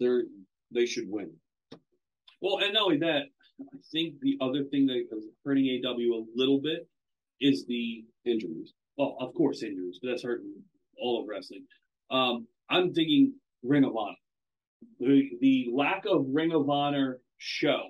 they're 0.00 0.24
they 0.72 0.86
should 0.86 1.08
win. 1.08 1.30
Well, 2.42 2.58
and 2.58 2.74
not 2.74 2.82
only 2.82 2.98
that, 2.98 3.22
I 3.60 3.78
think 3.92 4.14
the 4.20 4.36
other 4.40 4.64
thing 4.64 4.86
that 4.86 5.06
is 5.12 5.26
hurting 5.44 5.64
AEW 5.64 6.12
a 6.12 6.24
little 6.34 6.60
bit 6.60 6.88
is 7.40 7.64
the 7.66 8.04
Injuries. 8.26 8.74
well, 8.98 9.16
of 9.20 9.32
course, 9.34 9.62
injuries, 9.62 10.00
but 10.02 10.10
that's 10.10 10.24
hurting 10.24 10.52
all 10.98 11.22
of 11.22 11.28
wrestling. 11.28 11.64
Um, 12.10 12.46
I'm 12.68 12.92
thinking 12.92 13.34
Ring 13.62 13.84
of 13.84 13.96
Honor. 13.96 14.14
The 15.00 15.30
the 15.40 15.68
lack 15.72 16.04
of 16.06 16.26
Ring 16.28 16.52
of 16.52 16.68
Honor 16.70 17.20
show 17.38 17.80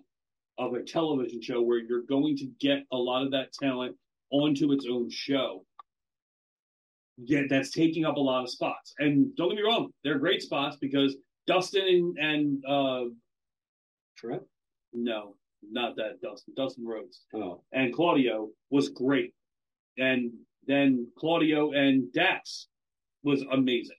of 0.59 0.75
a 0.75 0.83
television 0.83 1.43
show 1.43 1.61
where 1.63 1.79
you're 1.79 2.03
going 2.09 2.37
to 2.39 2.47
get 2.61 2.79
a 2.93 2.97
lot 2.97 3.23
of 3.25 3.33
that 3.33 3.53
talent 3.53 3.97
onto 4.31 4.73
its 4.73 4.87
own 4.91 5.11
show. 5.11 5.65
Yeah, 7.19 7.43
that's 7.49 7.71
taking 7.71 8.05
up 8.05 8.17
a 8.17 8.21
lot 8.21 8.43
of 8.45 8.51
spots. 8.51 8.95
And 8.99 9.35
don't 9.37 9.51
get 9.51 9.57
me 9.57 9.63
wrong, 9.63 9.91
they're 10.05 10.19
great 10.19 10.43
spots 10.43 10.77
because 10.81 11.17
Dustin 11.47 11.87
and, 11.87 12.19
and 12.19 12.65
uh 12.67 13.05
Trent? 14.17 14.43
no, 14.93 15.37
not 15.63 15.97
that 15.97 16.21
Dustin, 16.23 16.55
Dustin 16.57 16.87
Rhodes 16.87 17.23
Oh. 17.35 17.63
and 17.73 17.95
Claudio 17.95 18.49
was 18.71 18.89
great. 18.91 19.33
And 19.99 20.33
then 20.67 21.09
Claudio 21.19 21.73
and 21.73 22.13
Dax 22.13 22.69
was 23.23 23.43
amazing. 23.53 23.97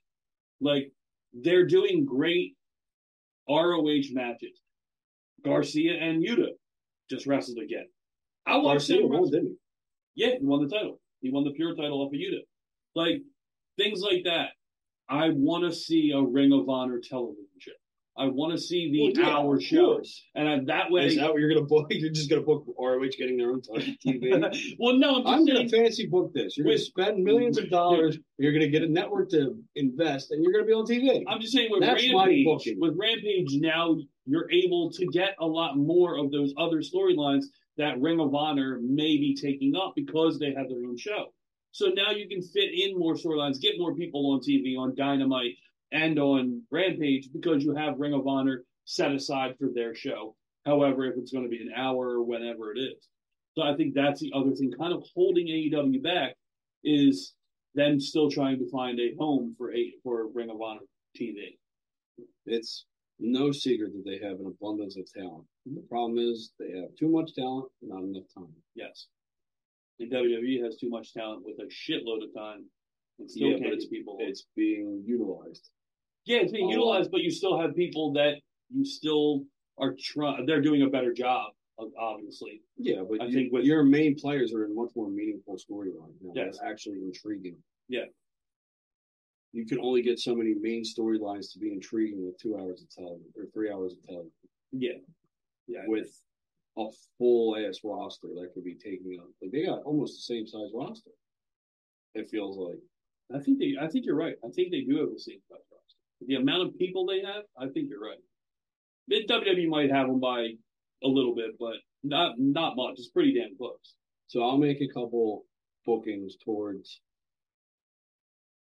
Like 0.62 0.92
they're 1.34 1.66
doing 1.66 2.06
great 2.06 2.54
ROH 3.50 4.12
matches. 4.12 4.60
Garcia 5.44 5.94
and 5.94 6.24
Yuta 6.24 6.50
just 7.10 7.28
wrestled 7.28 7.60
again. 7.60 7.86
I 8.46 8.58
watched 8.58 8.90
Garcia 8.90 9.02
them 9.02 9.10
won, 9.10 9.30
didn't 9.30 9.58
he? 10.16 10.26
Yeah, 10.26 10.34
he 10.40 10.46
won 10.46 10.68
the 10.68 10.74
title. 10.74 11.00
He 11.22 11.32
won 11.32 11.44
the 11.44 11.52
pure 11.52 11.76
title 11.76 12.02
off 12.02 12.14
of 12.14 12.20
Yuta. 12.20 12.42
Like 12.96 13.22
things 13.78 14.02
like 14.02 14.24
that. 14.26 14.50
I 15.10 15.30
want 15.30 15.64
to 15.64 15.78
see 15.78 16.12
a 16.12 16.22
Ring 16.22 16.52
of 16.52 16.68
Honor 16.68 17.00
television. 17.00 17.47
I 18.18 18.26
want 18.28 18.54
to 18.54 18.58
see 18.58 18.92
the 18.92 19.20
Well, 19.20 19.28
yeah, 19.28 19.38
hour 19.38 19.56
of 19.56 19.64
show, 19.64 19.94
course. 19.96 20.24
and 20.36 20.50
I, 20.50 20.60
that 20.66 20.92
way. 20.92 21.06
Is 21.06 21.16
that 21.18 21.30
what 21.30 21.40
you're 21.40 21.54
gonna 21.54 21.66
book? 21.66 21.88
You're 21.92 22.12
just 22.12 22.30
gonna 22.30 22.42
book 22.42 22.66
ROH 22.80 23.10
getting 23.18 23.38
their 23.38 23.52
own 23.52 23.62
TV. 23.62 24.76
well, 24.80 24.96
no, 24.96 25.18
I'm 25.18 25.24
just 25.24 25.34
I'm 25.34 25.46
gonna 25.46 25.70
fancy 25.70 26.08
book 26.08 26.34
this. 26.34 26.58
You're 26.58 26.66
gonna 26.66 26.78
spend 26.78 27.24
millions 27.24 27.58
of 27.58 27.70
dollars. 27.70 28.18
You're 28.38 28.54
gonna 28.54 28.70
get 28.70 28.84
a 28.84 28.88
network 28.88 29.30
to 29.32 29.56
invest, 29.76 30.32
and 30.32 30.44
you're 30.44 30.52
gonna 30.52 30.66
be 30.66 30.74
on 30.74 30.86
TV. 30.86 31.24
I'm 31.28 31.40
just 31.40 31.54
saying 31.54 31.70
with 31.72 31.82
That's 31.82 32.04
Rampage, 32.04 32.76
with 32.80 32.96
Rampage 32.98 33.54
now 33.56 33.98
you're 34.28 34.52
able 34.52 34.92
to 34.92 35.06
get 35.08 35.36
a 35.40 35.46
lot 35.46 35.78
more 35.78 36.18
of 36.18 36.32
those 36.32 36.54
other 36.58 36.78
storylines 36.78 37.46
that 37.78 38.00
Ring 38.02 38.20
of 38.20 38.36
Honor 38.36 38.80
may 38.84 39.18
be 39.18 39.36
taking 39.36 39.76
up 39.76 39.94
because 39.96 40.38
they 40.38 40.54
have 40.54 40.68
their 40.68 40.80
own 40.86 40.98
show. 40.98 41.28
So 41.72 41.88
now 41.88 42.12
you 42.12 42.28
can 42.28 42.42
fit 42.42 42.70
in 42.74 42.98
more 42.98 43.14
storylines, 43.14 43.62
get 43.62 43.76
more 43.78 43.96
people 43.96 44.32
on 44.32 44.40
TV, 44.40 44.78
on 44.78 44.96
Dynamite 44.96 45.54
and 45.92 46.20
on 46.20 46.64
Rampage 46.72 47.30
because 47.34 47.64
you 47.64 47.76
have 47.76 48.00
Ring 48.00 48.14
of 48.14 48.28
Honor 48.28 48.64
set 48.86 49.12
aside 49.12 49.56
for 49.60 49.70
their 49.74 49.96
show. 49.96 50.36
However, 50.66 51.06
if 51.06 51.18
it's 51.18 51.32
going 51.32 51.46
to 51.46 51.50
be 51.50 51.62
an 51.62 51.72
hour 51.76 52.10
or 52.10 52.24
whenever 52.24 52.72
it 52.74 52.80
is. 52.80 53.08
So 53.56 53.64
I 53.64 53.76
think 53.76 53.94
that's 53.94 54.20
the 54.20 54.32
other 54.36 54.52
thing 54.52 54.72
kind 54.78 54.94
of 54.94 55.04
holding 55.16 55.48
AEW 55.48 56.04
back 56.04 56.36
is 56.84 57.34
them 57.74 58.00
still 58.00 58.30
trying 58.30 58.60
to 58.60 58.70
find 58.70 59.00
a 59.00 59.16
home 59.18 59.56
for 59.58 59.74
a 59.74 59.94
for 60.04 60.28
Ring 60.34 60.50
of 60.50 60.62
Honor 60.62 60.82
TV. 61.20 61.58
It's 62.46 62.86
no 63.20 63.52
secret 63.52 63.94
that 63.94 64.04
they 64.06 64.20
have 64.26 64.40
an 64.40 64.46
abundance 64.48 64.98
of 64.98 65.12
talent. 65.12 65.46
Mm-hmm. 65.68 65.76
The 65.76 65.82
problem 65.90 66.20
is 66.20 66.52
they 66.60 66.80
have 66.80 66.96
too 67.00 67.10
much 67.10 67.34
talent, 67.34 67.68
not 67.82 68.04
enough 68.04 68.26
time. 68.36 68.54
Yes. 68.76 69.08
And 70.00 70.12
WWE 70.12 70.64
has 70.64 70.78
too 70.78 70.90
much 70.90 71.14
talent 71.14 71.44
with 71.44 71.58
a 71.60 71.66
shitload 71.66 72.24
of 72.24 72.34
time 72.36 72.66
and 73.20 73.30
still 73.30 73.48
Yeah, 73.48 73.54
can't 73.58 73.64
but 73.66 73.74
it's 73.74 73.86
get 73.86 73.92
people. 73.92 74.18
it's 74.20 74.46
being 74.56 75.04
utilized. 75.06 75.70
Yeah, 76.28 76.40
it's 76.40 76.52
being 76.52 76.70
utilized, 76.70 77.10
but 77.12 77.22
you 77.22 77.32
still 77.32 77.60
have 77.60 77.76
people 77.76 78.12
that 78.14 78.36
you 78.70 78.84
still 78.86 79.44
are 79.78 79.96
trying. 80.00 80.46
They're 80.46 80.62
doing 80.62 80.82
a 80.82 80.90
better 80.90 81.14
job, 81.14 81.54
obviously. 81.98 82.62
Yeah, 82.78 83.04
but 83.10 83.22
I 83.22 83.26
you- 83.28 83.34
think 83.34 83.54
with- 83.54 83.66
your 83.66 83.84
main 83.84 84.16
players 84.16 84.54
are 84.54 84.66
in 84.66 84.76
much 84.76 84.92
more 84.96 85.10
meaningful 85.10 85.56
storyline. 85.58 86.14
You 86.22 86.28
know, 86.28 86.34
Yes. 86.36 86.60
actually 86.62 87.02
intriguing. 87.02 87.64
Yeah. 87.88 88.06
You 89.54 89.66
can 89.66 89.80
only 89.80 90.02
get 90.02 90.20
so 90.20 90.36
many 90.36 90.54
main 90.54 90.84
storylines 90.84 91.52
to 91.54 91.60
be 91.60 91.72
intriguing 91.72 92.26
with 92.26 92.38
two 92.38 92.58
hours 92.58 92.82
of 92.84 92.90
television 92.90 93.32
or 93.38 93.46
three 93.48 93.72
hours 93.72 93.94
of 93.94 94.04
television. 94.04 94.32
Yeah, 94.74 95.00
yeah. 95.68 95.88
With 95.88 96.22
a 96.78 96.92
full 97.18 97.56
ass 97.58 97.80
roster 97.84 98.28
that 98.36 98.52
could 98.54 98.66
be 98.66 98.76
taking 98.76 99.18
up. 99.20 99.30
Like 99.42 99.52
they 99.52 99.64
got 99.66 99.84
almost 99.84 100.18
the 100.18 100.22
same 100.34 100.46
size 100.46 100.72
roster. 100.74 101.12
It 102.14 102.28
feels 102.28 102.58
like. 102.58 102.80
I 103.34 103.40
think 103.44 103.58
they. 103.60 103.76
I 103.80 103.88
think 103.88 104.06
you're 104.06 104.16
right. 104.16 104.36
I 104.44 104.50
think 104.50 104.72
they 104.72 104.82
do 104.82 104.98
have 104.98 105.12
the 105.12 105.20
same 105.20 105.40
size. 105.50 105.60
The 106.26 106.36
amount 106.36 106.68
of 106.68 106.78
people 106.78 107.06
they 107.06 107.22
have, 107.22 107.44
I 107.60 107.68
think 107.72 107.90
you're 107.90 108.02
right. 108.02 108.18
WWE 109.12 109.68
might 109.70 109.92
have 109.92 110.08
them 110.08 110.20
by 110.20 110.50
a 111.04 111.08
little 111.08 111.36
bit, 111.36 111.58
but 111.60 111.76
not 112.04 112.36
not 112.38 112.76
much. 112.76 112.96
It's 112.98 113.10
pretty 113.10 113.34
damn 113.34 113.56
close. 113.58 113.96
So 114.28 114.44
I'll 114.44 114.58
make 114.58 114.82
a 114.82 114.88
couple 114.88 115.46
bookings 115.86 116.36
towards 116.44 117.02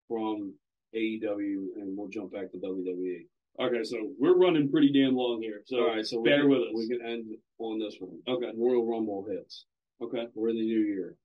from 0.07 0.53
AEW 0.95 1.75
and 1.75 1.97
we'll 1.97 2.07
jump 2.07 2.31
back 2.31 2.51
to 2.51 2.57
WWE. 2.57 3.25
Okay, 3.59 3.83
so 3.83 3.97
we're 4.19 4.37
running 4.37 4.69
pretty 4.69 4.91
damn 4.93 5.15
long 5.15 5.41
here. 5.41 5.61
So 5.65 5.77
All 5.77 5.87
right, 5.87 6.05
so 6.05 6.23
bear 6.23 6.41
can, 6.41 6.49
with 6.49 6.59
us. 6.59 6.73
We 6.75 6.87
can 6.87 7.05
end 7.05 7.25
on 7.57 7.79
this 7.79 7.95
one. 7.99 8.19
Okay. 8.27 8.51
Royal 8.55 8.87
Rumble 8.87 9.25
hits. 9.29 9.65
Okay. 10.01 10.27
We're 10.35 10.49
in 10.49 10.57
the 10.57 10.61
new 10.61 10.79
year. 10.79 11.15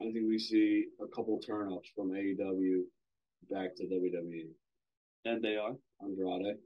I 0.00 0.04
think 0.04 0.26
we 0.28 0.38
see 0.38 0.86
a 1.00 1.06
couple 1.06 1.40
turnups 1.48 1.88
from 1.96 2.10
AEW 2.10 2.82
back 3.50 3.74
to 3.76 3.84
WWE. 3.84 4.50
And 5.24 5.42
they 5.42 5.56
are. 5.56 5.72
Andrade, 6.02 6.56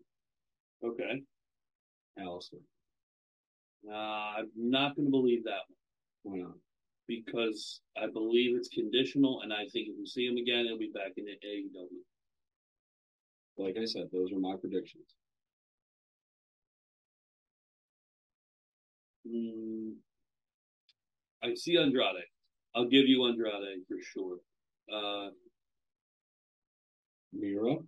Okay. 0.84 1.22
Aleister. 2.18 2.60
Uh, 3.88 3.92
I'm 3.92 4.50
not 4.56 4.96
going 4.96 5.06
to 5.06 5.10
believe 5.10 5.44
that 5.44 5.60
one 6.22 6.38
Why 6.40 6.44
not? 6.44 6.54
because 7.08 7.80
I 7.96 8.06
believe 8.12 8.56
it's 8.56 8.68
conditional, 8.68 9.42
and 9.42 9.52
I 9.52 9.66
think 9.72 9.88
if 9.88 9.94
we 9.98 10.06
see 10.06 10.26
him 10.26 10.36
again, 10.38 10.64
he'll 10.64 10.78
be 10.78 10.90
back 10.92 11.12
in 11.16 11.24
the 11.26 11.32
AEW. 11.46 12.02
Like 13.58 13.76
I 13.80 13.84
said, 13.84 14.08
those 14.12 14.32
are 14.32 14.38
my 14.40 14.56
predictions. 14.60 15.06
Mm, 19.28 19.94
I 21.42 21.54
see 21.54 21.76
Andrade. 21.76 22.24
I'll 22.74 22.88
give 22.88 23.06
you 23.06 23.26
Andrade 23.26 23.82
for 23.88 23.96
sure. 24.02 24.38
Uh, 24.92 25.30
Miro, 27.32 27.84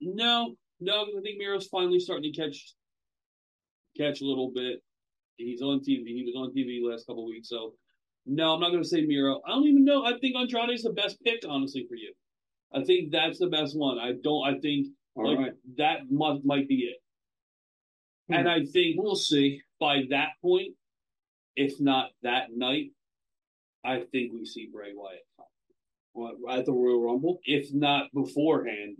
no, 0.00 0.54
no, 0.80 1.02
I 1.02 1.20
think 1.22 1.38
Miro's 1.38 1.68
finally 1.68 2.00
starting 2.00 2.32
to 2.32 2.40
catch 2.40 2.74
catch 3.96 4.20
a 4.20 4.24
little 4.24 4.50
bit. 4.54 4.82
He's 5.36 5.62
on 5.62 5.80
TV. 5.80 6.06
He 6.06 6.24
was 6.24 6.36
on 6.36 6.54
TV 6.54 6.80
last 6.82 7.06
couple 7.06 7.26
weeks, 7.26 7.48
so 7.48 7.74
no, 8.26 8.54
I'm 8.54 8.60
not 8.60 8.70
going 8.70 8.82
to 8.82 8.88
say 8.88 9.02
Miro. 9.02 9.40
I 9.46 9.50
don't 9.50 9.66
even 9.66 9.84
know. 9.84 10.04
I 10.04 10.18
think 10.18 10.36
Andrade's 10.36 10.82
the 10.82 10.92
best 10.92 11.22
pick, 11.24 11.40
honestly, 11.48 11.86
for 11.88 11.96
you. 11.96 12.12
I 12.72 12.84
think 12.84 13.10
that's 13.10 13.38
the 13.38 13.48
best 13.48 13.76
one. 13.76 13.98
I 13.98 14.12
don't. 14.22 14.46
I 14.46 14.58
think 14.60 14.88
All 15.14 15.28
like 15.28 15.38
right. 15.38 15.52
that 15.78 16.10
month 16.10 16.44
might 16.44 16.68
be 16.68 16.90
it. 16.90 16.98
Hmm. 18.28 18.34
And 18.34 18.48
I 18.48 18.64
think 18.64 18.96
we'll 18.98 19.16
see. 19.16 19.62
by 19.80 20.02
that 20.10 20.30
point, 20.42 20.74
if 21.56 21.80
not 21.80 22.10
that 22.22 22.48
night, 22.54 22.90
I 23.84 24.00
think 24.12 24.32
we 24.32 24.44
see 24.44 24.68
Bray 24.72 24.92
Wyatt. 24.94 25.26
What, 26.12 26.58
at 26.58 26.66
the 26.66 26.72
Royal 26.72 27.02
Rumble? 27.02 27.40
If 27.44 27.72
not 27.72 28.12
beforehand, 28.12 28.98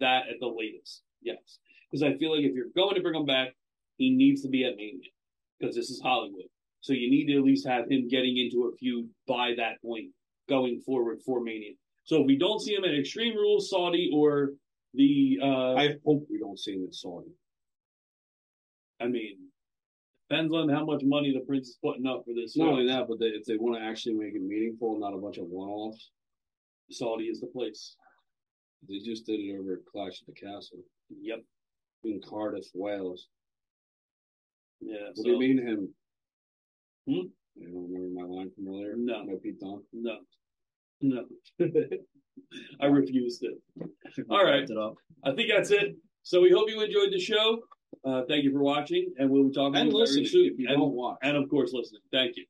that 0.00 0.22
at 0.30 0.40
the 0.40 0.46
latest. 0.46 1.02
Yes. 1.22 1.58
Because 1.90 2.02
I 2.02 2.16
feel 2.18 2.34
like 2.34 2.44
if 2.44 2.54
you're 2.54 2.66
going 2.74 2.94
to 2.94 3.02
bring 3.02 3.14
him 3.14 3.26
back, 3.26 3.48
he 3.96 4.10
needs 4.10 4.42
to 4.42 4.48
be 4.48 4.64
at 4.64 4.76
Mania. 4.76 5.10
Because 5.58 5.74
this 5.76 5.90
is 5.90 6.00
Hollywood. 6.02 6.46
So 6.80 6.92
you 6.92 7.10
need 7.10 7.26
to 7.26 7.36
at 7.36 7.44
least 7.44 7.66
have 7.66 7.90
him 7.90 8.08
getting 8.08 8.38
into 8.38 8.70
a 8.72 8.76
feud 8.76 9.08
by 9.26 9.52
that 9.56 9.80
point 9.82 10.06
going 10.48 10.80
forward 10.80 11.18
for 11.24 11.42
Mania. 11.42 11.72
So 12.04 12.22
if 12.22 12.26
we 12.26 12.38
don't 12.38 12.60
see 12.60 12.74
him 12.74 12.84
at 12.84 12.98
Extreme 12.98 13.36
Rules, 13.36 13.70
Saudi, 13.70 14.10
or 14.12 14.50
the 14.94 15.38
uh 15.42 15.74
I 15.74 15.94
hope 16.04 16.26
we 16.28 16.38
don't 16.38 16.58
see 16.58 16.72
him 16.72 16.84
in 16.84 16.92
Saudi. 16.92 17.30
I 19.00 19.06
mean, 19.06 19.36
depends 20.28 20.52
on 20.52 20.68
how 20.68 20.84
much 20.84 21.02
money 21.04 21.32
the 21.32 21.44
Prince 21.46 21.68
is 21.68 21.78
putting 21.82 22.06
up 22.06 22.24
for 22.24 22.34
this. 22.34 22.56
Not 22.56 22.64
show. 22.64 22.70
only 22.72 22.86
that, 22.88 23.06
but 23.08 23.18
they, 23.18 23.26
if 23.26 23.44
they 23.44 23.56
want 23.56 23.80
to 23.80 23.84
actually 23.86 24.14
make 24.14 24.34
it 24.34 24.42
meaningful, 24.42 24.98
not 24.98 25.14
a 25.14 25.18
bunch 25.18 25.38
of 25.38 25.46
one 25.46 25.68
offs, 25.68 26.10
Saudi 26.90 27.24
is 27.24 27.40
the 27.40 27.46
place. 27.46 27.96
They 28.88 28.98
just 28.98 29.26
did 29.26 29.40
it 29.40 29.56
over 29.58 29.74
at 29.74 29.86
Clash 29.90 30.20
of 30.20 30.26
the 30.26 30.32
Castle 30.40 30.78
Yep. 31.20 31.40
in 32.04 32.20
Cardiff, 32.26 32.66
Wales. 32.74 33.28
Yeah. 34.80 35.08
What 35.08 35.16
so, 35.16 35.22
do 35.24 35.30
you 35.30 35.38
mean 35.38 35.58
him? 35.58 35.94
Hmm? 37.06 37.26
You 37.56 37.68
don't 37.72 37.92
remember 37.92 38.20
my 38.20 38.26
line 38.26 38.50
from 38.54 38.68
earlier? 38.68 38.94
No. 38.96 39.24
My 39.26 39.34
Pete 39.42 39.60
Dunne? 39.60 39.82
No. 39.92 40.18
No. 41.02 41.24
I 42.80 42.86
refused 42.86 43.42
it. 43.44 43.58
All 44.30 44.44
right. 44.44 44.62
It 44.68 44.76
up. 44.78 44.94
I 45.24 45.32
think 45.34 45.50
that's 45.54 45.70
it. 45.70 45.96
So 46.22 46.40
we 46.40 46.50
hope 46.50 46.68
you 46.70 46.80
enjoyed 46.80 47.12
the 47.12 47.18
show. 47.20 47.58
Uh, 48.04 48.22
thank 48.28 48.44
you 48.44 48.52
for 48.52 48.60
watching, 48.62 49.12
and 49.18 49.28
we'll 49.28 49.48
be 49.48 49.52
talking 49.52 49.74
And 49.76 49.90
to 49.90 49.96
you 49.96 50.04
very 50.06 50.06
listening 50.06 50.26
soon. 50.26 50.44
if 50.52 50.58
you 50.58 50.68
and, 50.68 50.78
don't 50.78 50.92
watch. 50.92 51.18
and 51.22 51.36
of 51.36 51.48
course, 51.50 51.72
listening. 51.74 52.00
Thank 52.12 52.36
you. 52.36 52.44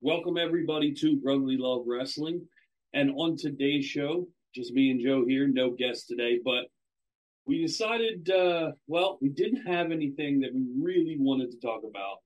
Welcome 0.00 0.36
everybody 0.36 0.92
to 0.94 1.16
Brotherly 1.16 1.56
Love 1.58 1.84
Wrestling. 1.86 2.42
And 2.92 3.10
on 3.16 3.36
today's 3.36 3.84
show, 3.84 4.28
just 4.54 4.72
me 4.72 4.90
and 4.90 5.00
Joe 5.00 5.24
here, 5.26 5.48
no 5.48 5.70
guests 5.70 6.06
today, 6.06 6.38
but 6.44 6.66
we 7.46 7.60
decided 7.64 8.28
uh 8.30 8.72
well, 8.86 9.18
we 9.20 9.28
didn't 9.28 9.66
have 9.66 9.92
anything 9.92 10.40
that 10.40 10.52
we 10.54 10.66
really 10.80 11.16
wanted 11.18 11.50
to 11.52 11.60
talk 11.60 11.82
about. 11.88 12.18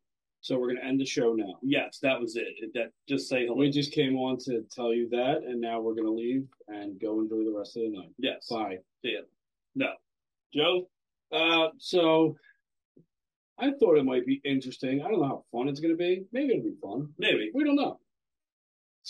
So 0.42 0.58
we're 0.58 0.68
going 0.68 0.78
to 0.78 0.84
end 0.86 0.98
the 0.98 1.04
show 1.04 1.34
now. 1.34 1.58
Yes, 1.62 1.98
that 2.02 2.18
was 2.18 2.34
it. 2.36 2.48
It- 2.58 2.72
That 2.74 2.92
just 3.08 3.28
say 3.28 3.44
hello. 3.46 3.56
We 3.58 3.70
just 3.70 3.92
came 3.92 4.16
on 4.16 4.38
to 4.46 4.62
tell 4.74 4.94
you 4.94 5.06
that, 5.10 5.42
and 5.46 5.60
now 5.60 5.80
we're 5.80 5.92
going 5.94 6.06
to 6.06 6.12
leave 6.12 6.46
and 6.68 6.98
go 6.98 7.20
enjoy 7.20 7.44
the 7.44 7.52
rest 7.54 7.76
of 7.76 7.82
the 7.82 7.90
night. 7.90 8.10
yes. 8.16 8.48
Bye. 8.48 8.78
See 9.04 9.12
ya. 9.12 9.20
No. 9.74 9.92
Joe? 10.54 10.88
Uh, 11.32 11.68
so 11.78 12.36
I 13.58 13.70
thought 13.78 13.98
it 13.98 14.04
might 14.04 14.26
be 14.26 14.40
interesting. 14.44 15.02
I 15.02 15.08
don't 15.08 15.20
know 15.20 15.28
how 15.28 15.44
fun 15.52 15.68
it's 15.68 15.80
going 15.80 15.92
to 15.92 15.98
be. 15.98 16.24
Maybe 16.32 16.54
it'll 16.54 16.64
be 16.64 16.76
fun. 16.82 17.12
Maybe. 17.18 17.50
We 17.54 17.64
don't 17.64 17.76
know. 17.76 17.98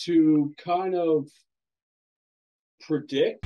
To 0.05 0.53
kind 0.62 0.95
of 0.95 1.28
predict 2.81 3.45